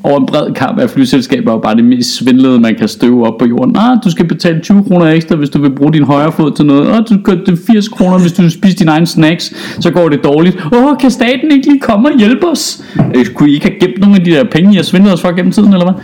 over 0.04 0.20
en 0.20 0.26
bred 0.26 0.54
kamp 0.54 0.78
af 0.78 0.90
flyselskaber, 0.90 1.50
er 1.50 1.54
jo 1.54 1.60
bare 1.60 1.76
det 1.76 1.84
mest 1.84 2.16
svindlede, 2.16 2.60
man 2.60 2.74
kan 2.74 2.88
støve 2.88 3.26
op 3.26 3.38
på 3.38 3.46
jorden. 3.46 3.76
Ah, 3.76 3.98
du 4.04 4.10
skal 4.10 4.28
betale 4.28 4.60
20 4.60 4.84
kroner 4.84 5.06
ekstra, 5.06 5.36
hvis 5.36 5.50
du 5.50 5.62
vil 5.62 5.70
bruge 5.70 5.92
din 5.92 6.02
højre 6.02 6.32
fod 6.32 6.52
til 6.52 6.66
noget. 6.66 6.88
Ah, 6.90 7.02
du 7.08 7.20
skal 7.24 7.46
det 7.46 7.58
80 7.66 7.88
kroner, 7.88 8.18
hvis 8.18 8.32
du 8.32 8.42
vil 8.42 8.50
spise 8.50 8.76
dine 8.76 8.90
egne 8.90 9.06
snacks. 9.06 9.52
Så 9.80 9.90
går 9.90 10.08
det 10.08 10.24
dårligt. 10.24 10.56
Åh, 10.72 10.84
oh, 10.84 10.98
kan 10.98 11.10
staten 11.10 11.52
ikke 11.52 11.68
lige 11.68 11.80
komme 11.80 12.08
og 12.08 12.18
hjælpe 12.18 12.48
os? 12.48 12.84
Øh, 13.14 13.26
kunne 13.26 13.50
I 13.50 13.54
ikke 13.54 13.66
have 13.66 13.80
gemt 13.80 14.00
nogle 14.00 14.16
af 14.16 14.24
de 14.24 14.30
der 14.30 14.44
penge, 14.44 14.72
I 14.72 14.76
har 14.76 14.82
svindlet 14.82 15.12
os 15.12 15.20
for 15.20 15.36
gennem 15.36 15.52
tiden, 15.52 15.72
eller 15.72 15.92
hvad? 15.92 16.02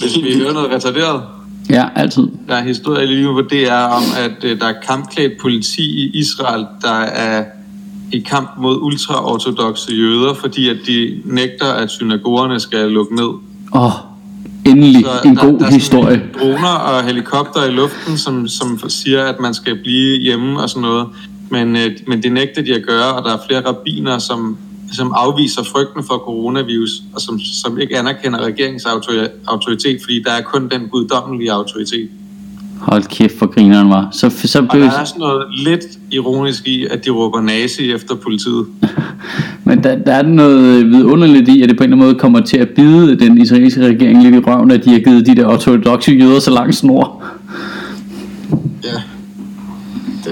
Hvis 0.00 0.16
vi 0.16 0.38
hører 0.38 0.52
noget 0.52 0.70
retarderet. 0.74 1.22
Ja, 1.70 1.84
altid. 1.94 2.28
Der 2.48 2.54
er 2.54 2.62
historie 2.62 3.06
lige 3.06 3.22
nu 3.22 3.34
på 3.34 3.40
DR 3.40 3.72
om, 3.72 4.02
at 4.24 4.44
øh, 4.44 4.60
der 4.60 4.66
er 4.66 4.74
kampklædt 4.86 5.32
politi 5.40 5.82
i 5.82 6.10
Israel, 6.14 6.66
der 6.82 7.00
er 7.00 7.44
i 8.12 8.20
kamp 8.20 8.50
mod 8.58 8.78
ultraortodoxe 8.82 9.92
jøder, 9.92 10.34
fordi 10.34 10.68
at 10.68 10.76
de 10.86 11.22
nægter, 11.24 11.66
at 11.72 11.90
synagogerne 11.90 12.60
skal 12.60 12.90
lukke 12.90 13.16
ned. 13.16 13.24
Åh, 13.74 13.84
oh, 13.86 13.92
endelig 14.66 15.04
Så 15.04 15.28
en 15.28 15.36
der, 15.36 15.44
god 15.44 15.58
der 15.58 15.66
er 15.66 15.70
historie. 15.70 16.22
droner 16.40 16.68
og 16.68 17.04
helikopter 17.04 17.64
i 17.64 17.70
luften, 17.70 18.18
som, 18.18 18.48
som 18.48 18.80
siger, 18.88 19.24
at 19.24 19.40
man 19.40 19.54
skal 19.54 19.78
blive 19.82 20.20
hjemme 20.20 20.62
og 20.62 20.68
sådan 20.70 20.82
noget. 20.82 21.06
Men, 21.50 21.76
øh, 21.76 21.90
men 22.06 22.22
det 22.22 22.32
nægter 22.32 22.62
de 22.62 22.74
at 22.74 22.82
gøre, 22.86 23.14
og 23.14 23.24
der 23.24 23.32
er 23.34 23.38
flere 23.48 23.66
rabbiner, 23.68 24.18
som, 24.18 24.56
som 24.92 25.12
afviser 25.16 25.62
frygten 25.62 26.04
for 26.04 26.14
coronavirus, 26.14 26.90
og 27.14 27.20
som, 27.20 27.40
som 27.62 27.78
ikke 27.78 27.98
anerkender 27.98 28.38
regeringens 28.38 28.84
autori- 28.86 29.28
autoritet, 29.46 29.98
fordi 30.02 30.22
der 30.22 30.30
er 30.32 30.42
kun 30.42 30.68
den 30.68 30.88
guddommelige 30.88 31.52
autoritet. 31.52 32.08
Hold 32.80 33.02
kæft, 33.02 33.38
for 33.38 33.46
grineren 33.46 33.90
var. 33.90 34.08
Så, 34.12 34.30
så 34.30 34.58
Og 34.58 34.68
blev, 34.72 34.82
der 34.82 34.90
er 34.90 35.04
sådan 35.04 35.20
noget 35.20 35.44
lidt 35.64 35.84
ironisk 36.10 36.68
i, 36.68 36.86
at 36.86 37.04
de 37.04 37.10
råber 37.10 37.40
nazi 37.40 37.92
efter 37.92 38.14
politiet. 38.14 38.66
Men 39.64 39.84
der, 39.84 39.96
der 39.96 40.12
er 40.12 40.22
noget 40.22 40.86
vidunderligt 40.86 41.48
i, 41.48 41.62
at 41.62 41.68
det 41.68 41.76
på 41.76 41.84
en 41.84 41.92
eller 41.92 41.96
anden 41.96 42.08
måde 42.08 42.18
kommer 42.18 42.40
til 42.40 42.56
at 42.56 42.68
bide 42.68 43.18
den 43.18 43.38
israelske 43.40 43.86
regering 43.86 44.22
lidt 44.22 44.34
i 44.34 44.38
røven, 44.38 44.70
at 44.70 44.84
de 44.84 44.92
har 44.92 44.98
givet 44.98 45.26
de 45.26 45.34
der 45.36 45.46
ortodoxe 45.46 46.12
jøder 46.12 46.40
så 46.40 46.50
lang 46.50 46.74
snor. 46.74 47.24
Ja. 48.84 49.02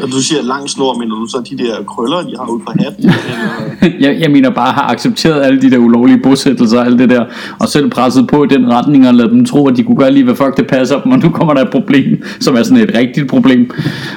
Og 0.02 0.08
du 0.08 0.22
siger 0.22 0.42
lang 0.42 0.70
snor, 0.70 0.98
men 0.98 1.08
du 1.08 1.26
så 1.26 1.42
de 1.50 1.58
der 1.64 1.82
krøller, 1.82 2.16
de 2.16 2.36
har 2.38 2.50
ude 2.50 2.62
på 2.66 2.72
hatten? 2.78 3.04
Eller... 3.04 3.98
Jeg, 4.00 4.20
jeg 4.20 4.30
mener 4.30 4.50
bare 4.50 4.72
har 4.72 4.82
accepteret 4.82 5.42
alle 5.42 5.62
de 5.62 5.70
der 5.70 5.78
ulovlige 5.78 6.18
bosættelser 6.22 6.78
og 6.78 6.86
alt 6.86 6.98
det 6.98 7.10
der, 7.10 7.24
og 7.60 7.68
selv 7.68 7.90
presset 7.90 8.26
på 8.26 8.44
i 8.44 8.46
den 8.46 8.72
retning 8.72 9.08
og 9.08 9.14
ladet 9.14 9.32
dem 9.32 9.44
tro, 9.44 9.68
at 9.68 9.76
de 9.76 9.82
kunne 9.82 9.96
gøre 9.96 10.12
lige, 10.12 10.24
hvad 10.24 10.34
fuck 10.34 10.56
det 10.56 10.66
passer 10.66 11.00
dem, 11.00 11.12
og 11.12 11.18
nu 11.18 11.28
kommer 11.28 11.54
der 11.54 11.62
et 11.62 11.70
problem, 11.70 12.22
som 12.40 12.56
er 12.56 12.62
sådan 12.62 12.82
et 12.82 12.90
rigtigt 12.94 13.28
problem. 13.28 13.70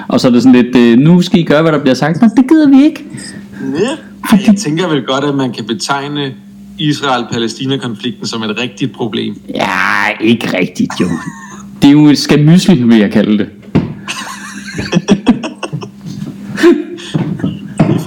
Og 0.07 0.19
så 0.19 0.27
er 0.27 0.31
det 0.31 0.43
sådan 0.43 0.63
lidt, 0.63 0.75
øh, 0.75 0.97
nu 0.97 1.21
skal 1.21 1.39
I 1.39 1.43
gøre, 1.43 1.61
hvad 1.61 1.71
der 1.71 1.79
bliver 1.79 1.95
sagt, 1.95 2.21
men 2.21 2.29
det 2.37 2.49
gider 2.49 2.69
vi 2.69 2.83
ikke. 2.83 3.05
Næ? 3.61 3.85
Ej, 4.31 4.39
jeg 4.47 4.55
tænker 4.55 4.89
vel 4.89 5.03
godt, 5.05 5.23
at 5.23 5.35
man 5.35 5.53
kan 5.53 5.65
betegne 5.65 6.33
Israel-Palæstina-konflikten 6.79 8.27
som 8.27 8.43
et 8.43 8.59
rigtigt 8.59 8.93
problem. 8.93 9.35
Ja, 9.55 9.71
ikke 10.21 10.57
rigtigt 10.57 10.91
jo. 11.01 11.07
Det 11.81 11.87
er 11.87 11.91
jo 11.91 12.05
et 12.07 12.17
skamysli, 12.17 12.83
vil 12.83 12.97
jeg 12.97 13.11
kalde 13.11 13.37
det. 13.37 13.49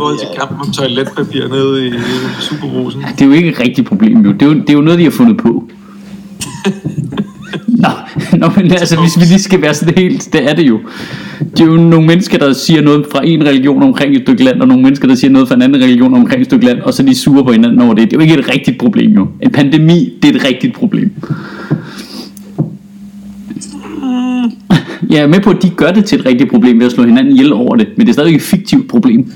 Forhold 0.01 0.19
til 0.19 0.29
kampen 0.39 0.59
om 0.61 0.73
toiletpapir 0.73 1.49
nede 1.49 1.87
i 1.87 1.93
Superbrusen. 2.41 3.03
Det 3.03 3.23
er 3.23 3.27
jo 3.27 3.33
ikke 3.33 3.49
et 3.49 3.61
rigtigt 3.61 3.89
problem, 3.89 4.21
jo. 4.21 4.33
Det 4.33 4.43
er 4.43 4.47
jo, 4.47 4.55
det 4.55 4.71
er 4.71 4.75
jo 4.75 4.81
noget, 4.81 4.99
de 4.99 5.05
har 5.05 5.11
fundet 5.11 5.37
på. 5.37 5.65
Nå, 7.85 7.89
nå, 8.39 8.51
men 8.57 8.73
altså, 8.73 9.01
hvis 9.01 9.17
vi 9.17 9.25
lige 9.25 9.39
skal 9.39 9.63
være 9.63 9.75
sådan 9.75 9.95
helt, 9.99 10.29
det 10.33 10.51
er 10.51 10.55
det 10.55 10.69
jo. 10.69 10.81
Det 11.41 11.61
er 11.61 11.65
jo 11.65 11.77
nogle 11.77 12.07
mennesker, 12.07 12.39
der 12.39 12.53
siger 12.53 12.83
noget 12.83 13.07
fra 13.13 13.27
en 13.27 13.45
religion 13.45 13.83
omkring 13.83 14.17
et 14.17 14.23
stykke 14.23 14.45
land, 14.45 14.61
og 14.61 14.69
nogle 14.69 14.83
mennesker, 14.83 15.09
der 15.09 15.15
siger 15.15 15.31
noget 15.31 15.49
fra 15.49 15.55
en 15.55 15.63
anden 15.63 15.83
religion 15.83 16.15
omkring 16.15 16.41
et 16.41 16.47
stykke 16.47 16.67
land, 16.67 16.81
og 16.81 16.95
så 16.95 17.03
er 17.03 17.07
de 17.07 17.15
sure 17.15 17.45
på 17.45 17.53
hinanden 17.53 17.81
over 17.81 17.95
det. 17.95 18.11
Det 18.11 18.13
er 18.13 18.17
jo 18.17 18.21
ikke 18.21 18.39
et 18.39 18.49
rigtigt 18.55 18.79
problem, 18.79 19.11
jo. 19.11 19.29
En 19.43 19.51
pandemi, 19.51 20.13
det 20.23 20.31
er 20.31 20.39
et 20.39 20.45
rigtigt 20.45 20.75
problem. 20.75 21.13
Jeg 25.09 25.19
er 25.19 25.27
med 25.27 25.41
på, 25.41 25.51
at 25.51 25.63
de 25.63 25.71
gør 25.71 25.93
det 25.93 26.05
til 26.05 26.21
et 26.21 26.27
rigtigt 26.27 26.51
problem 26.51 26.79
ved 26.79 26.87
at 26.87 26.93
slå 26.93 27.05
hinanden 27.05 27.33
ihjel 27.33 27.53
over 27.53 27.77
det, 27.77 27.89
men 27.97 28.07
det 28.07 28.13
er 28.13 28.15
stadig 28.15 28.37
et 28.37 28.43
fiktivt 28.43 28.89
problem. 28.89 29.33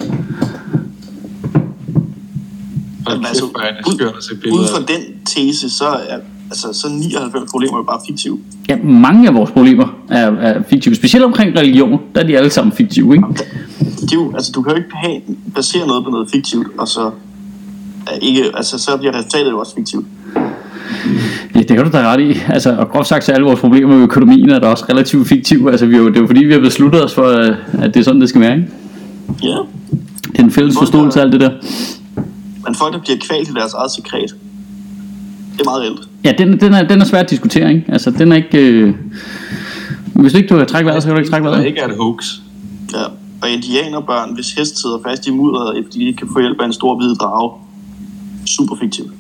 Altså, 3.06 3.44
er 3.44 3.88
ud, 3.88 4.22
se 4.22 4.52
ud 4.52 4.66
fra 4.68 4.80
den 4.80 5.02
tese, 5.26 5.70
så 5.70 5.84
er 5.84 6.18
altså, 6.50 6.72
så 6.72 6.88
99 6.88 7.50
problemer 7.50 7.76
jo 7.76 7.82
bare 7.82 8.00
fiktive. 8.06 8.38
Ja, 8.68 8.76
mange 8.82 9.28
af 9.28 9.34
vores 9.34 9.50
problemer 9.50 9.98
er, 10.08 10.30
er 10.30 10.62
fiktive. 10.70 10.94
Specielt 10.94 11.24
omkring 11.24 11.58
religion, 11.58 12.00
der 12.14 12.20
er 12.20 12.26
de 12.26 12.38
alle 12.38 12.50
sammen 12.50 12.72
fiktive, 12.72 13.14
ikke? 13.14 13.26
Det 13.78 14.12
er 14.12 14.16
jo, 14.16 14.32
altså, 14.34 14.52
du 14.52 14.62
kan 14.62 14.72
jo 14.72 14.76
ikke 14.76 14.88
have, 14.94 15.20
basere 15.54 15.86
noget 15.86 16.04
på 16.04 16.10
noget 16.10 16.28
fiktivt, 16.32 16.66
og 16.78 16.88
så 16.88 17.10
er 18.06 18.16
ikke, 18.22 18.44
altså, 18.54 18.78
så 18.78 18.96
bliver 18.96 19.18
resultatet 19.18 19.50
jo 19.50 19.58
også 19.58 19.74
fiktivt. 19.74 20.06
Ja, 21.54 21.58
det 21.58 21.68
kan 21.68 21.84
du 21.84 21.90
da 21.92 22.12
ret 22.12 22.20
i. 22.20 22.38
Altså, 22.48 22.76
og 22.76 22.88
groft 22.88 23.08
sagt, 23.08 23.24
så 23.24 23.32
er 23.32 23.34
alle 23.34 23.46
vores 23.46 23.60
problemer 23.60 23.94
med 23.96 24.02
økonomien 24.02 24.50
er 24.50 24.58
da 24.58 24.66
også 24.66 24.84
relativt 24.90 25.28
fiktive. 25.28 25.70
Altså, 25.70 25.86
vi 25.86 25.94
er 25.94 25.98
jo, 25.98 26.08
det 26.08 26.16
er 26.16 26.20
jo 26.20 26.26
fordi, 26.26 26.44
vi 26.44 26.52
har 26.52 26.60
besluttet 26.60 27.04
os 27.04 27.14
for, 27.14 27.26
øh, 27.26 27.56
at 27.82 27.94
det 27.94 28.00
er 28.00 28.04
sådan, 28.04 28.20
det 28.20 28.28
skal 28.28 28.40
være, 28.40 28.52
ikke? 28.56 28.68
Ja, 29.42 29.56
Det 30.32 30.38
er 30.38 30.42
en 30.44 30.50
fælles 30.50 30.76
forståelse 30.78 31.20
af 31.20 31.24
alt 31.24 31.32
det 31.32 31.40
der. 31.40 31.50
men 32.66 32.74
folk, 32.74 32.94
der 32.94 33.00
bliver 33.00 33.16
kvalt 33.28 33.48
i 33.48 33.52
deres 33.52 33.72
eget 33.74 33.90
sekret, 33.90 34.34
det 35.52 35.60
er 35.60 35.64
meget 35.64 35.82
reelt. 35.82 36.00
Ja, 36.24 36.32
den, 36.38 36.60
den, 36.60 36.74
er, 36.74 36.88
den 36.88 37.00
er 37.00 37.04
svær 37.04 37.20
at 37.20 37.30
diskutere, 37.30 37.74
ikke? 37.74 37.84
Altså, 37.88 38.10
den 38.10 38.32
er 38.32 38.36
ikke... 38.36 38.58
Øh... 38.58 38.94
Hvis 40.14 40.32
du 40.32 40.38
ikke 40.38 40.48
du 40.48 40.56
kan 40.58 40.66
trække 40.66 40.86
vejret, 40.86 41.02
så 41.02 41.08
kan 41.08 41.14
du 41.14 41.20
ikke 41.20 41.30
trække 41.30 41.48
vejret. 41.48 41.66
ikke 41.66 41.80
er 41.80 41.88
et 41.88 41.96
hoax. 41.96 42.24
Ja. 42.92 42.98
Og 43.42 43.50
indianerbørn, 43.50 44.34
hvis 44.34 44.52
hest 44.52 44.80
sidder 44.82 44.98
fast 45.08 45.26
i 45.26 45.30
mudderet, 45.30 45.84
fordi 45.84 45.98
de 45.98 46.04
ikke 46.04 46.16
kan 46.16 46.28
få 46.32 46.40
hjælp 46.40 46.60
af 46.60 46.64
en 46.66 46.72
stor 46.72 46.96
hvid 46.96 47.14
drage. 47.14 47.52
Super 48.46 48.76
fiktivt. 48.80 49.10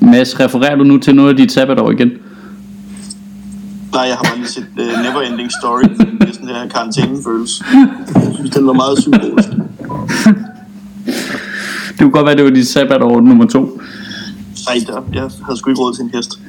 Mads, 0.00 0.40
refererer 0.40 0.76
du 0.76 0.84
nu 0.84 0.98
til 0.98 1.14
noget 1.14 1.30
af 1.30 1.36
dit 1.36 1.52
sabbatår 1.52 1.90
igen? 1.90 2.10
Nej, 3.92 4.02
jeg 4.02 4.16
har 4.16 4.22
bare 4.22 4.36
lige 4.36 4.48
set 4.48 4.66
uh, 4.78 5.02
Neverending 5.02 5.50
Story, 5.52 5.82
det 5.82 6.28
er 6.28 6.32
sådan 6.32 6.48
her 6.48 6.68
karantænefølelse. 6.68 7.64
Jeg 8.14 8.30
synes, 8.34 8.50
den 8.50 8.66
var 8.66 8.72
meget 8.72 8.98
symbolisk. 8.98 9.48
Det 11.88 11.98
kunne 12.00 12.10
godt 12.10 12.26
være, 12.26 12.36
det 12.36 12.44
var 12.44 12.50
dit 12.50 12.68
sabbatår 12.68 13.20
nummer 13.20 13.46
to. 13.46 13.80
Nej, 14.66 14.84
der, 14.86 15.02
jeg 15.12 15.30
havde 15.44 15.58
sgu 15.58 15.70
ikke 15.70 15.80
råd 15.80 15.94
til 15.94 16.04
en 16.04 16.10
hest. 16.14 16.40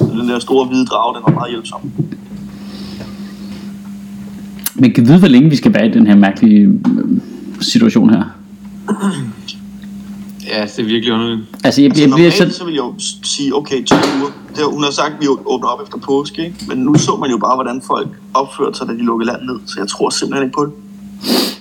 Den 0.00 0.28
der 0.28 0.38
store 0.38 0.66
hvide 0.66 0.86
drage, 0.86 1.16
den 1.16 1.22
var 1.26 1.32
meget 1.32 1.50
hjælpsom. 1.50 1.80
Men 4.74 4.92
kan 4.92 5.06
vide, 5.06 5.18
hvor 5.18 5.28
længe 5.28 5.50
vi 5.50 5.56
skal 5.56 5.74
være 5.74 5.86
i 5.86 5.90
den 5.90 6.06
her 6.06 6.16
mærkelige 6.16 6.60
øh, 6.60 7.20
situation 7.60 8.10
her? 8.10 8.22
Ja, 10.54 10.62
det 10.62 10.78
er 10.78 10.84
virkelig 10.84 11.12
underligt. 11.14 11.40
Altså, 11.40 11.56
jeg, 11.62 11.64
Altså, 11.64 11.80
jeg 11.82 11.90
bliver 11.92 12.08
normalt 12.08 12.34
så... 12.34 12.58
så 12.58 12.64
vil 12.64 12.74
jeg 12.74 12.78
jo 12.82 12.94
sige, 13.22 13.56
okay, 13.56 13.84
to 13.84 13.94
uger. 13.94 14.30
Det, 14.48 14.58
har- 14.58 14.72
hun 14.72 14.82
har 14.84 14.90
sagt, 14.90 15.14
at 15.14 15.20
vi 15.20 15.26
åbner 15.46 15.68
op 15.68 15.80
efter 15.82 15.98
påske, 15.98 16.44
ikke? 16.44 16.56
Men 16.68 16.78
nu 16.78 16.94
så 16.94 17.16
man 17.20 17.30
jo 17.30 17.38
bare, 17.38 17.54
hvordan 17.54 17.82
folk 17.86 18.08
opførte 18.34 18.78
sig, 18.78 18.86
da 18.88 18.92
de 18.92 18.98
lukkede 19.02 19.26
landet 19.30 19.46
ned. 19.46 19.56
Så 19.66 19.74
jeg 19.78 19.88
tror 19.88 20.10
simpelthen 20.10 20.44
ikke 20.46 20.54
på 20.56 20.64
det. 20.64 20.72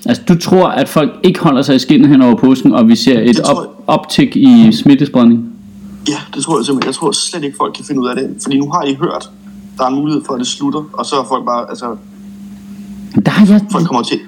Altså, 0.05 0.23
du 0.27 0.37
tror, 0.39 0.67
at 0.67 0.89
folk 0.89 1.11
ikke 1.23 1.39
holder 1.39 1.61
sig 1.61 1.75
i 1.75 1.79
skinnet 1.79 2.09
hen 2.09 2.21
over 2.21 2.35
påsken, 2.35 2.73
og 2.73 2.87
vi 2.87 2.95
ser 2.95 3.19
et 3.19 3.35
jeg. 3.37 3.45
op, 3.45 3.83
optik 3.87 4.35
i 4.35 4.71
smittespredning? 4.83 5.49
Ja, 6.09 6.17
det 6.35 6.43
tror 6.43 6.57
jeg 6.59 6.65
simpelthen. 6.65 6.87
Jeg 6.87 6.95
tror 6.95 7.11
slet 7.11 7.43
ikke, 7.43 7.57
folk 7.57 7.73
kan 7.75 7.85
finde 7.85 8.01
ud 8.01 8.07
af 8.07 8.15
det. 8.15 8.35
Fordi 8.43 8.59
nu 8.59 8.71
har 8.71 8.81
de 8.81 8.95
hørt, 8.95 9.29
der 9.77 9.83
er 9.83 9.87
en 9.87 9.95
mulighed 9.95 10.21
for, 10.25 10.33
at 10.33 10.39
det 10.39 10.47
slutter. 10.47 10.83
Og 10.93 11.05
så 11.05 11.15
er 11.15 11.25
folk 11.27 11.45
bare, 11.45 11.69
altså, 11.69 11.95
Der 13.25 13.31
har 13.31 13.45
jeg... 13.47 13.61
folk 13.71 13.85
kommer 13.85 14.03
til, 14.03 14.19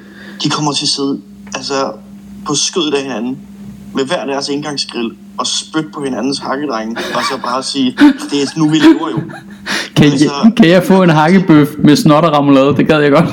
de 0.43 0.49
kommer 0.49 0.71
til 0.71 0.85
at 0.85 0.89
sidde 0.89 1.21
altså, 1.55 1.91
på 2.45 2.55
skødet 2.55 2.93
af 2.93 3.01
hinanden 3.03 3.37
med 3.95 4.05
hver 4.05 4.25
deres 4.25 4.49
indgangsgrill 4.49 5.11
og 5.37 5.47
spytte 5.47 5.89
på 5.93 6.03
hinandens 6.03 6.39
hakkedrenge, 6.39 6.97
og 7.15 7.21
så 7.31 7.37
bare 7.43 7.63
sige, 7.63 7.97
det 8.31 8.41
er 8.41 8.47
nu, 8.59 8.69
vi 8.69 8.77
lever 8.77 9.09
jo. 9.11 9.19
Kan, 9.95 10.05
jeg, 10.05 10.53
kan 10.57 10.67
jeg 10.69 10.83
få 10.83 11.03
en 11.03 11.09
hakkebøf 11.09 11.67
med 11.77 11.95
snot 11.95 12.23
og 12.25 12.37
remoulade? 12.39 12.75
Det 12.77 12.87
gad 12.87 12.99
jeg 13.01 13.11
godt. 13.11 13.29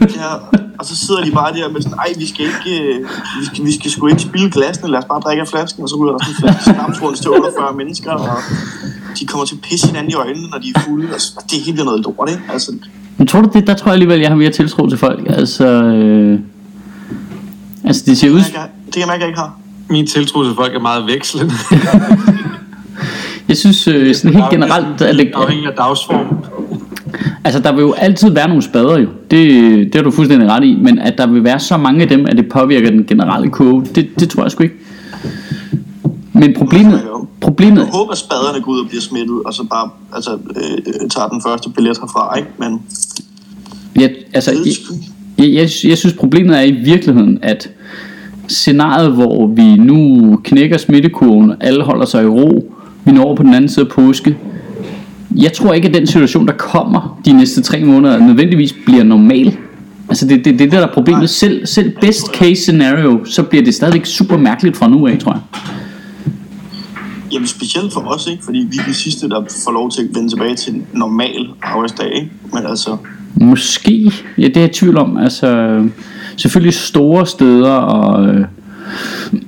Ja, 0.00 0.34
og 0.78 0.84
så 0.84 0.96
sidder 0.96 1.24
de 1.24 1.30
bare 1.30 1.52
der 1.54 1.68
med 1.68 1.82
sådan, 1.82 1.98
ej, 1.98 2.12
vi 2.18 2.26
skal 2.28 2.44
ikke, 2.46 2.82
øh, 2.82 3.00
vi 3.40 3.44
skal, 3.46 3.64
vi 3.64 3.72
skal 3.74 3.90
sgu 3.90 4.06
ikke 4.06 4.22
spille 4.22 4.50
glassene, 4.50 4.90
lad 4.90 4.98
os 4.98 5.04
bare 5.04 5.20
drikke 5.20 5.40
af 5.40 5.48
flasken, 5.48 5.82
og 5.82 5.88
så 5.88 5.96
ryger 5.96 6.12
der 6.12 6.24
sådan 6.24 6.34
en 6.34 6.40
flaske 6.40 6.64
snaps 6.64 7.02
rundt 7.02 7.18
til 7.18 7.30
48 7.30 7.74
mennesker, 7.76 8.10
og 8.12 8.28
de 9.20 9.26
kommer 9.26 9.44
til 9.46 9.54
at 9.54 9.60
pisse 9.60 9.86
hinanden 9.86 10.10
i 10.10 10.14
øjnene, 10.14 10.48
når 10.50 10.58
de 10.58 10.72
er 10.76 10.80
fulde, 10.80 11.08
og 11.14 11.20
så- 11.20 11.44
det 11.50 11.58
er 11.60 11.64
helt 11.64 11.84
noget 11.84 12.00
lort, 12.04 12.28
ikke? 12.30 12.42
Altså, 12.52 12.72
Men 13.16 13.26
tror 13.26 13.40
du 13.40 13.48
det? 13.52 13.66
Der 13.66 13.74
tror 13.74 13.86
jeg 13.88 13.92
alligevel, 13.92 14.20
jeg 14.20 14.28
har 14.28 14.36
mere 14.36 14.50
tiltro 14.52 14.88
til 14.88 14.98
folk. 14.98 15.20
Altså... 15.28 15.66
Øh, 15.66 16.38
altså, 17.84 18.02
det 18.06 18.18
ser 18.18 18.30
ud... 18.30 18.36
det 18.36 18.44
kan 18.44 18.54
jeg- 18.54 18.68
det 18.86 18.92
kan 18.92 19.00
jeg 19.00 19.08
mærke, 19.08 19.20
jeg 19.20 19.28
ikke 19.28 19.40
har. 19.40 19.58
Min 19.90 20.06
tiltro 20.06 20.44
til 20.44 20.54
folk 20.54 20.74
er 20.74 20.80
meget 20.80 21.06
vekslende. 21.06 21.52
Jeg 23.48 23.56
synes 23.56 23.88
øh, 23.88 24.14
sådan 24.14 24.34
helt 24.34 24.50
generelt, 24.50 25.02
at 25.02 25.14
det, 25.14 25.32
Afhængig 25.34 25.66
af 25.66 25.72
dagsform. 25.76 26.44
altså 27.44 27.60
der 27.60 27.72
vil 27.72 27.80
jo 27.82 27.92
altid 27.92 28.30
være 28.30 28.48
nogle 28.48 28.62
spader 28.62 28.98
jo. 28.98 29.08
Det, 29.30 29.48
det 29.86 29.94
har 29.94 30.02
du 30.02 30.10
fuldstændig 30.10 30.48
ret 30.50 30.64
i. 30.64 30.74
Men 30.74 30.98
at 30.98 31.18
der 31.18 31.26
vil 31.26 31.44
være 31.44 31.60
så 31.60 31.76
mange 31.76 32.02
af 32.02 32.08
dem, 32.08 32.26
at 32.26 32.36
det 32.36 32.48
påvirker 32.48 32.90
den 32.90 33.04
generelle 33.04 33.50
kurve, 33.50 33.86
det, 33.94 34.20
det 34.20 34.30
tror 34.30 34.42
jeg 34.42 34.50
sgu 34.50 34.62
ikke. 34.62 34.74
Men 36.32 36.54
problemet, 36.54 37.02
problemet, 37.40 37.78
Jeg 37.78 37.88
håber, 37.92 38.12
at 38.12 38.18
spaderne 38.18 38.64
går 38.64 38.72
ud 38.72 38.80
og 38.80 38.88
bliver 38.88 39.00
smittet, 39.02 39.42
og 39.44 39.54
så 39.54 39.64
bare 39.64 39.90
altså, 40.14 40.32
øh, 40.56 41.08
tager 41.10 41.28
den 41.28 41.42
første 41.46 41.70
billet 41.70 41.98
herfra, 42.00 42.36
ikke? 42.36 42.48
Men 42.58 42.82
jeg, 43.96 44.14
altså, 44.34 44.50
jeg, 44.50 44.74
jeg, 45.38 45.54
jeg, 45.54 45.70
jeg 45.84 45.98
synes 45.98 46.14
problemet 46.14 46.58
er 46.58 46.62
i 46.62 46.70
virkeligheden, 46.70 47.38
at 47.42 47.70
scenariet, 48.48 49.12
hvor 49.12 49.46
vi 49.46 49.76
nu 49.76 50.40
knækker 50.44 50.78
smittekurven, 50.78 51.52
alle 51.60 51.82
holder 51.82 52.06
sig 52.06 52.22
i 52.22 52.26
ro, 52.26 52.72
vi 53.04 53.12
når 53.12 53.24
over 53.24 53.36
på 53.36 53.42
den 53.42 53.54
anden 53.54 53.68
side 53.68 53.86
af 53.86 53.92
påske, 53.92 54.36
jeg 55.36 55.52
tror 55.52 55.72
ikke, 55.72 55.88
at 55.88 55.94
den 55.94 56.06
situation, 56.06 56.46
der 56.46 56.52
kommer 56.52 57.20
de 57.24 57.32
næste 57.32 57.62
tre 57.62 57.84
måneder, 57.84 58.18
nødvendigvis 58.18 58.74
bliver 58.86 59.04
normal. 59.04 59.56
Altså 60.08 60.26
det 60.26 60.44
det, 60.44 60.58
det, 60.58 60.72
der 60.72 60.86
er 60.86 60.92
problemet. 60.92 61.30
Selv, 61.30 61.66
selv 61.66 61.92
best 62.00 62.26
case 62.26 62.62
scenario, 62.62 63.24
så 63.24 63.42
bliver 63.42 63.64
det 63.64 63.74
stadigvæk 63.74 64.06
super 64.06 64.36
mærkeligt 64.36 64.76
fra 64.76 64.88
nu 64.88 65.06
af, 65.06 65.18
tror 65.18 65.32
jeg. 65.32 65.40
Jamen 67.32 67.46
specielt 67.46 67.92
for 67.92 68.00
os, 68.00 68.26
ikke? 68.30 68.44
Fordi 68.44 68.58
vi 68.70 68.76
er 68.78 68.84
de 68.88 68.94
sidste, 68.94 69.28
der 69.28 69.44
får 69.64 69.72
lov 69.72 69.90
til 69.90 70.02
at 70.02 70.08
vende 70.14 70.28
tilbage 70.28 70.54
til 70.54 70.74
en 70.74 70.86
normal 70.92 71.48
arbejdsdag, 71.62 72.14
ikke? 72.14 72.30
Men 72.52 72.66
altså, 72.66 72.96
Måske, 73.34 74.12
ja 74.38 74.48
det 74.48 74.56
er 74.56 74.60
jeg 74.60 74.70
i 74.70 74.72
tvivl 74.72 74.96
om. 74.96 75.16
Altså, 75.16 75.80
selvfølgelig 76.36 76.74
store 76.74 77.26
steder 77.26 77.72
og 77.72 78.26
øh, 78.26 78.44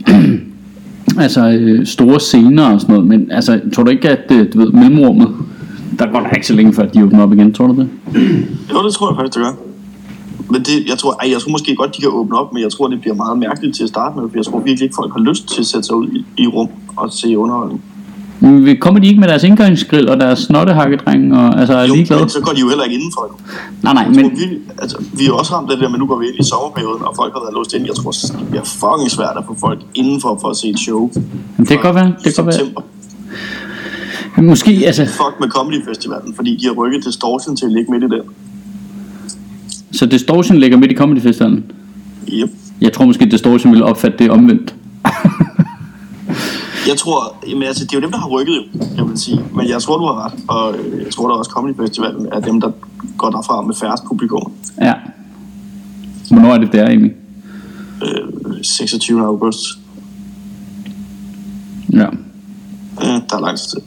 altså 1.24 1.48
øh, 1.48 1.86
store 1.86 2.20
scener 2.20 2.72
og 2.72 2.80
sådan 2.80 2.94
noget, 2.94 3.08
men 3.08 3.30
altså, 3.30 3.60
tror 3.74 3.82
du 3.82 3.90
ikke, 3.90 4.08
at 4.08 4.32
øh, 4.32 4.52
du 4.52 4.58
ved, 4.58 4.72
mellemrummet, 4.72 5.28
der 5.98 6.06
går 6.12 6.20
der 6.20 6.30
ikke 6.30 6.46
så 6.46 6.54
længe 6.54 6.72
før 6.72 6.86
de 6.86 7.04
åbner 7.04 7.22
op 7.22 7.32
igen, 7.32 7.54
tror 7.54 7.66
du 7.66 7.74
det? 7.74 7.88
jo, 8.72 8.84
det 8.86 8.94
tror 8.94 9.10
jeg 9.10 9.16
faktisk, 9.16 9.34
det 9.34 9.42
gør. 9.44 9.52
Men 10.50 10.60
det, 10.60 10.88
jeg 10.88 10.98
tror, 10.98 11.12
ej, 11.22 11.30
jeg 11.30 11.40
tror 11.40 11.50
måske 11.50 11.76
godt, 11.76 11.96
de 11.96 12.00
kan 12.00 12.10
åbne 12.12 12.38
op, 12.38 12.52
men 12.52 12.62
jeg 12.62 12.72
tror, 12.72 12.88
det 12.88 13.00
bliver 13.00 13.14
meget 13.14 13.38
mærkeligt 13.38 13.76
til 13.76 13.82
at 13.82 13.88
starte 13.88 14.18
med, 14.18 14.28
for 14.28 14.36
jeg 14.36 14.44
tror 14.44 14.58
virkelig 14.58 14.82
ikke, 14.82 14.94
folk 14.98 15.12
har 15.12 15.20
lyst 15.20 15.48
til 15.48 15.60
at 15.60 15.66
sætte 15.66 15.86
sig 15.86 15.96
ud 15.96 16.08
i, 16.08 16.24
i 16.42 16.46
rum 16.46 16.68
og 16.96 17.12
se 17.12 17.38
underholdning. 17.38 17.82
Kommer 18.80 19.00
de 19.00 19.06
ikke 19.06 19.20
med 19.20 19.28
deres 19.28 19.42
indgangsgrill 19.44 20.08
og 20.08 20.20
deres 20.20 20.38
snottehakkedreng 20.38 21.36
og 21.36 21.60
altså 21.60 21.74
er 21.74 21.86
Jo, 21.86 21.94
ligeglade? 21.94 22.20
men 22.20 22.28
så 22.28 22.40
går 22.40 22.52
de 22.52 22.60
jo 22.60 22.68
heller 22.68 22.84
ikke 22.84 22.94
indenfor. 22.96 23.22
Jo. 23.30 23.34
Nej, 23.82 23.94
nej, 23.94 24.04
tror, 24.04 24.12
men 24.12 24.30
vi, 24.30 24.58
altså, 24.78 24.96
vi 25.18 25.26
er 25.26 25.32
også 25.32 25.54
ramt 25.54 25.70
af 25.70 25.76
det 25.76 25.82
der, 25.84 25.90
men 25.90 25.98
nu 26.00 26.06
går 26.06 26.18
vi 26.18 26.26
ind 26.26 26.36
i 26.40 26.42
sommerperioden, 26.44 27.02
og 27.02 27.12
folk 27.16 27.32
har 27.32 27.40
været 27.44 27.54
låst 27.54 27.74
ind. 27.74 27.86
Jeg 27.86 27.94
tror, 27.94 28.10
det 28.10 28.46
bliver 28.50 28.64
fucking 28.64 29.10
svært 29.10 29.36
at 29.36 29.44
få 29.46 29.56
folk 29.60 29.80
indenfor 29.94 30.38
for 30.40 30.48
at 30.48 30.56
se 30.56 30.68
et 30.68 30.78
show. 30.78 31.10
det 31.58 31.68
kan 31.68 31.78
godt 31.80 31.94
være, 31.94 32.12
det 32.24 32.34
kan 32.34 32.44
godt 32.44 32.56
være. 34.36 34.44
Måske, 34.44 34.82
altså, 34.86 35.04
Fuck 35.06 35.34
med 35.40 35.48
Comedy 35.48 35.84
Festivalen, 35.88 36.34
fordi 36.34 36.56
de 36.56 36.64
har 36.66 36.72
rykket 36.72 37.04
Distortion 37.04 37.56
til 37.56 37.66
at 37.66 37.72
ligge 37.72 37.90
midt 37.92 38.04
i 38.04 38.06
den. 38.06 38.22
så 39.92 40.06
Distortion 40.06 40.58
ligger 40.58 40.78
midt 40.78 40.92
i 40.92 40.94
Comedy 40.94 41.20
Festivalen. 41.22 41.64
Yep. 42.32 42.50
Jeg 42.80 42.92
tror 42.92 43.04
måske, 43.06 43.24
Distortion 43.26 43.72
vil 43.72 43.82
opfatte 43.82 44.18
det 44.18 44.30
omvendt. 44.30 44.74
Jeg 46.88 46.96
tror, 46.98 47.36
jamen, 47.48 47.62
altså, 47.62 47.84
det 47.84 47.92
er 47.92 47.96
jo 47.96 48.02
dem, 48.02 48.10
der 48.10 48.18
har 48.18 48.28
rykket, 48.28 48.64
jeg 48.96 49.08
vil 49.08 49.18
sige. 49.18 49.40
Men 49.54 49.68
jeg 49.68 49.82
tror, 49.82 49.96
du 49.98 50.04
har 50.04 50.24
ret. 50.24 50.32
Og 50.48 50.78
øh, 50.78 51.04
jeg 51.04 51.12
tror 51.12 51.28
da 51.28 51.34
også, 51.34 51.50
Comedy 51.50 51.76
Festivalen 51.76 52.26
er 52.32 52.40
dem, 52.40 52.60
der 52.60 52.70
går 53.18 53.30
derfra 53.30 53.62
med 53.62 53.74
færrest 53.74 54.04
publikum. 54.04 54.52
Ja. 54.80 54.94
Hvornår 56.30 56.54
er 56.54 56.58
det 56.58 56.72
der, 56.72 56.90
Amy? 56.90 57.12
Øh, 58.02 58.54
26. 58.62 59.24
august. 59.24 59.58
Ja, 61.92 62.06
Øh, 63.02 63.20
der 63.30 63.36
er 63.36 63.40
lang 63.40 63.58
tid 63.58 63.68
til. 63.68 63.80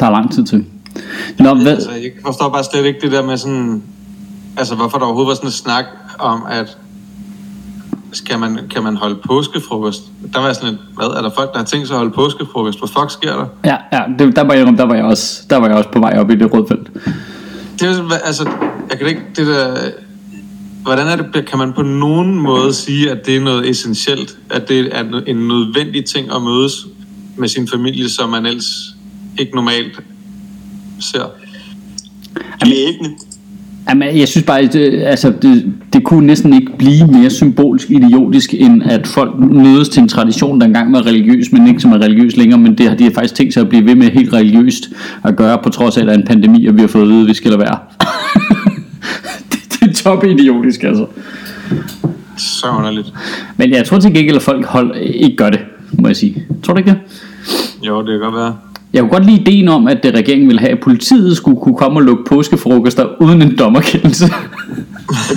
der 0.00 0.06
er 0.06 0.10
lang 0.10 0.32
tid 0.32 0.44
til. 0.44 0.64
Nå, 1.38 1.54
hvad? 1.54 1.72
Altså, 1.72 1.90
jeg 1.90 2.10
forstår 2.26 2.48
bare 2.48 2.64
slet 2.64 2.84
ikke 2.84 3.00
det 3.00 3.12
der 3.12 3.22
med 3.22 3.36
sådan... 3.36 3.82
Altså, 4.56 4.74
hvorfor 4.74 4.98
der 4.98 5.04
overhovedet 5.04 5.28
var 5.28 5.34
sådan 5.34 5.48
en 5.48 5.52
snak 5.52 5.84
om, 6.18 6.42
at 6.50 6.78
skal 8.12 8.38
man, 8.38 8.58
kan 8.70 8.82
man 8.82 8.96
holde 8.96 9.14
påskefrokost? 9.26 10.02
Der 10.34 10.40
var 10.40 10.52
sådan 10.52 10.68
lidt, 10.68 10.80
hvad, 10.94 11.06
er 11.06 11.22
der 11.22 11.30
folk, 11.36 11.52
der 11.52 11.58
har 11.58 11.64
tænkt 11.64 11.86
sig 11.86 11.94
at 11.94 11.98
holde 11.98 12.14
påskefrokost? 12.14 12.78
Hvad 12.78 12.88
fuck 12.88 13.10
sker 13.10 13.36
der? 13.36 13.46
Ja, 13.64 13.76
ja 13.92 14.02
det, 14.18 14.36
der, 14.36 14.44
var 14.44 14.54
jeg, 14.54 14.66
der, 14.66 14.86
var 14.86 14.94
jeg 14.94 15.04
også, 15.04 15.42
der 15.50 15.56
var 15.56 15.66
jeg 15.66 15.76
også 15.76 15.90
på 15.90 15.98
vej 15.98 16.18
op 16.18 16.30
i 16.30 16.34
det 16.34 16.52
røde 16.54 16.66
felt. 16.68 16.90
Det 17.80 17.82
er 17.82 18.14
altså, 18.24 18.50
jeg 18.90 18.98
kan 18.98 19.08
ikke, 19.08 19.22
det 19.36 19.46
der, 19.46 19.76
hvordan 20.82 21.06
er 21.06 21.16
det, 21.16 21.46
kan 21.46 21.58
man 21.58 21.72
på 21.72 21.82
nogen 21.82 22.34
måde 22.34 22.72
sige, 22.72 23.10
at 23.10 23.26
det 23.26 23.36
er 23.36 23.40
noget 23.40 23.68
essentielt, 23.68 24.38
at 24.50 24.68
det 24.68 24.96
er 24.96 25.22
en 25.26 25.48
nødvendig 25.48 26.04
ting 26.04 26.32
at 26.34 26.42
mødes 26.42 26.86
med 27.36 27.48
sin 27.48 27.68
familie, 27.68 28.08
som 28.08 28.28
man 28.28 28.46
ellers 28.46 28.94
ikke 29.38 29.54
normalt 29.54 30.00
ser? 31.00 31.30
Klæbende. 32.60 33.10
Jamen, 33.88 34.18
jeg 34.18 34.28
synes 34.28 34.46
bare, 34.46 34.66
det, 34.66 35.02
altså, 35.02 35.32
det, 35.42 35.72
det 35.92 36.04
kunne 36.04 36.26
næsten 36.26 36.52
ikke 36.52 36.72
blive 36.78 37.06
mere 37.06 37.30
symbolsk 37.30 37.90
idiotisk, 37.90 38.54
end 38.54 38.82
at 38.82 39.06
folk 39.06 39.38
mødes 39.38 39.88
til 39.88 40.02
en 40.02 40.08
tradition, 40.08 40.60
der 40.60 40.66
engang 40.66 40.92
var 40.92 41.06
religiøs, 41.06 41.52
men 41.52 41.66
ikke 41.66 41.80
som 41.80 41.92
er 41.92 41.98
religiøs 41.98 42.36
længere, 42.36 42.60
men 42.60 42.78
det 42.78 42.88
har 42.88 42.96
de 42.96 43.04
har 43.04 43.10
faktisk 43.10 43.34
tænkt 43.34 43.54
sig 43.54 43.60
at 43.60 43.68
blive 43.68 43.84
ved 43.84 43.94
med 43.94 44.10
helt 44.10 44.32
religiøst 44.32 44.88
at 45.24 45.36
gøre, 45.36 45.58
på 45.62 45.70
trods 45.70 45.96
af, 45.96 46.00
at 46.00 46.06
der 46.06 46.12
er 46.12 46.18
en 46.18 46.26
pandemi, 46.26 46.66
og 46.66 46.74
vi 46.74 46.80
har 46.80 46.88
fået 46.88 47.02
at 47.02 47.08
vide, 47.08 47.20
at 47.20 47.28
vi 47.28 47.34
skal 47.34 47.50
lade 47.50 47.60
være. 47.60 47.78
det, 49.52 49.58
det 49.72 49.88
er 49.88 49.92
top 49.92 50.24
idiotisk, 50.24 50.82
altså. 50.82 51.06
Så 52.36 52.66
underligt. 52.78 53.12
Men 53.56 53.70
jeg 53.70 53.84
tror 53.84 53.98
til 53.98 54.14
gengæld, 54.14 54.36
at 54.36 54.42
folk 54.42 54.66
hold, 54.66 54.96
ikke 54.96 55.36
gør 55.36 55.50
det, 55.50 55.60
må 55.92 56.08
jeg 56.08 56.16
sige. 56.16 56.44
Tror 56.62 56.74
du 56.74 56.78
ikke 56.78 56.90
det? 56.90 56.98
Jo, 57.86 58.00
det 58.00 58.08
kan 58.08 58.20
godt 58.20 58.34
være. 58.34 58.56
Jeg 58.92 59.00
kunne 59.02 59.10
godt 59.10 59.26
lide 59.26 59.40
ideen 59.40 59.68
om, 59.68 59.86
at 59.86 60.04
øh, 60.04 60.12
regeringen 60.14 60.48
ville 60.48 60.60
have, 60.60 60.72
at 60.72 60.80
politiet 60.80 61.36
skulle 61.36 61.60
kunne 61.60 61.76
komme 61.76 61.98
og 61.98 62.02
lukke 62.02 62.24
påskefrokoster 62.24 63.22
uden 63.22 63.42
en 63.42 63.58
dommerkendelse. 63.58 64.24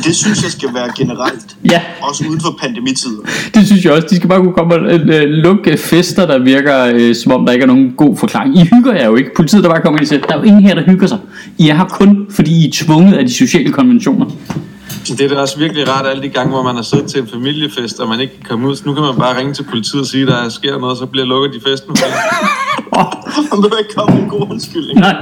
Det 0.05 0.15
synes 0.15 0.43
jeg 0.43 0.51
skal 0.51 0.69
være 0.73 0.89
generelt. 0.97 1.55
ja, 1.71 1.81
Også 2.01 2.23
uden 2.29 2.41
for 2.41 2.57
pandemitider. 2.61 3.21
det 3.55 3.65
synes 3.67 3.85
jeg 3.85 3.93
også. 3.93 4.07
De 4.09 4.15
skal 4.15 4.29
bare 4.29 4.39
kunne 4.39 4.53
komme 4.53 4.73
og 4.75 4.81
øh, 4.81 5.21
øh, 5.21 5.29
lukke 5.29 5.77
fester, 5.77 6.25
der 6.27 6.39
virker 6.39 6.85
øh, 6.93 7.15
som 7.15 7.31
om, 7.31 7.45
der 7.45 7.53
ikke 7.53 7.63
er 7.63 7.67
nogen 7.67 7.91
god 7.97 8.17
forklaring. 8.17 8.57
I 8.57 8.63
hygger 8.75 8.93
jer 8.93 9.05
jo 9.05 9.15
ikke. 9.15 9.29
Politiet, 9.35 9.63
der 9.63 9.69
bare 9.69 9.81
kommer 9.81 9.99
ind 9.99 10.03
og 10.03 10.07
siger, 10.07 10.21
der 10.21 10.33
er 10.33 10.37
jo 10.37 10.43
ingen 10.43 10.63
her, 10.63 10.75
der 10.75 10.83
hygger 10.83 11.07
sig. 11.07 11.17
I 11.57 11.69
er 11.69 11.75
her 11.75 11.85
kun, 11.85 12.25
fordi 12.29 12.51
I 12.51 12.67
er 12.67 12.71
tvunget 12.73 13.13
af 13.13 13.25
de 13.25 13.33
sociale 13.33 13.71
konventioner. 13.71 14.25
Det 15.07 15.21
er 15.21 15.27
da 15.27 15.35
også 15.35 15.59
virkelig 15.59 15.89
rart 15.89 16.05
alle 16.07 16.23
de 16.23 16.29
gange, 16.29 16.51
hvor 16.51 16.63
man 16.63 16.75
har 16.75 16.81
siddet 16.81 17.05
til 17.11 17.21
en 17.21 17.27
familiefest, 17.33 17.99
og 17.99 18.07
man 18.09 18.19
ikke 18.19 18.33
kan 18.35 18.45
komme 18.49 18.67
ud. 18.67 18.75
Så 18.75 18.83
nu 18.85 18.93
kan 18.93 19.03
man 19.03 19.15
bare 19.19 19.39
ringe 19.39 19.53
til 19.53 19.63
politiet 19.63 20.01
og 20.01 20.07
sige, 20.07 20.21
at 20.21 20.27
der 20.27 20.49
sker 20.49 20.79
noget, 20.79 20.97
så 20.97 21.05
bliver 21.05 21.25
lukket 21.25 21.53
de 21.53 21.69
festen. 21.69 21.91
Åh, 22.97 23.03
Man 23.51 23.61
behøver 23.61 23.77
ikke 23.79 23.93
komme 23.97 24.21
en 24.21 24.29
god 24.29 24.47
undskyldning. 24.51 24.99
Nej, 24.99 25.15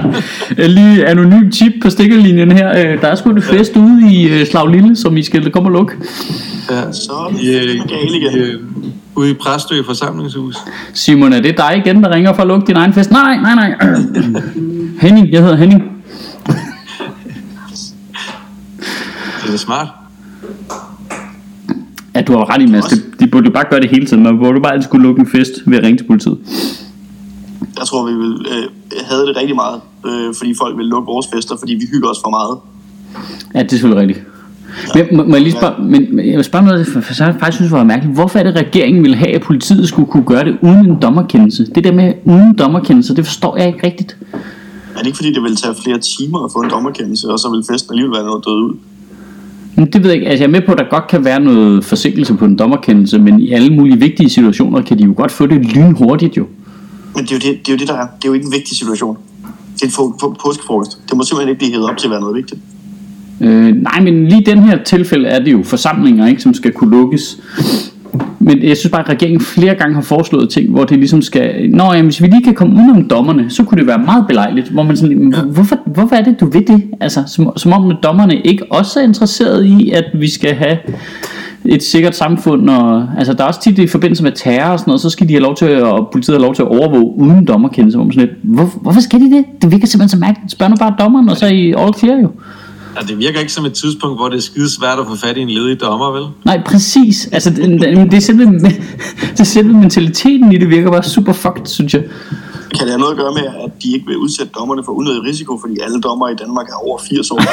øh, 0.58 0.66
lige 0.66 1.06
anonym 1.06 1.50
tip 1.50 1.72
på 1.82 1.90
stikkerlinjen 1.90 2.52
her. 2.52 2.92
Øh, 2.92 3.00
Der 3.00 3.08
er 3.08 3.14
sgu 3.14 3.30
et 3.30 3.44
fest 3.44 3.76
ude 3.76 4.12
i 4.12 4.28
øh, 4.28 4.46
Slag 4.46 4.68
Lille, 4.70 4.96
som 4.96 5.16
I 5.16 5.22
skal 5.22 5.50
komme 5.50 5.68
og 5.68 5.72
lukke. 5.72 5.92
Ja. 6.70 6.92
Så 6.92 7.12
er 7.12 7.30
det 7.32 7.74
I, 7.74 7.78
galt 7.78 8.14
igen. 8.14 8.38
i, 8.38 8.56
ude 9.14 9.30
i 9.30 9.34
Præstø 9.34 9.82
forsamlingshus. 9.86 10.56
Simon, 10.94 11.32
er 11.32 11.40
det 11.40 11.56
dig 11.56 11.82
igen, 11.86 12.02
der 12.04 12.10
ringer 12.14 12.32
for 12.34 12.42
at 12.42 12.48
lukke 12.48 12.66
din 12.66 12.76
egen 12.76 12.92
fest? 12.92 13.10
Nej, 13.10 13.36
nej, 13.36 13.54
nej. 13.54 13.74
Henning, 15.02 15.32
jeg 15.32 15.40
hedder 15.42 15.56
Henning. 15.56 15.99
Det 19.50 19.56
er 19.56 19.58
smart. 19.58 19.88
Ja, 22.14 22.20
du 22.22 22.32
har 22.32 22.54
ret 22.54 22.62
i, 22.62 22.66
Mads. 22.66 22.84
De, 22.84 22.96
de 23.20 23.26
burde 23.26 23.46
jo 23.46 23.52
bare 23.52 23.64
gøre 23.70 23.80
det 23.80 23.90
hele 23.90 24.06
tiden. 24.06 24.22
Man 24.22 24.38
burde 24.38 24.60
bare 24.60 24.72
altid 24.72 24.88
skulle 24.88 25.02
lukke 25.02 25.20
en 25.20 25.26
fest 25.26 25.50
ved 25.66 25.78
at 25.78 25.84
ringe 25.84 25.98
til 25.98 26.04
politiet. 26.04 26.38
Jeg 27.78 27.86
tror, 27.86 28.06
vi 28.06 28.14
vil 28.14 28.46
øh, 28.52 28.64
havde 29.04 29.26
det 29.26 29.36
rigtig 29.36 29.56
meget, 29.56 29.80
øh, 30.06 30.34
fordi 30.34 30.54
folk 30.54 30.76
vil 30.76 30.86
lukke 30.86 31.06
vores 31.06 31.26
fester, 31.34 31.56
fordi 31.58 31.74
vi 31.74 31.86
hygger 31.92 32.08
os 32.08 32.16
for 32.24 32.30
meget. 32.30 32.58
Ja, 33.54 33.58
det 33.62 33.66
er 33.66 33.70
selvfølgelig 33.70 34.08
rigtigt. 34.08 34.26
Men, 34.94 35.16
må, 35.16 35.24
må 35.24 35.34
jeg 35.34 35.42
lige 35.42 35.52
spørge, 35.52 35.82
men, 35.82 36.26
jeg 36.26 36.36
vil 36.36 36.44
spørge 36.44 36.64
noget, 36.64 36.86
for, 36.86 37.00
for 37.00 37.24
jeg 37.24 37.34
faktisk 37.40 37.56
synes, 37.56 37.70
det 37.70 37.78
var 37.78 37.84
mærkeligt. 37.84 38.14
Hvorfor 38.14 38.38
er 38.38 38.42
det, 38.42 38.56
regeringen 38.56 39.04
vil 39.04 39.14
have, 39.14 39.34
at 39.34 39.42
politiet 39.42 39.88
skulle 39.88 40.10
kunne 40.10 40.24
gøre 40.24 40.44
det 40.44 40.58
uden 40.62 40.90
en 40.90 41.02
dommerkendelse? 41.02 41.66
Det 41.74 41.84
der 41.84 41.92
med 41.92 42.14
uden 42.24 42.58
dommerkendelse, 42.58 43.16
det 43.16 43.26
forstår 43.26 43.56
jeg 43.56 43.66
ikke 43.66 43.86
rigtigt. 43.86 44.16
Er 44.94 44.98
det 44.98 45.06
ikke 45.06 45.16
fordi, 45.16 45.32
det 45.32 45.42
vil 45.42 45.56
tage 45.56 45.74
flere 45.84 45.98
timer 45.98 46.44
at 46.44 46.52
få 46.52 46.58
en 46.58 46.70
dommerkendelse, 46.70 47.28
og 47.28 47.38
så 47.38 47.50
vil 47.50 47.64
festen 47.72 47.92
alligevel 47.92 48.14
være 48.16 48.24
noget 48.24 48.44
død 48.44 48.52
ud? 48.52 48.74
Det 49.76 49.94
ved 50.02 50.10
jeg 50.10 50.14
ikke. 50.14 50.26
Altså, 50.28 50.44
jeg 50.44 50.48
er 50.48 50.52
med 50.52 50.60
på, 50.66 50.72
at 50.72 50.78
der 50.78 50.84
godt 50.90 51.06
kan 51.06 51.24
være 51.24 51.40
noget 51.40 51.84
forsinkelse 51.84 52.34
på 52.34 52.44
en 52.44 52.56
dommerkendelse, 52.56 53.18
men 53.18 53.40
i 53.40 53.52
alle 53.52 53.70
mulige 53.76 53.98
vigtige 53.98 54.30
situationer 54.30 54.82
kan 54.82 54.98
de 54.98 55.04
jo 55.04 55.14
godt 55.16 55.32
få 55.32 55.46
det 55.46 55.66
lynhurtigt 55.74 56.36
jo. 56.36 56.46
Men 57.16 57.24
det 57.24 57.30
er, 57.32 57.34
jo 57.36 57.52
det, 57.52 57.66
det 57.66 57.72
er 57.72 57.76
jo 57.76 57.78
det, 57.78 57.88
der 57.88 57.94
er. 57.94 58.06
Det 58.06 58.24
er 58.24 58.28
jo 58.28 58.32
ikke 58.32 58.46
en 58.46 58.52
vigtig 58.52 58.76
situation. 58.76 59.16
Det 59.74 59.82
er 59.82 59.86
en 59.86 59.92
få- 59.92 60.16
få- 60.20 60.36
påskefrokost. 60.46 60.98
Det 61.08 61.16
må 61.16 61.22
simpelthen 61.24 61.48
ikke 61.48 61.58
blive 61.58 61.70
hævet 61.72 61.90
op 61.90 61.96
til 61.96 62.06
at 62.06 62.10
være 62.10 62.20
noget 62.20 62.36
vigtigt. 62.36 62.60
Øh, 63.40 63.74
nej, 63.82 64.00
men 64.00 64.28
lige 64.28 64.40
i 64.40 64.44
den 64.44 64.58
her 64.62 64.82
tilfælde 64.84 65.28
er 65.28 65.44
det 65.44 65.52
jo 65.52 65.62
forsamlinger, 65.62 66.26
ikke, 66.26 66.42
som 66.42 66.54
skal 66.54 66.72
kunne 66.72 66.90
lukkes. 66.90 67.38
Men 68.38 68.62
jeg 68.62 68.76
synes 68.76 68.90
bare, 68.90 69.00
at 69.00 69.08
regeringen 69.08 69.40
flere 69.40 69.74
gange 69.74 69.94
har 69.94 70.02
foreslået 70.02 70.48
ting, 70.50 70.70
hvor 70.70 70.84
det 70.84 70.98
ligesom 70.98 71.22
skal... 71.22 71.70
Nå, 71.70 71.84
jamen, 71.84 72.04
hvis 72.04 72.22
vi 72.22 72.26
lige 72.26 72.44
kan 72.44 72.54
komme 72.54 72.74
udenom 72.74 73.08
dommerne, 73.08 73.50
så 73.50 73.64
kunne 73.64 73.78
det 73.78 73.86
være 73.86 73.98
meget 73.98 74.24
belejligt. 74.28 74.68
Hvor 74.68 74.82
man 74.82 74.96
sådan, 74.96 75.34
hvorfor, 75.46 75.76
hvorfor 75.86 76.16
er 76.16 76.22
det, 76.22 76.40
du 76.40 76.46
ved 76.46 76.62
det? 76.62 76.84
Altså, 77.00 77.22
som, 77.26 77.52
som 77.56 77.72
om 77.72 77.90
at 77.90 77.96
dommerne 78.02 78.36
ikke 78.36 78.72
også 78.72 79.00
er 79.00 79.04
interesseret 79.04 79.64
i, 79.64 79.90
at 79.90 80.04
vi 80.14 80.30
skal 80.30 80.54
have 80.54 80.78
et 81.64 81.82
sikkert 81.82 82.16
samfund. 82.16 82.70
Og, 82.70 83.08
altså, 83.18 83.32
der 83.32 83.42
er 83.42 83.48
også 83.48 83.62
tit 83.62 83.78
i 83.78 83.86
forbindelse 83.86 84.22
med 84.22 84.32
terror 84.32 84.72
og 84.72 84.78
sådan 84.78 84.90
noget, 84.90 85.00
så 85.00 85.10
skal 85.10 85.28
de 85.28 85.32
have 85.32 85.42
lov 85.42 85.56
til 85.56 85.66
at, 85.66 85.82
og 85.82 86.08
politiet 86.12 86.36
have 86.36 86.42
lov 86.42 86.54
til 86.54 86.62
at 86.62 86.68
overvåge 86.68 87.14
uden 87.16 87.44
dommerkendelse. 87.44 87.98
Hvor 87.98 88.04
man 88.04 88.12
sådan 88.12 88.28
lidt, 88.28 88.38
hvor, 88.42 88.80
hvorfor 88.82 89.00
skal 89.00 89.20
de 89.20 89.30
det? 89.30 89.44
Det 89.62 89.72
virker 89.72 89.86
simpelthen 89.86 90.08
så 90.08 90.26
mærkeligt. 90.26 90.52
Spørg 90.52 90.70
nu 90.70 90.76
bare 90.76 90.94
dommeren, 90.98 91.28
og 91.28 91.36
så 91.36 91.46
er 91.46 91.50
I 91.50 91.74
all 91.78 91.94
clear 91.98 92.18
jo. 92.18 92.30
Ja, 92.96 93.00
det 93.08 93.18
virker 93.18 93.40
ikke 93.40 93.52
som 93.52 93.64
et 93.64 93.72
tidspunkt, 93.72 94.18
hvor 94.18 94.28
det 94.28 94.36
er 94.36 94.40
skide 94.42 94.70
svært 94.70 94.98
at 94.98 95.06
få 95.06 95.16
fat 95.16 95.36
i 95.36 95.40
en 95.40 95.50
ledig 95.50 95.80
dommer, 95.80 96.10
vel? 96.12 96.22
Nej, 96.44 96.62
præcis. 96.66 97.28
Altså, 97.32 97.50
det, 97.50 97.80
det, 98.10 98.14
er 98.14 98.20
selve, 98.20 98.44
det 99.32 99.40
er 99.40 99.44
selve 99.44 99.72
mentaliteten 99.72 100.52
i 100.52 100.58
det 100.58 100.68
virker 100.70 100.90
bare 100.90 101.02
super 101.02 101.32
fucked, 101.32 101.66
synes 101.66 101.94
jeg. 101.94 102.02
Kan 102.74 102.80
det 102.80 102.88
have 102.88 102.98
noget 103.00 103.12
at 103.12 103.18
gøre 103.18 103.32
med, 103.34 103.42
at 103.64 103.82
de 103.82 103.92
ikke 103.94 104.06
vil 104.06 104.16
udsætte 104.16 104.52
dommerne 104.58 104.82
for 104.84 104.92
unødig 104.92 105.22
risiko, 105.22 105.58
fordi 105.60 105.74
alle 105.84 106.00
dommer 106.00 106.28
i 106.28 106.34
Danmark 106.34 106.68
er 106.68 106.74
over 106.86 106.98
80 107.10 107.30
år? 107.30 107.40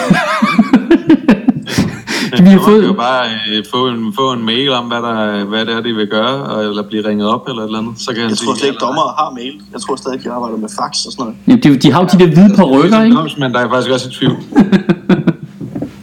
Vi 2.32 2.38
har 2.38 2.52
Man 2.52 2.60
fået- 2.60 2.82
kan 2.82 2.90
jo 2.90 2.94
bare 2.94 3.26
øh, 3.52 3.64
få, 3.74 3.88
en, 3.88 4.14
få 4.14 4.32
en 4.34 4.46
mail 4.46 4.70
om, 4.74 4.86
hvad, 4.86 4.98
der, 4.98 5.46
hvad 5.46 5.66
det 5.66 5.74
er, 5.74 5.82
de 5.82 5.94
vil 5.94 6.08
gøre, 6.08 6.44
og, 6.44 6.64
eller 6.64 6.84
blive 6.88 7.08
ringet 7.10 7.28
op 7.28 7.48
eller 7.50 7.62
et 7.62 7.66
eller 7.66 7.80
andet. 7.80 7.94
Så 7.98 8.14
kan 8.14 8.24
Jeg 8.30 8.38
tror 8.38 8.56
slet 8.56 8.68
ikke, 8.68 8.78
ja 8.82 8.86
dommere 8.88 9.06
har 9.18 9.32
mail. 9.36 9.54
Jeg 9.74 9.82
tror 9.82 9.96
stadig, 9.96 10.24
de 10.24 10.32
arbejder 10.32 10.58
med 10.58 10.70
fax 10.80 11.06
og 11.06 11.12
sådan 11.12 11.24
noget. 11.26 11.36
Ja, 11.48 11.70
de, 11.70 11.78
de 11.78 11.92
har 11.92 12.00
jo 12.02 12.08
de 12.12 12.18
der 12.20 12.28
hvide 12.34 12.56
på 12.58 12.64
rykker, 12.72 13.04
ikke? 13.04 13.18
Men 13.40 13.54
der 13.54 13.60
er 13.60 13.70
faktisk 13.70 13.92
også 13.92 14.08
et 14.08 14.14
tvivl. 14.14 14.36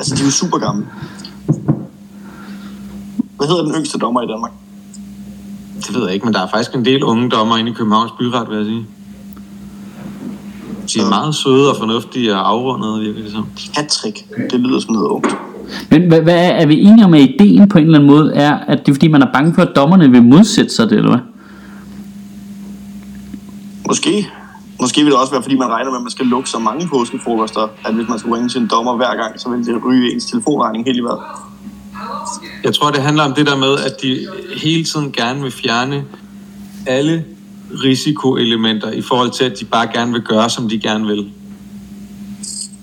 Altså, 0.05 0.15
de 0.17 0.21
er 0.21 0.25
jo 0.25 0.31
super 0.31 0.59
gamle. 0.59 0.87
Hvad 3.37 3.49
hedder 3.49 3.63
den 3.63 3.75
yngste 3.75 3.99
dommer 3.99 4.23
i 4.23 4.27
Danmark? 4.27 4.53
Det 5.87 5.95
ved 5.95 6.05
jeg 6.05 6.15
ikke, 6.15 6.27
men 6.27 6.35
der 6.35 6.41
er 6.41 6.49
faktisk 6.49 6.75
en 6.75 6.85
del 6.85 7.03
unge 7.03 7.31
dommer 7.31 7.57
inde 7.57 7.71
i 7.71 7.75
Københavns 7.75 8.13
Byret, 8.19 8.49
vil 8.49 8.57
jeg 8.57 8.67
sige. 8.67 8.87
De 10.95 11.01
er 11.07 11.09
meget 11.09 11.35
søde 11.35 11.71
og 11.71 11.77
fornuftige 11.77 12.35
og 12.35 12.49
afrundede, 12.49 13.01
virker 13.01 13.23
det 13.23 13.33
som. 13.33 13.47
Hattrick. 13.77 14.25
Det 14.51 14.61
lyder 14.61 14.81
som 14.81 14.93
noget 14.93 15.07
ungt. 15.07 15.37
Men 15.91 16.09
hvad, 16.09 16.21
hvad 16.21 16.35
er, 16.35 16.51
er 16.51 16.67
vi 16.67 16.81
enige 16.83 17.05
om, 17.05 17.15
at 17.15 17.21
ideen 17.21 17.69
på 17.69 17.79
en 17.79 17.85
eller 17.85 17.99
anden 17.99 18.11
måde 18.11 18.35
er, 18.35 18.59
at 18.59 18.79
det 18.79 18.89
er 18.89 18.95
fordi, 18.95 19.09
man 19.09 19.23
er 19.23 19.33
bange 19.33 19.55
for, 19.55 19.63
at 19.63 19.77
dommerne 19.77 20.11
vil 20.11 20.23
modsætte 20.23 20.75
sig 20.75 20.91
det, 20.91 20.99
eller 20.99 21.11
hvad? 21.11 21.21
Måske. 23.89 24.29
Måske 24.85 25.03
vil 25.03 25.11
det 25.13 25.21
også 25.21 25.33
være, 25.33 25.43
fordi 25.43 25.57
man 25.57 25.69
regner 25.69 25.91
med, 25.91 25.99
at 25.99 26.03
man 26.03 26.11
skal 26.11 26.27
lukke 26.27 26.51
så 26.51 26.59
mange 26.59 26.89
påskefrokoster, 26.89 27.69
at 27.85 27.95
hvis 27.95 28.09
man 28.09 28.19
skulle 28.19 28.37
ringe 28.37 28.49
til 28.49 28.61
en 28.61 28.67
dommer 28.67 28.97
hver 28.97 29.15
gang, 29.17 29.41
så 29.41 29.49
ville 29.51 29.65
det 29.65 29.85
ryge 29.85 30.13
ens 30.13 30.27
telefonregning 30.27 30.85
helt 30.87 30.99
i 30.99 31.01
vejret. 31.01 31.21
Jeg 32.65 32.75
tror, 32.75 32.91
det 32.91 33.03
handler 33.03 33.23
om 33.23 33.33
det 33.33 33.47
der 33.47 33.57
med, 33.57 33.73
at 33.87 34.03
de 34.03 34.27
hele 34.63 34.85
tiden 34.85 35.13
gerne 35.13 35.43
vil 35.43 35.53
fjerne 35.53 36.05
alle 36.87 37.25
risikoelementer 37.85 38.91
i 38.91 39.03
forhold 39.03 39.31
til, 39.31 39.45
at 39.45 39.61
de 39.61 39.65
bare 39.65 39.87
gerne 39.95 40.13
vil 40.13 40.23
gøre, 40.23 40.51
som 40.51 40.69
de 40.69 40.79
gerne 40.79 41.07
vil. 41.07 41.27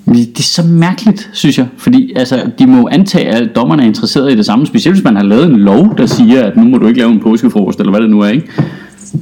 Men 0.06 0.16
Det 0.16 0.28
det 0.28 0.39
er 0.39 0.43
så 0.43 0.64
mærkeligt, 0.64 1.30
synes 1.34 1.58
jeg. 1.58 1.68
Fordi 1.78 2.14
altså, 2.16 2.52
de 2.60 2.68
må 2.68 2.88
antage, 2.91 3.26
at 3.26 3.56
dommerne 3.56 3.84
er 3.84 3.88
interesseret 3.88 4.32
i 4.32 4.36
det 4.36 4.45
samme. 4.45 4.66
Specielt 4.66 4.95
hvis 4.97 5.04
man 5.04 5.16
har 5.16 5.24
lavet 5.24 5.45
en 5.45 5.58
lov, 5.58 5.97
der 5.97 6.06
siger, 6.06 6.43
at 6.43 6.58
nu 6.58 6.64
må 6.64 6.78
du 6.78 6.88
ikke 6.88 6.99
lave 6.99 7.12
en 7.12 7.20
påskefrokost, 7.20 7.80
eller 7.80 7.91
hvad 7.91 8.02
det 8.02 8.10
nu 8.10 8.20
er, 8.22 8.30
ikke? 8.30 8.52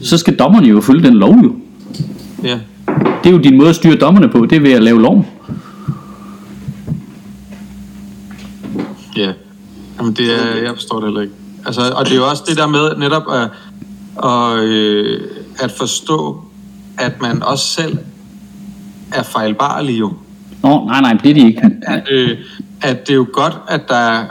Så 0.01 0.17
skal 0.17 0.35
dommerne 0.35 0.67
jo 0.67 0.81
følge 0.81 1.07
den 1.07 1.13
lov 1.13 1.35
jo. 1.43 1.55
Ja. 2.43 2.59
Det 3.23 3.29
er 3.29 3.31
jo 3.31 3.37
din 3.37 3.57
måde 3.57 3.69
at 3.69 3.75
styre 3.75 3.95
dommerne 3.95 4.29
på, 4.29 4.45
det 4.45 4.55
er 4.55 4.59
ved 4.59 4.71
at 4.71 4.83
lave 4.83 5.01
loven. 5.01 5.25
Ja, 9.17 9.33
Jamen, 9.99 10.13
det 10.13 10.33
er, 10.33 10.63
jeg 10.63 10.73
forstår 10.73 10.99
det 10.99 11.05
heller 11.05 11.21
ikke. 11.21 11.33
Altså, 11.65 11.81
og 11.95 12.05
det 12.05 12.11
er 12.11 12.17
jo 12.17 12.29
også 12.29 12.43
det 12.47 12.57
der 12.57 12.67
med 12.67 12.95
netop 12.97 13.23
at, 13.31 13.49
at, 14.23 14.63
øh, 14.63 15.21
at 15.59 15.71
forstå, 15.71 16.41
at 16.97 17.21
man 17.21 17.43
også 17.43 17.65
selv 17.65 17.97
er 19.13 19.23
fejlbarlig 19.23 19.99
jo. 19.99 20.13
Nå, 20.63 20.85
nej, 20.85 21.01
nej, 21.01 21.13
det 21.23 21.29
er 21.29 21.33
de 21.33 21.45
ikke. 21.47 21.61
At, 21.87 22.07
øh, 22.11 22.37
at 22.81 23.07
det 23.07 23.13
er 23.13 23.15
jo 23.17 23.27
godt, 23.33 23.57
at 23.67 23.81
der 23.87 24.23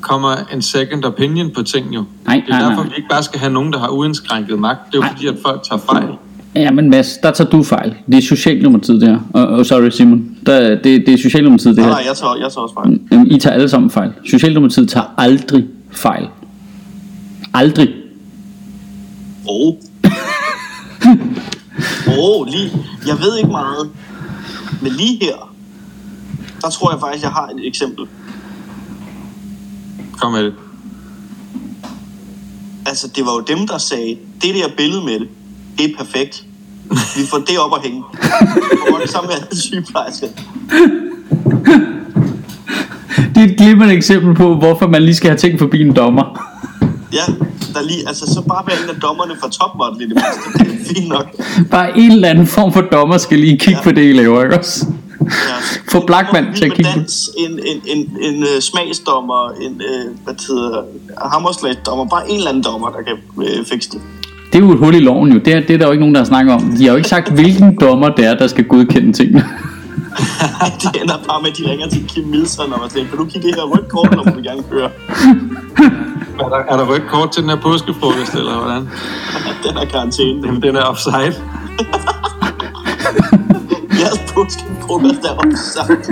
kommer 0.00 0.36
en 0.52 0.62
second 0.62 1.04
opinion 1.04 1.50
på 1.50 1.62
ting 1.62 1.94
jo. 1.94 2.04
Nej, 2.26 2.42
det 2.46 2.54
er 2.54 2.58
nej, 2.58 2.68
derfor, 2.68 2.82
nej. 2.82 2.90
vi 2.90 2.96
ikke 2.96 3.08
bare 3.08 3.22
skal 3.22 3.40
have 3.40 3.52
nogen, 3.52 3.72
der 3.72 3.78
har 3.78 3.88
uindskrænket 3.88 4.58
magt. 4.58 4.80
Det 4.86 4.94
er 4.94 4.98
jo 4.98 5.02
Nej. 5.02 5.10
fordi, 5.12 5.26
at 5.26 5.36
folk 5.46 5.62
tager 5.62 5.80
fejl. 5.80 6.08
Ja, 6.54 6.70
men 6.70 6.90
Mads, 6.90 7.18
der 7.22 7.30
tager 7.30 7.50
du 7.50 7.62
fejl. 7.62 7.94
Det 8.06 8.14
er 8.18 8.22
Socialdemokratiet 8.22 9.00
der. 9.00 9.18
Og, 9.34 9.46
og 9.46 9.66
sorry 9.66 9.88
Simon, 9.90 10.36
der, 10.46 10.68
det, 10.68 10.84
det 10.84 11.08
er 11.08 11.18
Socialdemokratiet 11.18 11.76
det 11.76 11.84
her. 11.84 11.90
nej, 11.90 12.02
jeg 12.06 12.16
tager, 12.16 12.36
jeg 12.36 12.52
tager 12.52 12.62
også 12.62 12.74
fejl. 12.74 13.00
Jamen, 13.12 13.26
I 13.30 13.38
tager 13.38 13.54
alle 13.54 13.68
sammen 13.68 13.90
fejl. 13.90 14.12
Socialdemokratiet 14.26 14.88
tager 14.88 15.14
aldrig 15.18 15.64
fejl. 15.90 16.28
Aldrig. 17.54 17.88
Åh. 19.48 19.68
Oh. 19.68 19.74
Åh, 22.08 22.14
oh, 22.18 22.46
lige. 22.46 22.72
Jeg 23.06 23.18
ved 23.20 23.36
ikke 23.36 23.50
meget. 23.50 23.90
Men 24.82 24.92
lige 24.92 25.18
her, 25.20 25.52
der 26.60 26.70
tror 26.70 26.90
jeg 26.92 27.00
faktisk, 27.00 27.24
jeg 27.24 27.32
har 27.32 27.46
et 27.46 27.66
eksempel. 27.66 28.04
Kom 30.20 30.32
med 30.32 30.44
det. 30.44 30.54
Altså, 32.86 33.08
det 33.16 33.24
var 33.24 33.32
jo 33.32 33.56
dem, 33.56 33.66
der 33.66 33.78
sagde, 33.78 34.16
det 34.42 34.54
der 34.54 34.68
billede 34.76 35.04
med 35.04 35.20
det, 35.20 35.28
det 35.80 35.90
er 35.90 35.96
perfekt. 35.98 36.44
Vi 36.90 37.26
får 37.30 37.38
det 37.38 37.58
op 37.58 37.74
at 37.76 37.82
hænge. 37.82 38.02
Og 38.92 39.08
sammen 39.08 39.28
med 39.28 39.36
alle 39.36 39.60
sygeplejersker. 39.60 40.26
Det 43.34 43.36
er 43.36 43.44
et 43.44 43.56
glimrende 43.56 43.94
eksempel 43.94 44.34
på, 44.34 44.54
hvorfor 44.54 44.86
man 44.86 45.02
lige 45.02 45.14
skal 45.14 45.30
have 45.30 45.38
ting 45.38 45.58
forbi 45.58 45.80
en 45.80 45.96
dommer. 45.96 46.46
Ja, 47.12 47.32
der 47.74 47.82
lige, 47.82 48.08
altså 48.08 48.26
så 48.34 48.42
bare 48.48 48.64
være 48.66 48.76
en 48.84 48.90
af 48.90 49.00
dommerne 49.00 49.34
fra 49.40 49.48
topmodel 49.48 50.00
i 50.02 50.14
det 50.14 50.14
mindste. 50.14 50.72
Det 50.72 50.80
er 50.80 50.94
fint 50.94 51.08
nok. 51.08 51.26
Bare 51.70 51.98
en 51.98 52.12
eller 52.12 52.28
anden 52.28 52.46
form 52.46 52.72
for 52.72 52.80
dommer 52.80 53.18
skal 53.18 53.38
lige 53.38 53.58
kigge 53.58 53.78
Ja. 53.78 53.84
på 53.84 53.92
det, 53.92 54.10
I 54.10 54.12
laver, 54.12 54.42
ikke 54.44 54.58
også? 54.58 54.86
Ja. 55.20 55.54
Få 55.88 56.06
Blackman 56.06 56.46
til 56.56 56.64
at 56.64 56.72
kigge 56.72 56.90
dans, 56.96 57.30
en, 57.38 57.50
en, 57.50 57.82
en, 57.86 58.16
en, 58.20 58.42
uh, 58.42 58.60
smagsdommer, 58.60 59.50
en 59.60 59.72
uh, 59.72 60.24
hvad 60.24 60.34
hedder, 60.48 60.82
hammerslagsdommer, 61.32 62.04
bare 62.04 62.30
en 62.30 62.36
eller 62.36 62.48
anden 62.48 62.62
dommer, 62.62 62.90
der 62.90 63.02
kan 63.02 63.16
uh, 63.36 63.66
fikse 63.66 63.90
det. 63.90 64.00
Det 64.52 64.58
er 64.58 64.66
jo 64.66 64.72
et 64.72 64.78
hul 64.78 64.94
i 64.94 65.00
loven 65.00 65.32
jo. 65.32 65.38
Det 65.38 65.54
er, 65.54 65.60
det 65.60 65.70
er 65.70 65.78
der 65.78 65.86
jo 65.86 65.92
ikke 65.92 66.02
nogen, 66.02 66.14
der 66.14 66.20
har 66.20 66.26
snakket 66.26 66.54
om. 66.54 66.62
De 66.78 66.84
har 66.84 66.90
jo 66.90 66.96
ikke 66.96 67.08
sagt, 67.08 67.32
hvilken 67.32 67.76
dommer 67.80 68.08
det 68.08 68.26
er, 68.26 68.34
der 68.34 68.46
skal 68.46 68.64
godkende 68.64 69.12
tingene. 69.12 69.44
det 70.82 71.02
ender 71.02 71.14
bare 71.28 71.42
med, 71.42 71.50
at 71.50 71.56
de 71.56 71.70
ringer 71.70 71.88
til 71.88 72.08
Kim 72.08 72.24
Milson 72.24 72.72
og 72.72 72.90
siger, 72.90 73.08
kan 73.08 73.18
du 73.18 73.24
kigge 73.24 73.48
det 73.48 73.54
her 73.54 73.62
rødt 73.62 73.88
kort, 73.88 74.10
når 74.10 74.36
vi 74.36 74.42
gerne 74.42 74.62
køre? 74.70 74.90
Er 76.40 76.48
der, 76.48 76.56
er 76.56 76.76
der 76.76 76.90
rødt 76.90 77.06
kort 77.08 77.32
til 77.32 77.42
den 77.42 77.50
her 77.50 77.56
påskefrokost, 77.56 78.34
eller 78.34 78.58
hvordan? 78.58 78.88
Den 79.64 79.76
er 79.76 79.84
karantæne. 79.84 80.46
Jamen, 80.46 80.62
den 80.62 80.76
er 80.76 80.82
offside. 80.82 81.34
Jeres 84.50 84.64
påskefrokost 84.80 85.24
er 85.24 85.30
opsagt. 85.30 86.10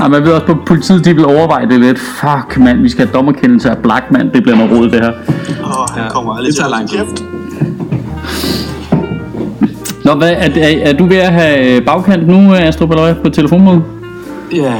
Ja, 0.00 0.08
man 0.08 0.22
ved 0.24 0.32
også 0.32 0.46
på 0.46 0.56
politiet, 0.66 1.04
de 1.04 1.14
vil 1.14 1.24
overveje 1.24 1.68
det 1.68 1.80
lidt. 1.80 1.98
Fuck, 1.98 2.58
mand, 2.58 2.82
vi 2.82 2.88
skal 2.88 3.06
have 3.06 3.14
dommerkendelse 3.16 3.70
af 3.70 3.78
Blackman. 3.78 4.32
Det 4.34 4.42
bliver 4.42 4.56
noget 4.56 4.78
råd, 4.78 4.90
det 4.90 5.00
her. 5.00 5.10
Åh, 5.10 5.94
han 5.94 6.04
Ja, 6.04 6.08
kommer 6.10 6.32
aldrig 6.32 6.46
det 6.46 6.54
til 6.54 6.62
tager 6.64 6.70
lang 6.70 6.90
kæft. 6.90 7.24
Nå, 10.04 10.14
hvad, 10.14 10.30
er, 10.30 10.48
er, 10.56 10.88
er 10.88 10.92
du 10.92 11.06
ved 11.06 11.16
at 11.16 11.32
have 11.32 11.80
bagkant 11.80 12.28
nu, 12.28 12.54
Astrup, 12.54 12.90
eller 12.90 13.04
hvad, 13.04 13.14
på 13.24 13.30
telefonmøde? 13.30 13.82
Ja, 14.52 14.74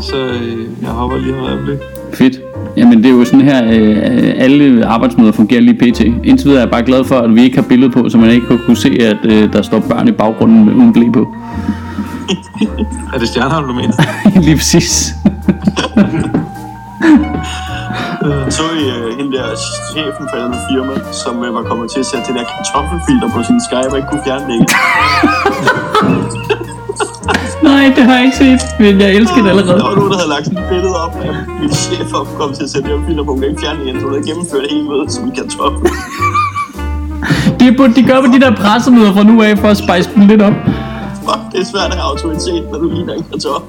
så 0.00 0.16
øh, 0.16 0.66
jeg 0.82 0.90
hopper 0.90 1.16
lige 1.18 1.34
om 1.34 1.44
et 1.44 1.50
øjeblik. 1.50 1.78
Fedt. 2.14 2.51
Jamen 2.76 3.02
det 3.02 3.06
er 3.06 3.10
jo 3.10 3.24
sådan 3.24 3.40
her, 3.40 3.64
øh, 3.64 4.34
alle 4.36 4.86
arbejdsmøder 4.86 5.32
fungerer 5.32 5.60
lige 5.60 5.74
pt. 5.74 6.00
Indtil 6.00 6.46
videre 6.46 6.56
er 6.56 6.64
jeg 6.64 6.70
bare 6.70 6.82
glad 6.82 7.04
for, 7.04 7.18
at 7.18 7.34
vi 7.34 7.42
ikke 7.42 7.56
har 7.56 7.64
billede 7.68 7.90
på, 7.90 8.08
så 8.08 8.18
man 8.18 8.30
ikke 8.30 8.46
kunne 8.66 8.76
se, 8.76 8.96
at 9.00 9.16
øh, 9.24 9.52
der 9.52 9.62
står 9.62 9.80
børn 9.80 10.08
i 10.08 10.12
baggrunden 10.12 10.64
med 10.64 10.74
uden 10.74 10.92
blæ 10.92 11.04
på. 11.12 11.26
Er 13.14 13.18
det 13.18 13.28
Stjernholm, 13.28 13.66
du 13.66 13.72
mener? 13.74 13.92
lige 14.46 14.56
præcis. 14.56 15.14
Så 18.56 18.62
I 18.62 18.84
hende 19.18 19.36
der 19.36 19.44
chefen 19.92 20.24
for 20.30 20.36
et 20.36 20.58
firma, 20.70 20.94
som 21.12 21.38
uh, 21.38 21.54
var 21.54 21.62
kommet 21.62 21.90
til 21.92 22.00
at 22.00 22.06
sætte 22.06 22.26
det 22.28 22.34
der 22.38 22.44
kartoffelfilter 22.52 23.28
på 23.34 23.42
sin 23.42 23.60
Skype 23.66 23.90
og 23.92 23.96
ikke 23.96 24.08
kunne 24.10 24.24
fjerne 24.26 24.44
det 24.48 24.54
igen. 24.54 24.68
Nej, 27.72 27.92
det 27.96 28.04
har 28.08 28.14
jeg 28.18 28.24
ikke 28.24 28.36
set, 28.36 28.60
men 28.82 29.00
jeg 29.00 29.10
elsker 29.18 29.40
det 29.42 29.50
allerede. 29.50 29.78
Der 29.78 29.88
var 29.88 29.94
nogen, 29.94 30.10
der 30.12 30.18
havde 30.22 30.30
lagt 30.34 30.44
sådan 30.44 30.62
et 30.62 30.68
billede 30.72 30.96
op 31.04 31.14
af 31.26 31.32
min 31.60 31.72
chef 31.72 32.10
kom 32.38 32.52
til 32.56 32.62
at 32.66 32.70
sætte 32.70 32.88
det 32.88 32.98
her 32.98 33.06
filter 33.06 33.24
på, 33.24 33.30
hun 33.32 33.40
kan 33.40 33.48
ikke 33.50 33.60
fjerne 33.62 33.78
det 33.80 33.86
igen, 33.86 33.96
så 34.00 34.04
hun 34.06 34.12
havde 34.14 34.26
gennemført 34.30 34.64
hele 34.70 34.84
mødet 34.90 35.12
som 35.12 35.24
en 35.24 35.32
kartoffel. 35.38 35.80
Det 37.60 37.76
burde 37.76 37.94
de 37.98 38.02
gøre 38.10 38.20
på 38.24 38.28
de 38.34 38.40
der 38.44 38.52
pressemøder 38.62 39.12
fra 39.16 39.22
nu 39.22 39.42
af, 39.42 39.58
for 39.58 39.68
at 39.68 39.78
spice 39.84 40.08
dem 40.14 40.22
lidt 40.30 40.42
op. 40.48 40.56
Fuck, 41.26 41.42
det 41.52 41.58
er 41.64 41.68
svært 41.72 41.90
at 41.92 41.96
have 42.00 42.08
autoritet, 42.12 42.62
når 42.72 42.78
du 42.82 42.88
ligner 42.94 43.14
en 43.14 43.24
kartoffel. 43.30 43.68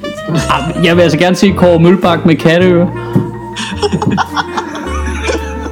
Jeg 0.87 0.95
vil 0.95 1.01
altså 1.01 1.17
gerne 1.17 1.35
se 1.35 1.47
Kåre 1.61 1.79
Mølbak 1.79 2.25
med 2.25 2.35
katteører. 2.35 2.87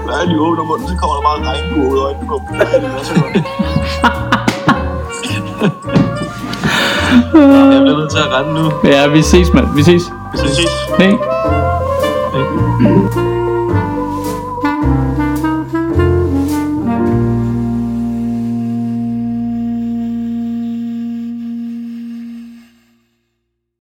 Hver 0.06 0.22
de 0.30 0.36
åbner 0.46 0.64
munden, 0.70 0.88
så 0.88 0.96
kommer 1.02 1.14
der 1.18 1.24
bare 1.28 1.38
en 1.42 1.46
regnbue 1.50 1.92
ud 1.94 1.98
af 2.00 2.04
øjnene 2.08 2.28
på. 2.28 2.36
Det 2.50 2.62
er 3.00 3.04
så 3.04 3.14
godt. 3.22 4.31
Jeg 7.12 7.82
bliver 7.82 7.98
nødt 7.98 8.12
til 8.12 8.18
at 8.20 8.26
rende 8.40 8.54
nu. 8.54 8.72
Ja, 8.84 9.08
vi 9.08 9.22
ses, 9.22 9.54
mand. 9.54 9.68
Vi 9.76 9.84
ses. 9.84 10.04
Vi 10.32 10.38
ses. 10.38 10.70
Hej. 10.98 11.61